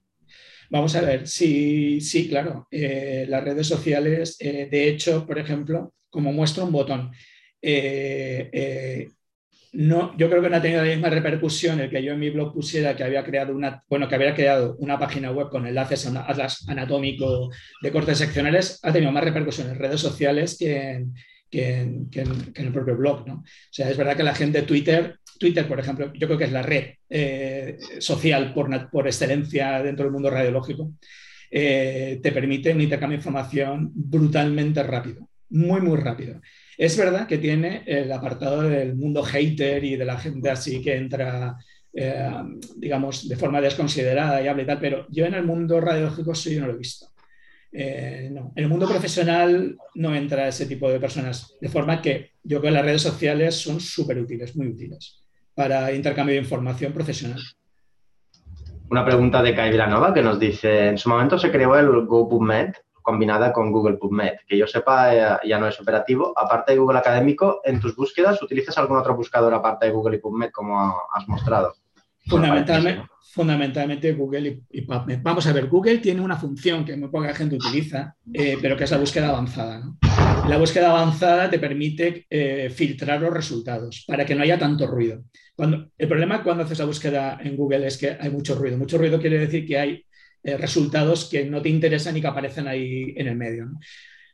Vamos 0.69 0.95
a 0.95 1.01
ver, 1.01 1.27
sí, 1.27 2.01
sí, 2.01 2.27
claro. 2.27 2.67
Eh, 2.71 3.25
las 3.29 3.43
redes 3.43 3.67
sociales, 3.67 4.37
eh, 4.39 4.67
de 4.69 4.89
hecho, 4.89 5.25
por 5.25 5.37
ejemplo, 5.37 5.93
como 6.09 6.33
muestro 6.33 6.65
un 6.65 6.71
botón, 6.71 7.11
no, 9.73 10.17
yo 10.17 10.29
creo 10.29 10.41
que 10.41 10.49
no 10.49 10.57
ha 10.57 10.61
tenido 10.61 10.83
la 10.83 10.89
misma 10.89 11.09
repercusión 11.09 11.79
el 11.79 11.89
que 11.89 12.01
yo 12.01 12.13
en 12.13 12.19
mi 12.19 12.29
blog 12.29 12.53
pusiera 12.53 12.95
que 12.95 13.03
había 13.03 13.23
creado 13.23 13.55
una, 13.55 13.83
bueno, 13.89 14.07
que 14.07 14.15
había 14.15 14.33
creado 14.33 14.75
una 14.79 14.97
página 14.97 15.31
web 15.31 15.49
con 15.49 15.67
enlaces 15.67 16.07
a 16.07 16.21
atlas 16.21 16.65
anatómico 16.67 17.49
de 17.81 17.91
cortes 17.91 18.17
seccionales, 18.17 18.79
ha 18.83 18.91
tenido 18.91 19.11
más 19.11 19.23
repercusión 19.23 19.69
en 19.69 19.79
redes 19.79 20.01
sociales 20.01 20.57
que 20.57 21.03
en, 21.51 22.09
que 22.09 22.21
en, 22.21 22.51
el 22.55 22.73
propio 22.73 22.97
blog. 22.97 23.27
¿no? 23.27 23.35
O 23.35 23.43
sea, 23.71 23.89
es 23.89 23.97
verdad 23.97 24.17
que 24.17 24.23
la 24.23 24.35
gente 24.35 24.63
Twitter, 24.63 25.19
Twitter, 25.39 25.67
por 25.67 25.79
ejemplo, 25.79 26.11
yo 26.13 26.27
creo 26.27 26.37
que 26.37 26.45
es 26.45 26.51
la 26.51 26.61
red 26.61 26.93
eh, 27.09 27.77
social 27.99 28.53
por, 28.53 28.89
por, 28.89 29.07
excelencia 29.07 29.81
dentro 29.81 30.05
del 30.05 30.13
mundo 30.13 30.29
radiológico, 30.29 30.93
eh, 31.49 32.19
te 32.21 32.31
permite 32.31 32.73
un 32.73 32.81
intercambio 32.81 33.17
de 33.17 33.21
información 33.21 33.91
brutalmente 33.93 34.83
rápido, 34.83 35.29
muy, 35.49 35.81
muy 35.81 35.97
rápido. 35.97 36.41
Es 36.77 36.95
verdad 36.95 37.25
que 37.25 37.39
tiene 37.39 37.83
el 37.87 38.11
apartado 38.11 38.61
del 38.61 38.95
mundo 38.95 39.23
hater 39.23 39.83
y 39.83 39.95
de 39.95 40.05
la 40.05 40.19
gente 40.19 40.49
así 40.51 40.79
que 40.81 40.95
entra, 40.95 41.57
eh, 41.91 42.29
digamos, 42.75 43.27
de 43.27 43.35
forma 43.35 43.59
desconsiderada 43.59 44.41
y 44.41 44.47
habla 44.47 44.61
y 44.61 44.65
tal, 44.67 44.79
pero 44.79 45.07
yo 45.09 45.25
en 45.25 45.33
el 45.33 45.43
mundo 45.43 45.81
radiológico 45.81 46.35
sí 46.35 46.53
yo 46.53 46.61
no 46.61 46.67
lo 46.67 46.73
he 46.73 46.77
visto. 46.77 47.07
Eh, 47.71 48.29
no. 48.31 48.53
En 48.55 48.63
el 48.63 48.69
mundo 48.69 48.87
profesional 48.87 49.75
no 49.95 50.15
entra 50.15 50.47
ese 50.47 50.67
tipo 50.67 50.89
de 50.89 50.99
personas, 50.99 51.55
de 51.59 51.67
forma 51.67 52.01
que 52.01 52.33
yo 52.43 52.59
creo 52.59 52.71
que 52.71 52.77
las 52.77 52.85
redes 52.85 53.01
sociales 53.01 53.55
son 53.55 53.79
súper 53.79 54.19
útiles, 54.19 54.55
muy 54.55 54.67
útiles, 54.67 55.23
para 55.55 55.91
intercambio 55.91 56.35
de 56.35 56.41
información 56.41 56.93
profesional. 56.93 57.41
Una 58.89 59.03
pregunta 59.03 59.41
de 59.41 59.53
Kai 59.53 59.71
Villanova 59.71 60.13
que 60.13 60.21
nos 60.21 60.39
dice, 60.39 60.89
en 60.89 60.97
su 60.97 61.09
momento 61.09 61.37
se 61.37 61.51
creó 61.51 61.77
el 61.77 62.05
GoPubMed 62.05 62.73
combinada 63.07 63.53
con 63.53 63.71
Google 63.71 63.95
PubMed. 63.95 64.39
Que 64.45 64.57
yo 64.57 64.67
sepa, 64.67 65.15
eh, 65.15 65.47
ya 65.47 65.57
no 65.57 65.67
es 65.69 65.79
operativo. 65.79 66.33
Aparte 66.35 66.73
de 66.73 66.79
Google 66.79 66.99
Académico, 66.99 67.61
¿en 67.63 67.79
tus 67.79 67.95
búsquedas 67.95 68.41
utilizas 68.43 68.77
algún 68.77 68.97
otro 68.97 69.15
buscador 69.15 69.53
aparte 69.53 69.85
de 69.85 69.93
Google 69.93 70.17
y 70.17 70.19
PubMed 70.19 70.51
como 70.51 70.93
has 71.13 71.25
mostrado? 71.29 71.73
Fundamentalmente, 72.25 73.07
fundamentalmente 73.31 74.11
Google 74.11 74.63
y, 74.69 74.81
PubMed. 74.81 75.19
Vamos 75.23 75.47
a 75.47 75.53
ver, 75.53 75.67
Google 75.67 75.99
tiene 75.99 76.19
una 76.19 76.35
función 76.35 76.83
que 76.83 76.97
muy 76.97 77.07
poca 77.07 77.33
gente 77.33 77.55
utiliza, 77.55 78.13
eh, 78.33 78.57
pero 78.61 78.75
que 78.75 78.83
es 78.83 78.91
la 78.91 78.97
búsqueda 78.97 79.29
avanzada. 79.29 79.83
La 80.49 80.57
búsqueda 80.57 80.89
avanzada 80.89 81.49
te 81.49 81.59
permite 81.59 82.25
eh, 82.29 82.69
filtrar 82.69 83.21
los 83.21 83.33
resultados 83.33 84.03
para 84.05 84.25
que 84.25 84.35
no 84.35 84.43
haya 84.43 84.59
tanto 84.59 84.85
ruido. 84.85 85.23
Cuando, 85.55 85.91
el 85.97 86.07
problema 86.09 86.43
cuando 86.43 86.63
haces 86.65 86.79
la 86.79 86.85
búsqueda 86.85 87.39
en 87.41 87.55
Google 87.55 87.87
es 87.87 87.97
que 87.97 88.17
hay 88.19 88.29
mucho 88.29 88.53
ruido. 88.55 88.77
Mucho 88.77 88.97
ruido 88.97 89.17
quiere 89.17 89.39
decir 89.39 89.65
que 89.65 89.79
hay 89.79 90.05
eh, 90.47 90.55
resultados 90.55 91.25
que 91.25 91.43
no 91.43 91.61
te 91.61 91.67
interesan 91.67 92.15
y 92.15 92.21
que 92.21 92.27
aparecen 92.27 92.69
ahí 92.69 93.13
en 93.17 93.27
el 93.27 93.35
medio. 93.35 93.69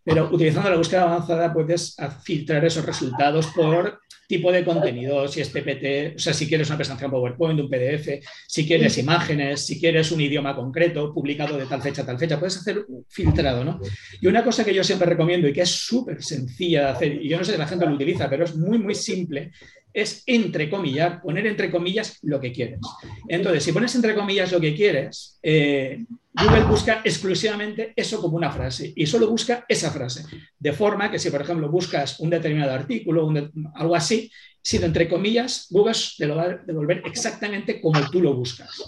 Pero 0.04 0.30
utilizando 0.32 0.70
la 0.70 0.78
búsqueda 0.78 1.04
avanzada 1.04 1.52
puedes 1.52 1.96
filtrar 2.24 2.64
esos 2.64 2.86
resultados 2.86 3.48
por 3.48 4.00
tipo 4.28 4.52
de 4.52 4.64
contenido, 4.64 5.28
si 5.28 5.42
es 5.42 5.50
PPT, 5.50 6.16
o 6.18 6.20
sea, 6.20 6.34
si 6.34 6.48
quieres 6.48 6.68
una 6.68 6.78
presentación 6.78 7.10
PowerPoint, 7.10 7.60
un 7.60 7.70
PDF, 7.70 8.24
si 8.48 8.68
quieres 8.68 8.96
imágenes, 9.00 9.66
si 9.66 9.80
quieres 9.80 10.12
un 10.12 10.22
idioma 10.22 10.56
concreto, 10.56 11.12
publicado 11.12 11.58
de 11.58 11.66
tal 11.66 11.82
fecha 11.82 12.04
a 12.04 12.06
tal 12.06 12.20
fecha, 12.20 12.38
puedes 12.38 12.58
hacer 12.58 12.86
un 12.88 13.06
filtrado, 13.10 13.64
¿no? 13.64 13.80
Y 14.22 14.28
una 14.28 14.44
cosa 14.44 14.64
que 14.64 14.74
yo 14.74 14.84
siempre 14.84 15.10
recomiendo 15.10 15.48
y 15.48 15.54
que 15.54 15.62
es 15.62 15.72
súper 15.72 16.24
sencilla 16.24 16.82
de 16.82 16.90
hacer, 16.92 17.24
y 17.24 17.28
yo 17.28 17.40
no 17.40 17.44
sé 17.44 17.54
si 17.54 17.58
la 17.58 17.68
gente 17.68 17.88
lo 17.88 17.96
utiliza, 17.96 18.30
pero 18.30 18.46
es 18.46 18.56
muy, 18.56 18.78
muy 18.78 18.94
simple, 18.94 19.52
es 19.94 20.24
entrecomillar, 20.26 21.22
poner 21.22 21.46
entre 21.48 21.70
comillas 21.70 22.18
lo 22.24 22.40
que 22.40 22.52
quieres. 22.52 22.80
Entonces, 23.28 23.64
si 23.64 23.72
pones 23.72 23.94
entre 23.96 24.16
comillas 24.16 24.52
lo 24.52 24.60
que 24.60 24.76
quieres, 24.76 25.40
eh, 25.44 26.04
Google 26.34 26.64
busca 26.64 27.02
exclusivamente 27.04 27.94
eso 27.96 28.20
como 28.20 28.38
una 28.38 28.52
frase 28.52 28.92
y 28.96 29.06
solo 29.06 29.30
busca 29.30 29.66
esa 29.70 29.92
frase. 29.92 30.26
De 30.58 30.74
forma 30.74 31.12
que 31.12 31.20
si, 31.20 31.30
por 31.30 31.42
ejemplo, 31.42 31.70
buscas 31.70 32.20
un 32.20 32.32
determinado 32.32 32.74
artículo, 32.74 33.32
algo 33.76 33.96
así, 33.96 34.32
si 34.62 34.78
entre 34.78 35.08
comillas, 35.08 35.68
Google 35.70 35.94
te 36.18 36.26
lo 36.26 36.36
va 36.38 36.44
a 36.44 36.58
devolver 36.58 37.04
exactamente 37.06 37.80
como 37.80 38.00
tú 38.10 38.22
lo 38.22 38.34
buscas. 38.34 38.84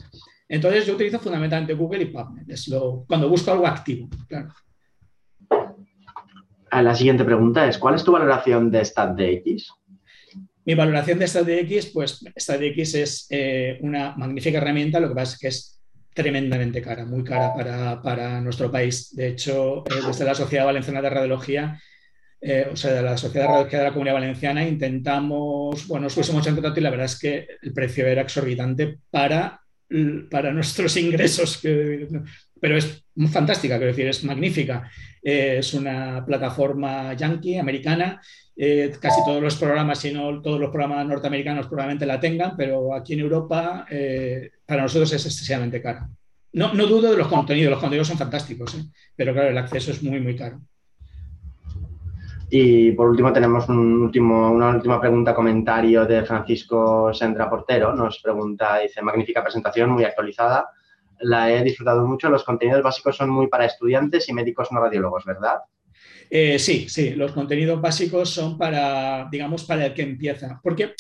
Entonces, 0.48 0.86
yo 0.86 0.96
utilizo 0.96 1.20
fundamentalmente 1.20 1.74
Google 1.74 2.04
y 2.04 2.06
PubMed, 2.08 2.50
es 2.50 2.68
lo, 2.68 3.06
cuando 3.08 3.30
busco 3.30 3.52
algo 3.52 3.68
activo. 3.68 4.10
Claro. 4.28 4.54
La 6.72 6.94
siguiente 6.94 7.24
pregunta 7.24 7.68
es, 7.68 7.78
¿cuál 7.78 7.96
es 7.96 8.04
tu 8.04 8.12
valoración 8.12 8.70
de 8.70 8.84
StatDX? 8.84 9.72
Mi 10.66 10.74
valoración 10.74 11.20
de 11.20 11.28
StatDX, 11.28 11.92
pues 11.94 12.26
StatDX 12.38 12.96
es 12.96 13.28
eh, 13.30 13.78
una 13.82 14.16
magnífica 14.16 14.58
herramienta, 14.58 15.00
lo 15.00 15.10
que 15.10 15.16
pasa 15.16 15.34
es 15.34 15.40
que 15.40 15.48
es 15.48 15.80
tremendamente 16.14 16.82
cara, 16.82 17.06
muy 17.06 17.24
cara 17.24 18.02
para, 18.02 18.42
nuestro 18.42 18.72
país. 18.72 19.16
De 19.16 19.28
hecho, 19.28 19.84
eh, 19.86 20.02
desde 20.08 20.26
la 20.26 20.34
Sociedad 20.34 20.66
Valenciana 20.66 21.02
de 21.02 21.10
Radiología, 21.10 21.80
eh, 22.42 22.68
o 22.72 22.76
sea, 22.76 22.94
de 22.94 23.04
la 23.04 23.18
Sociedad 23.18 23.46
de 23.46 23.52
Radiología 23.52 23.80
de 23.80 23.86
la 23.86 23.92
Comunidad 23.92 24.16
Valenciana, 24.16 24.68
intentamos, 24.68 25.88
bueno, 25.88 26.06
nos 26.06 26.16
pusimos 26.16 26.46
en 26.48 26.56
contacto 26.56 26.80
y 26.80 26.84
la 26.84 26.90
verdad 26.90 27.06
es 27.06 27.20
que 27.20 27.48
el 27.62 27.74
precio 27.74 28.08
era 28.08 28.22
exorbitante 28.22 28.98
para, 29.12 29.62
para 30.32 30.52
nuestros 30.52 30.98
ingresos, 30.98 31.62
pero 32.60 32.78
es 32.78 33.06
fantástica, 33.32 33.78
quiero 33.78 33.92
decir, 33.92 34.08
es 34.08 34.24
magnífica. 34.24 34.90
Eh, 35.22 35.58
es 35.58 35.74
una 35.74 36.24
plataforma 36.26 37.14
yankee, 37.14 37.58
americana, 37.58 38.22
casi 39.00 39.24
todos 39.26 39.42
los 39.42 39.56
programas, 39.58 40.00
si 40.00 40.14
no 40.14 40.42
todos 40.42 40.60
los 40.60 40.70
programas 40.70 41.06
norteamericanos 41.06 41.68
probablemente 41.68 42.06
la 42.06 42.20
tengan, 42.20 42.56
pero 42.56 42.94
aquí 42.94 43.14
en 43.14 43.20
Europa 43.20 43.86
para 44.66 44.84
nosotros 44.84 45.12
es 45.14 45.26
excesivamente 45.26 45.82
caro. 45.82 46.08
No, 46.56 46.74
no 46.74 46.88
dudo 46.88 47.12
de 47.12 47.18
los 47.18 47.28
contenidos, 47.28 47.72
los 47.72 47.80
contenidos 47.82 48.08
son 48.08 48.18
fantásticos, 48.18 48.76
¿eh? 48.76 48.86
pero 49.14 49.34
claro, 49.34 49.50
el 49.50 49.58
acceso 49.58 49.92
es 49.92 50.02
muy, 50.02 50.22
muy 50.22 50.38
caro. 50.38 50.62
Y 52.50 52.94
por 52.94 53.10
último 53.10 53.34
tenemos 53.34 53.68
un 53.68 54.04
último, 54.04 54.52
una 54.52 54.70
última 54.70 55.02
pregunta, 55.02 55.36
comentario 55.36 56.06
de 56.06 56.24
Francisco 56.24 57.14
Sendra 57.14 57.50
Portero. 57.50 57.94
Nos 57.94 58.22
pregunta, 58.22 58.80
dice, 58.80 59.02
magnífica 59.02 59.44
presentación, 59.44 59.90
muy 59.90 60.06
actualizada. 60.06 60.70
La 61.20 61.52
he 61.52 61.62
disfrutado 61.62 62.08
mucho. 62.08 62.30
Los 62.30 62.46
contenidos 62.46 62.84
básicos 62.84 63.18
son 63.18 63.32
muy 63.32 63.48
para 63.48 63.66
estudiantes 63.66 64.30
y 64.30 64.34
médicos 64.34 64.72
no 64.72 64.80
radiólogos, 64.80 65.26
¿verdad? 65.26 65.60
Eh, 66.30 66.60
sí, 66.60 66.88
sí, 66.90 67.12
los 67.12 67.32
contenidos 67.32 67.82
básicos 67.82 68.30
son 68.30 68.58
para, 68.58 69.28
digamos, 69.32 69.64
para 69.64 69.88
el 69.88 69.94
que 69.94 70.02
empieza. 70.02 70.60
Porque 70.64 70.94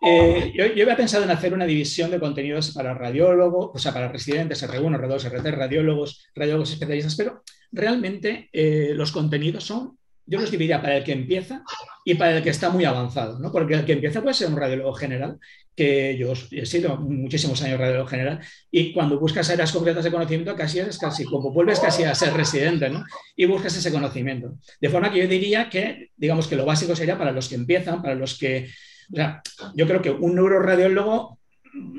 eh, 0.00 0.52
yo, 0.54 0.66
yo, 0.66 0.82
había 0.84 0.96
pensado 0.96 1.24
en 1.24 1.30
hacer 1.30 1.52
una 1.52 1.66
división 1.66 2.10
de 2.10 2.20
contenidos 2.20 2.72
para 2.72 2.94
radiólogos, 2.94 3.70
o 3.74 3.78
sea, 3.78 3.92
para 3.92 4.08
residentes, 4.08 4.62
R1, 4.62 4.96
R2, 4.96 5.30
R3, 5.30 5.50
radiólogos, 5.52 6.26
radiólogos 6.34 6.72
especialistas, 6.72 7.16
pero 7.16 7.42
realmente 7.72 8.48
eh, 8.52 8.92
los 8.94 9.10
contenidos 9.10 9.64
son, 9.64 9.98
yo 10.24 10.40
los 10.40 10.50
dividiría 10.50 10.80
para 10.80 10.98
el 10.98 11.04
que 11.04 11.12
empieza 11.12 11.62
y 12.04 12.14
para 12.14 12.36
el 12.36 12.42
que 12.42 12.50
está 12.50 12.70
muy 12.70 12.84
avanzado, 12.84 13.38
¿no? 13.40 13.50
Porque 13.50 13.74
el 13.74 13.84
que 13.84 13.94
empieza 13.94 14.22
puede 14.22 14.34
ser 14.34 14.48
un 14.48 14.56
radiólogo 14.56 14.92
general, 14.92 15.38
que 15.78 16.18
yo 16.18 16.32
he 16.50 16.66
sido 16.66 16.96
muchísimos 16.96 17.62
años 17.62 17.78
radiólogo 17.78 18.08
general, 18.08 18.40
y 18.68 18.92
cuando 18.92 19.20
buscas 19.20 19.48
áreas 19.48 19.70
concretas 19.70 20.02
de 20.02 20.10
conocimiento, 20.10 20.56
casi 20.56 20.80
es 20.80 20.98
casi 20.98 21.24
como 21.24 21.52
vuelves 21.52 21.78
casi 21.78 22.02
a 22.02 22.16
ser 22.16 22.32
residente, 22.34 22.90
¿no? 22.90 23.04
Y 23.36 23.46
buscas 23.46 23.76
ese 23.76 23.92
conocimiento. 23.92 24.58
De 24.80 24.88
forma 24.88 25.12
que 25.12 25.20
yo 25.20 25.28
diría 25.28 25.70
que, 25.70 26.10
digamos 26.16 26.48
que 26.48 26.56
lo 26.56 26.64
básico 26.64 26.96
sería 26.96 27.16
para 27.16 27.30
los 27.30 27.48
que 27.48 27.54
empiezan, 27.54 28.02
para 28.02 28.16
los 28.16 28.36
que 28.36 28.68
o 29.12 29.16
sea, 29.16 29.40
yo 29.76 29.86
creo 29.86 30.02
que 30.02 30.10
un 30.10 30.34
neuroradiólogo 30.34 31.38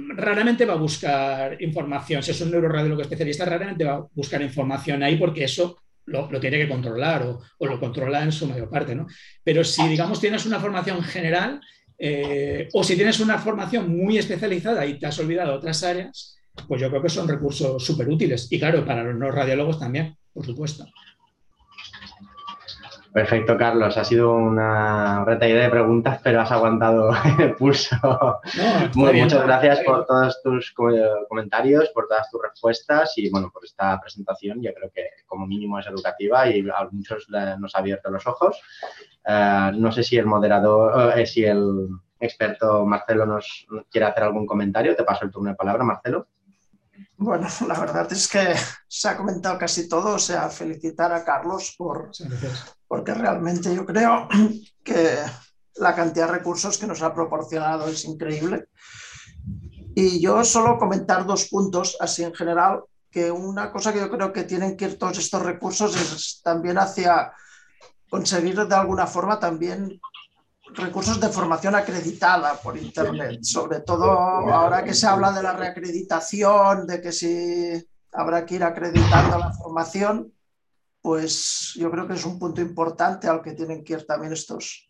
raramente 0.09 0.65
va 0.65 0.73
a 0.73 0.77
buscar 0.77 1.61
información. 1.61 2.21
Si 2.21 2.31
es 2.31 2.41
un 2.41 2.51
neuroradiólogo 2.51 3.01
especialista, 3.01 3.45
raramente 3.45 3.85
va 3.85 3.93
a 3.93 4.05
buscar 4.13 4.41
información 4.41 5.01
ahí 5.03 5.15
porque 5.15 5.45
eso 5.45 5.77
lo, 6.05 6.27
tiene 6.39 6.57
que 6.57 6.67
controlar 6.67 7.23
o, 7.23 7.65
lo 7.65 7.79
controla 7.79 8.23
en 8.23 8.31
su 8.31 8.45
mayor 8.45 8.69
parte. 8.69 8.93
¿no? 8.93 9.07
Pero 9.43 9.63
si, 9.63 9.87
digamos, 9.87 10.19
tienes 10.19 10.45
una 10.45 10.59
formación 10.59 11.01
general 11.01 11.61
eh, 11.99 12.69
o 12.73 12.83
si 12.83 12.95
tienes 12.95 13.19
una 13.19 13.37
formación 13.37 13.89
muy 13.89 14.17
especializada 14.17 14.85
y 14.85 14.97
te 14.97 15.05
has 15.05 15.19
olvidado 15.19 15.53
otras 15.53 15.83
áreas, 15.83 16.37
pues 16.67 16.81
yo 16.81 16.89
creo 16.89 17.01
que 17.01 17.09
son 17.09 17.27
recursos 17.27 17.83
súper 17.83 18.07
útiles. 18.09 18.47
Y 18.49 18.57
claro, 18.57 18.85
para 18.85 19.03
los 19.03 19.15
no 19.15 19.29
radiólogos 19.29 19.79
también, 19.79 20.15
por 20.33 20.45
supuesto. 20.45 20.85
Perfecto, 23.13 23.57
Carlos. 23.57 23.97
Ha 23.97 24.03
sido 24.03 24.35
una 24.35 25.25
reta 25.25 25.47
idea 25.47 25.63
de 25.63 25.69
preguntas, 25.69 26.19
pero 26.23 26.41
has 26.41 26.51
aguantado 26.51 27.11
el 27.39 27.55
pulso. 27.55 27.95
muchas 28.95 29.43
gracias 29.43 29.79
por 29.81 30.05
todos 30.05 30.41
tus 30.43 30.73
comentarios, 31.27 31.89
por 31.89 32.07
todas 32.07 32.29
tus 32.29 32.41
respuestas 32.41 33.17
y 33.17 33.29
bueno, 33.31 33.49
por 33.51 33.65
esta 33.65 33.99
presentación. 33.99 34.61
Yo 34.61 34.73
creo 34.73 34.91
que 34.93 35.03
como 35.25 35.47
mínimo 35.47 35.79
es 35.79 35.87
educativa 35.87 36.47
y 36.47 36.59
a 36.69 36.87
muchos 36.91 37.27
nos 37.29 37.75
ha 37.75 37.79
abierto 37.79 38.11
los 38.11 38.27
ojos. 38.27 38.61
Eh, 39.25 39.71
no 39.73 39.91
sé 39.91 40.03
si 40.03 40.17
el 40.17 40.27
moderador, 40.27 41.17
eh, 41.17 41.25
si 41.25 41.43
el 41.43 41.89
experto 42.19 42.85
Marcelo 42.85 43.25
nos 43.25 43.65
quiere 43.89 44.05
hacer 44.05 44.23
algún 44.23 44.45
comentario. 44.45 44.95
Te 44.95 45.03
paso 45.03 45.25
el 45.25 45.31
turno 45.31 45.49
de 45.49 45.55
palabra, 45.55 45.83
Marcelo. 45.83 46.27
Bueno, 47.19 47.47
la 47.67 47.79
verdad 47.79 48.11
es 48.13 48.27
que 48.27 48.55
se 48.87 49.09
ha 49.09 49.17
comentado 49.17 49.57
casi 49.59 49.89
todo, 49.89 50.15
o 50.15 50.19
sea, 50.19 50.49
felicitar 50.49 51.11
a 51.11 51.23
Carlos 51.23 51.75
por, 51.77 52.11
porque 52.87 53.13
realmente 53.13 53.75
yo 53.75 53.85
creo 53.85 54.27
que 54.83 55.17
la 55.75 55.93
cantidad 55.95 56.27
de 56.27 56.33
recursos 56.37 56.77
que 56.77 56.87
nos 56.87 57.01
ha 57.01 57.13
proporcionado 57.13 57.87
es 57.87 58.05
increíble. 58.05 58.69
Y 59.95 60.21
yo 60.21 60.45
solo 60.45 60.77
comentar 60.77 61.25
dos 61.25 61.49
puntos, 61.49 61.97
así 61.99 62.23
en 62.23 62.33
general, 62.33 62.83
que 63.11 63.29
una 63.31 63.69
cosa 63.71 63.91
que 63.91 63.99
yo 63.99 64.09
creo 64.09 64.31
que 64.31 64.45
tienen 64.45 64.77
que 64.77 64.85
ir 64.85 64.97
todos 64.97 65.17
estos 65.17 65.41
recursos 65.41 65.95
es 65.97 66.41
también 66.41 66.77
hacia 66.77 67.33
conseguir 68.09 68.65
de 68.65 68.75
alguna 68.75 69.07
forma 69.07 69.39
también 69.39 69.99
recursos 70.73 71.19
de 71.19 71.29
formación 71.29 71.75
acreditada 71.75 72.53
por 72.61 72.77
Internet, 72.77 73.39
sobre 73.43 73.81
todo 73.81 74.11
ahora 74.11 74.83
que 74.83 74.93
se 74.93 75.07
habla 75.07 75.31
de 75.31 75.43
la 75.43 75.53
reacreditación, 75.53 76.87
de 76.87 77.01
que 77.01 77.11
si 77.11 77.87
habrá 78.11 78.45
que 78.45 78.55
ir 78.55 78.63
acreditando 78.63 79.37
la 79.37 79.51
formación, 79.51 80.33
pues 81.01 81.73
yo 81.75 81.89
creo 81.89 82.07
que 82.07 82.13
es 82.13 82.25
un 82.25 82.37
punto 82.37 82.61
importante 82.61 83.27
al 83.27 83.41
que 83.41 83.53
tienen 83.53 83.83
que 83.83 83.93
ir 83.93 84.05
también 84.05 84.33
estos 84.33 84.89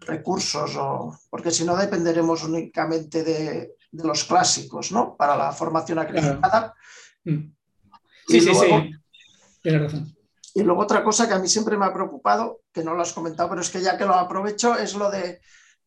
recursos, 0.00 0.76
o, 0.76 1.18
porque 1.30 1.50
si 1.50 1.64
no 1.64 1.76
dependeremos 1.76 2.44
únicamente 2.44 3.22
de, 3.24 3.74
los 3.92 4.24
clásicos, 4.24 4.92
¿no? 4.92 5.16
Para 5.16 5.34
la 5.34 5.50
formación 5.50 5.98
acreditada. 5.98 6.74
Mm. 7.24 7.50
Sí, 8.28 8.40
sí, 8.40 8.54
sí, 8.54 8.90
tiene 9.62 9.78
razón. 9.78 10.14
Y 10.54 10.62
luego 10.62 10.82
otra 10.82 11.02
cosa 11.02 11.26
que 11.26 11.34
a 11.34 11.38
mí 11.38 11.48
siempre 11.48 11.76
me 11.76 11.86
ha 11.86 11.94
preocupado, 11.94 12.60
que 12.78 12.84
no 12.84 12.94
lo 12.94 13.02
has 13.02 13.12
comentado, 13.12 13.48
pero 13.48 13.60
es 13.60 13.70
que 13.70 13.82
ya 13.82 13.98
que 13.98 14.06
lo 14.06 14.14
aprovecho, 14.14 14.78
es 14.78 14.94
lo 14.94 15.10
de 15.10 15.40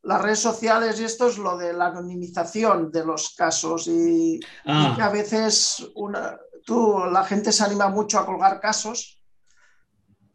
las 0.04 0.22
redes 0.22 0.40
sociales 0.40 1.00
y 1.00 1.06
esto 1.06 1.30
es 1.30 1.38
lo 1.38 1.58
de 1.58 1.72
la 1.72 1.88
anonimización 1.88 2.92
de 2.92 3.06
los 3.06 3.34
casos 3.34 3.88
y, 3.88 4.42
ah. 4.66 4.94
que 4.94 5.02
a 5.02 5.10
veces 5.10 5.88
una, 5.96 6.38
tú, 6.66 7.06
la 7.10 7.24
gente 7.24 7.54
se 7.54 7.64
anima 7.64 7.88
mucho 7.88 8.20
a 8.20 8.26
colgar 8.26 8.60
casos 8.60 9.22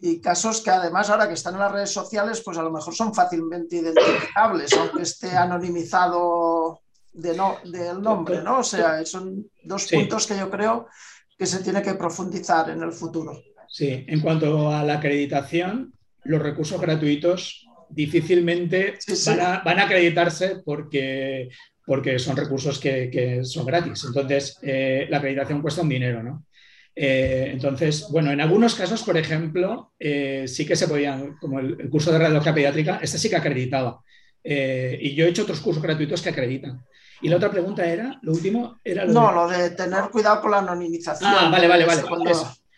y 0.01 0.19
casos 0.21 0.63
que 0.63 0.71
además 0.71 1.11
ahora 1.11 1.29
que 1.29 1.35
están 1.35 1.55
en 1.55 1.61
las 1.61 1.73
redes 1.73 1.93
sociales 1.93 2.43
pues 2.43 2.57
a 2.57 2.63
lo 2.63 2.71
mejor 2.71 2.95
son 2.95 3.15
fácilmente 3.15 3.77
identificables 3.77 4.73
aunque 4.75 5.03
esté 5.03 5.37
anonimizado 5.37 6.81
de 7.13 7.35
no, 7.35 7.57
del 7.65 8.01
nombre, 8.01 8.43
¿no? 8.43 8.61
O 8.61 8.65
sea, 8.65 9.05
son 9.05 9.51
dos 9.65 9.87
puntos 9.91 10.27
que 10.27 10.39
yo 10.39 10.51
creo 10.51 10.87
que 11.37 11.47
se 11.47 11.63
tiene 11.63 11.83
que 11.83 11.95
profundizar 11.95 12.71
en 12.71 12.83
el 12.83 12.93
futuro. 12.93 13.33
Sí, 13.69 14.05
en 14.07 14.21
cuanto 14.21 14.71
a 14.71 14.83
la 14.83 14.95
acreditación, 14.95 15.96
los 16.27 16.43
recursos 16.43 16.81
gratuitos 16.81 17.67
difícilmente 17.89 18.99
Van, 19.65 19.79
a, 19.79 19.85
acreditarse 19.85 20.57
porque 20.65 21.49
porque 21.85 22.19
son 22.19 22.37
recursos 22.37 22.81
que, 22.81 23.43
son 23.45 23.65
gratis. 23.65 24.05
Entonces, 24.05 24.59
eh, 24.63 25.07
la 25.09 25.19
acreditación 25.19 25.63
cuesta 25.63 25.83
un 25.83 25.89
dinero, 25.89 26.21
¿no? 26.21 26.45
Eh, 26.97 27.51
entonces, 27.53 28.09
bueno, 28.11 28.33
en 28.33 28.41
algunos 28.41 28.75
casos, 28.75 29.05
por 29.05 29.17
ejemplo, 29.17 29.93
eh, 29.97 30.47
sí 30.49 30.67
que 30.67 30.75
se 30.75 30.89
podían, 30.89 31.37
como 31.37 31.61
el, 31.61 31.89
curso 31.89 32.11
de 32.11 32.19
radiología 32.19 32.55
pediátrica, 32.55 32.99
este 33.01 33.19
sí 33.19 33.29
que 33.29 33.37
acreditaba. 33.37 34.01
y 34.43 35.15
yo 35.15 35.27
he 35.27 35.29
hecho 35.29 35.43
otros 35.43 35.61
cursos 35.61 35.83
gratuitos 35.83 36.23
que 36.23 36.31
acreditan. 36.31 36.85
Y 37.23 37.29
la 37.29 37.37
otra 37.37 37.51
pregunta 37.51 37.85
era, 37.87 38.19
lo 38.23 38.33
último 38.33 38.81
era... 38.83 39.05
Lo 39.05 39.13
no, 39.13 39.33
lo 39.33 39.49
de 39.49 39.71
tener 39.71 40.11
cuidado 40.11 40.41
con 40.41 40.51
la 40.51 40.59
anonimización. 40.59 41.31
Ah, 41.33 41.49
vale, 41.51 41.69
vale, 41.69 41.85
vale. 41.85 42.03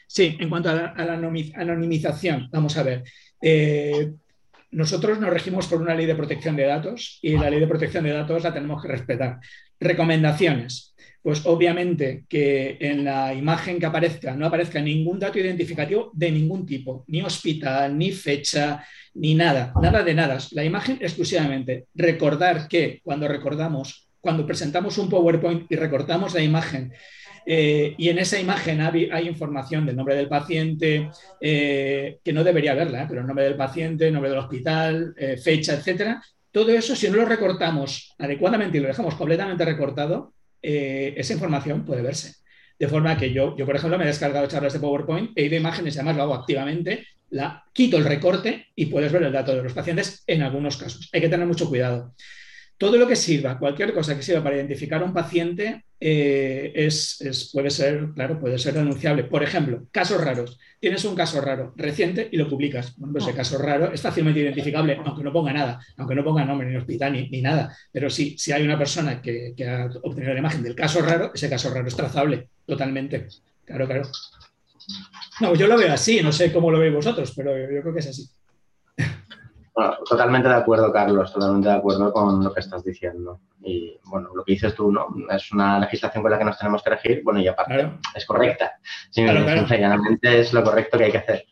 Sí, 0.09 0.37
en 0.41 0.49
cuanto 0.49 0.71
a 0.71 0.75
la, 0.75 1.13
anonimización, 1.55 2.49
vamos 2.51 2.77
a 2.77 2.83
ver. 2.83 3.05
nosotros 4.73 5.21
nos 5.21 5.31
regimos 5.31 5.69
por 5.69 5.81
una 5.81 5.95
ley 5.95 6.07
de 6.07 6.17
protección 6.17 6.57
de 6.57 6.65
datos 6.65 7.21
y 7.23 7.37
la 7.39 7.51
ley 7.51 7.61
de 7.61 7.69
protección 7.69 8.03
de 8.05 8.11
datos 8.11 8.43
la 8.43 8.53
tenemos 8.53 8.83
que 8.83 8.89
respetar. 8.89 9.39
Recomendaciones 9.79 10.89
pues 11.23 11.45
obviamente 11.45 12.25
que 12.29 12.79
en 12.81 13.05
la 13.05 13.35
imagen 13.35 13.79
que 13.79 13.87
aparezca 13.87 14.35
no 14.35 14.47
aparezca 14.47 14.81
ningún 14.81 15.19
dato 15.19 15.39
identificativo 15.39 16.11
de 16.15 16.31
ningún 16.31 16.65
tipo, 16.65 17.05
ni 17.09 17.23
hospital, 17.23 17.99
ni 17.99 18.13
fecha, 18.13 18.85
ni 19.15 19.35
nada, 19.35 19.73
nada 19.83 20.03
de 20.03 20.15
nada. 20.15 20.39
La 20.53 20.65
imagen 20.65 20.99
exclusivamente. 21.01 21.87
Recordar 21.95 22.69
que 22.69 23.01
cuando 23.03 23.29
recordamos, 23.29 24.09
cuando 24.21 24.47
presentamos 24.47 24.97
un 24.97 25.11
PowerPoint 25.11 25.71
y 25.71 25.77
recortamos 25.77 26.35
la 26.35 26.43
imagen 26.43 26.93
eh, 27.47 27.95
y 27.97 28.09
en 28.09 28.19
esa 28.19 28.39
imagen 28.39 28.81
hay, 28.81 29.29
información 29.29 29.87
del 29.87 29.97
nombre 29.97 30.15
del 30.15 30.29
paciente, 30.29 31.11
eh, 31.41 32.19
que 32.23 32.33
no 32.33 32.45
debería 32.45 32.73
haberla, 32.73 33.03
¿eh? 33.03 33.07
pero 33.09 33.21
el 33.21 33.27
nombre 33.27 33.45
del 33.45 33.57
paciente, 33.57 34.11
nombre 34.11 34.31
del 34.31 34.39
hospital, 34.39 35.15
fecha, 35.43 35.75
etcétera. 35.75 36.23
Todo 36.51 36.71
eso, 36.71 36.97
si 36.97 37.09
no 37.09 37.17
lo 37.17 37.25
recortamos 37.25 38.15
adecuadamente 38.19 38.79
y 38.79 38.81
lo 38.81 38.89
dejamos 38.89 39.15
completamente 39.15 39.65
recortado, 39.65 40.33
esa 40.61 41.33
información 41.33 41.85
puede 41.85 42.03
verse. 42.03 42.35
De 42.79 42.89
forma 42.89 43.17
que 43.17 43.33
yo, 43.33 43.57
yo, 43.57 43.67
por 43.67 43.77
ejemplo, 43.77 43.99
me 43.99 44.05
he 44.05 44.09
descargado 44.09 44.47
charlas 44.47 44.73
de 44.73 44.81
PowerPoint, 44.81 45.31
he 45.37 45.45
ido 45.45 45.57
a 45.57 45.61
imágenes 45.61 45.97
además 45.97 46.17
lo 46.17 46.23
hago 46.23 46.35
activamente, 46.35 47.07
la, 47.31 47.65
quito 47.73 47.97
el 47.97 48.05
recorte 48.05 48.69
y 48.75 48.87
puedes 48.87 49.13
ver 49.13 49.23
el 49.23 49.33
dato 49.33 49.55
de 49.55 49.63
los 49.63 49.73
pacientes 49.73 50.23
en 50.27 50.43
algunos 50.43 50.77
casos. 50.77 51.11
Hay 51.13 51.21
que 51.21 51.29
tener 51.29 51.47
mucho 51.47 51.69
cuidado. 51.69 52.15
Todo 52.79 52.97
lo 52.97 53.09
que 53.09 53.17
sirva, 53.17 53.59
cualquier 53.59 53.93
cosa 53.93 54.17
que 54.17 54.23
sirva 54.23 54.43
para 54.43 54.55
identificar 54.55 55.03
a 55.03 55.05
un 55.05 55.13
paciente 55.13 55.85
eh, 56.01 56.73
es, 56.77 57.51
puede 57.53 57.71
ser, 57.71 58.11
claro, 58.15 58.39
puede 58.39 58.57
ser 58.57 58.75
denunciable. 58.75 59.25
Por 59.25 59.43
ejemplo, 59.43 59.87
casos 59.91 60.25
raros. 60.25 60.59
Tienes 60.79 61.05
un 61.05 61.17
caso 61.17 61.41
raro 61.41 61.75
reciente 61.77 62.29
y 62.31 62.37
lo 62.37 62.49
publicas. 62.49 62.95
Bueno, 62.97 63.19
ese 63.19 63.35
caso 63.35 63.59
raro 63.59 63.93
es 63.93 64.01
fácilmente 64.01 64.41
identificable, 64.41 64.97
aunque 65.05 65.25
no 65.25 65.33
ponga 65.33 65.53
nada, 65.53 65.81
aunque 65.97 66.15
no 66.15 66.23
ponga 66.23 66.45
nombre 66.45 66.71
ni 66.71 66.77
hospital 66.77 67.13
ni, 67.13 67.43
nada. 67.43 67.77
Pero 67.91 68.09
sí, 68.09 68.37
si 68.39 68.53
hay 68.53 68.63
una 68.63 68.79
persona 68.79 69.21
que, 69.21 69.55
que, 69.57 69.69
ha 69.69 69.91
obtenido 70.03 70.33
la 70.33 70.39
imagen 70.39 70.63
del 70.63 70.77
caso 70.77 71.03
raro, 71.03 71.33
ese 71.35 71.51
caso 71.51 71.75
raro 71.75 71.89
es 71.89 71.97
trazable 71.97 72.49
totalmente. 72.65 73.27
Claro, 73.65 73.87
claro. 73.87 74.03
No, 75.41 75.55
yo 75.55 75.67
lo 75.67 75.77
veo 75.77 75.93
así, 75.93 76.23
no 76.23 76.31
sé 76.31 76.53
cómo 76.53 76.71
lo 76.71 76.79
veis 76.79 76.95
vosotros, 76.95 77.33
pero 77.37 77.59
yo 77.59 77.83
creo 77.83 77.93
que 77.93 78.01
es 78.01 78.07
así 78.07 78.29
totalmente 80.09 80.49
de 80.49 80.55
acuerdo, 80.55 80.93
Carlos, 80.93 81.33
totalmente 81.33 81.69
de 81.69 81.75
acuerdo 81.75 82.13
con 82.13 82.43
lo 82.43 82.53
que 82.53 82.61
estás 82.61 82.85
diciendo. 82.85 83.41
Y 83.63 83.99
bueno, 84.05 84.31
lo 84.35 84.45
que 84.45 84.53
dices 84.53 84.75
tú, 84.75 84.91
¿no? 84.91 85.09
Es 85.31 85.53
una 85.53 85.79
legislación 85.79 86.23
con 86.23 86.31
la 86.31 86.39
que 86.39 86.45
nos 86.45 86.59
tenemos 86.59 86.83
que 86.83 86.91
regir, 86.91 87.23
bueno, 87.25 87.41
y 87.41 87.49
aparte 87.49 87.93
es 88.15 88.27
correcta. 88.27 88.79
Sinceramente 89.11 90.41
es 90.41 90.53
lo 90.53 90.63
correcto 90.63 90.99
que 90.99 91.05
hay 91.05 91.13
que 91.13 91.19
hacer. 91.19 91.45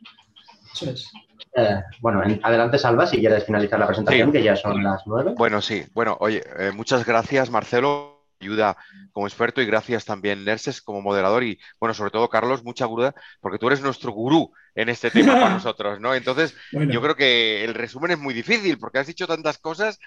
Eso 0.73 0.91
es. 0.91 1.13
Eh, 1.55 1.83
bueno, 2.01 2.23
adelante, 2.43 2.79
Salva, 2.79 3.07
si 3.07 3.19
quieres 3.19 3.45
finalizar 3.45 3.79
la 3.79 3.87
presentación, 3.87 4.31
que 4.31 4.43
ya 4.43 4.57
son 4.57 4.83
las 4.83 5.07
nueve. 5.07 5.35
Bueno, 5.37 5.63
sí. 5.63 5.85
Bueno, 5.95 6.17
oye, 6.21 6.43
eh, 6.59 6.71
muchas 6.75 7.07
gracias, 7.07 7.51
Marcelo 7.51 8.16
ayuda 8.41 8.77
como 9.13 9.27
experto 9.27 9.61
y 9.61 9.67
gracias 9.67 10.05
también, 10.05 10.45
Nerses, 10.45 10.83
como 10.83 11.03
moderador 11.03 11.45
y, 11.45 11.59
bueno, 11.81 11.95
sobre 11.95 12.11
todo, 12.11 12.29
Carlos, 12.29 12.65
mucha 12.65 12.87
guruda, 12.87 13.15
porque 13.41 13.59
tú 13.59 13.67
eres 13.67 13.81
nuestro 13.81 14.13
gurú 14.13 14.53
en 14.75 14.89
este 14.89 15.11
tema 15.11 15.35
para 15.35 15.51
nosotros, 15.55 16.01
¿no? 16.01 16.15
Entonces, 16.15 16.55
yo 16.73 17.01
creo 17.01 17.17
que 17.17 17.65
el 17.65 17.75
resumen 17.75 18.13
es 18.13 18.19
muy 18.19 18.35
difícil 18.35 18.79
porque 18.79 18.99
has 18.99 19.07
dicho 19.07 19.27
tantas 19.27 19.59
cosas 19.59 19.99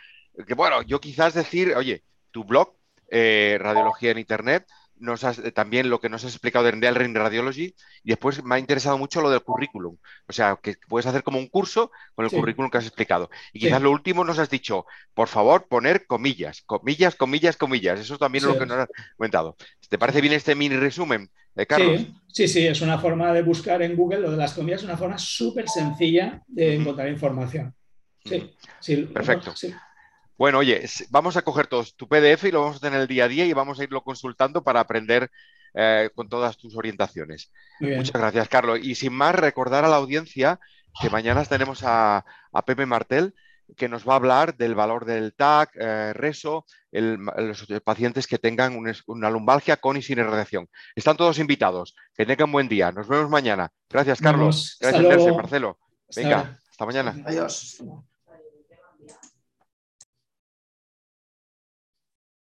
que, 0.47 0.53
bueno, 0.53 0.81
yo 0.83 0.99
quizás 0.99 1.33
decir, 1.33 1.73
oye, 1.75 2.03
tu 2.31 2.43
blog, 2.43 2.75
eh, 3.11 3.57
Radiología 3.59 4.11
en 4.11 4.19
Internet, 4.19 4.67
nos 4.99 5.23
eh, 5.23 5.51
también 5.51 5.89
lo 5.89 5.99
que 5.99 6.09
nos 6.09 6.23
has 6.23 6.33
explicado 6.33 6.65
de 6.65 6.71
Real 6.71 6.95
Ring 6.95 7.15
Radiology 7.15 7.75
y 8.03 8.09
después 8.09 8.43
me 8.43 8.55
ha 8.55 8.59
interesado 8.59 8.97
mucho 8.97 9.21
lo 9.21 9.29
del 9.29 9.41
currículum. 9.41 9.97
O 10.27 10.33
sea, 10.33 10.59
que 10.61 10.75
puedes 10.87 11.05
hacer 11.05 11.23
como 11.23 11.39
un 11.39 11.47
curso 11.47 11.91
con 12.15 12.25
el 12.25 12.31
currículum 12.31 12.69
que 12.69 12.77
has 12.77 12.85
explicado. 12.85 13.29
Y 13.53 13.59
quizás 13.59 13.81
lo 13.81 13.91
último 13.91 14.23
nos 14.23 14.39
has 14.39 14.49
dicho, 14.49 14.85
por 15.13 15.27
favor, 15.27 15.67
poner 15.67 16.05
comillas, 16.05 16.61
comillas, 16.65 17.15
comillas, 17.15 17.57
comillas. 17.57 17.99
Eso 17.99 18.17
también 18.17 18.43
es 18.43 18.49
lo 18.49 18.59
que 18.59 18.65
nos 18.65 18.77
has 18.77 18.89
comentado. 19.17 19.55
¿Te 19.89 19.97
parece 19.97 20.21
bien 20.21 20.33
este 20.33 20.55
mini 20.55 20.75
resumen, 20.75 21.29
de 21.55 21.65
Carlos? 21.65 22.01
Sí, 22.27 22.47
sí, 22.47 22.67
es 22.67 22.81
una 22.81 22.99
forma 22.99 23.33
de 23.33 23.41
buscar 23.41 23.81
en 23.81 23.95
Google 23.95 24.19
lo 24.19 24.31
de 24.31 24.37
las 24.37 24.53
comillas, 24.53 24.81
es 24.81 24.85
una 24.85 24.97
forma 24.97 25.17
súper 25.17 25.67
sencilla 25.67 26.41
de 26.47 26.75
encontrar 26.75 27.09
información. 27.09 27.73
Sí, 28.23 28.53
sí. 28.79 28.95
Perfecto. 28.97 29.53
Bueno, 30.39 30.59
oye, 30.59 30.85
vamos 31.09 31.35
a 31.35 31.41
coger 31.41 31.67
todo 31.67 31.83
tu 31.97 32.07
PDF 32.07 32.45
y 32.45 32.51
lo 32.51 32.61
vamos 32.61 32.77
a 32.77 32.79
tener 32.79 33.01
el 33.01 33.07
día 33.07 33.25
a 33.25 33.27
día 33.27 33.45
y 33.45 33.51
vamos 33.51 33.77
a 33.77 33.83
irlo 33.83 34.01
consultando 34.05 34.63
para 34.63 34.79
aprender 34.79 35.29
eh, 35.73 36.09
con 36.15 36.29
todas 36.29 36.57
tus 36.57 36.77
orientaciones. 36.77 37.51
Muchas 37.81 38.13
gracias, 38.13 38.47
Carlos. 38.47 38.79
Y 38.81 38.95
sin 38.95 39.11
más, 39.11 39.35
recordar 39.35 39.83
a 39.83 39.89
la 39.89 39.97
audiencia 39.97 40.57
que 41.01 41.09
mañana 41.09 41.43
tenemos 41.43 41.81
a, 41.83 42.23
Pepe 42.65 42.85
Martel, 42.85 43.35
que 43.75 43.89
nos 43.89 44.07
va 44.07 44.13
a 44.13 44.15
hablar 44.15 44.55
del 44.55 44.75
valor 44.75 45.03
del 45.03 45.33
TAC, 45.33 45.71
eh, 45.75 46.13
RESO, 46.13 46.65
los 46.93 47.67
pacientes 47.83 48.25
que 48.25 48.37
tengan 48.37 48.81
una 49.07 49.29
lumbalgia 49.29 49.75
con 49.75 49.97
y 49.97 50.01
sin 50.01 50.19
irradiación. 50.19 50.69
Están 50.95 51.17
todos 51.17 51.37
invitados. 51.37 51.97
Que 52.15 52.25
tengan 52.25 52.49
buen 52.49 52.69
día. 52.69 52.93
Nos 52.93 53.09
vemos 53.09 53.29
mañana. 53.29 53.69
Gracias, 53.89 54.21
Carlos. 54.21 54.77
Gracias, 54.79 55.35
Marcelo. 55.35 55.77
Venga, 56.15 56.57
hasta 56.71 56.85
mañana. 56.85 57.13
Adiós. 57.25 57.83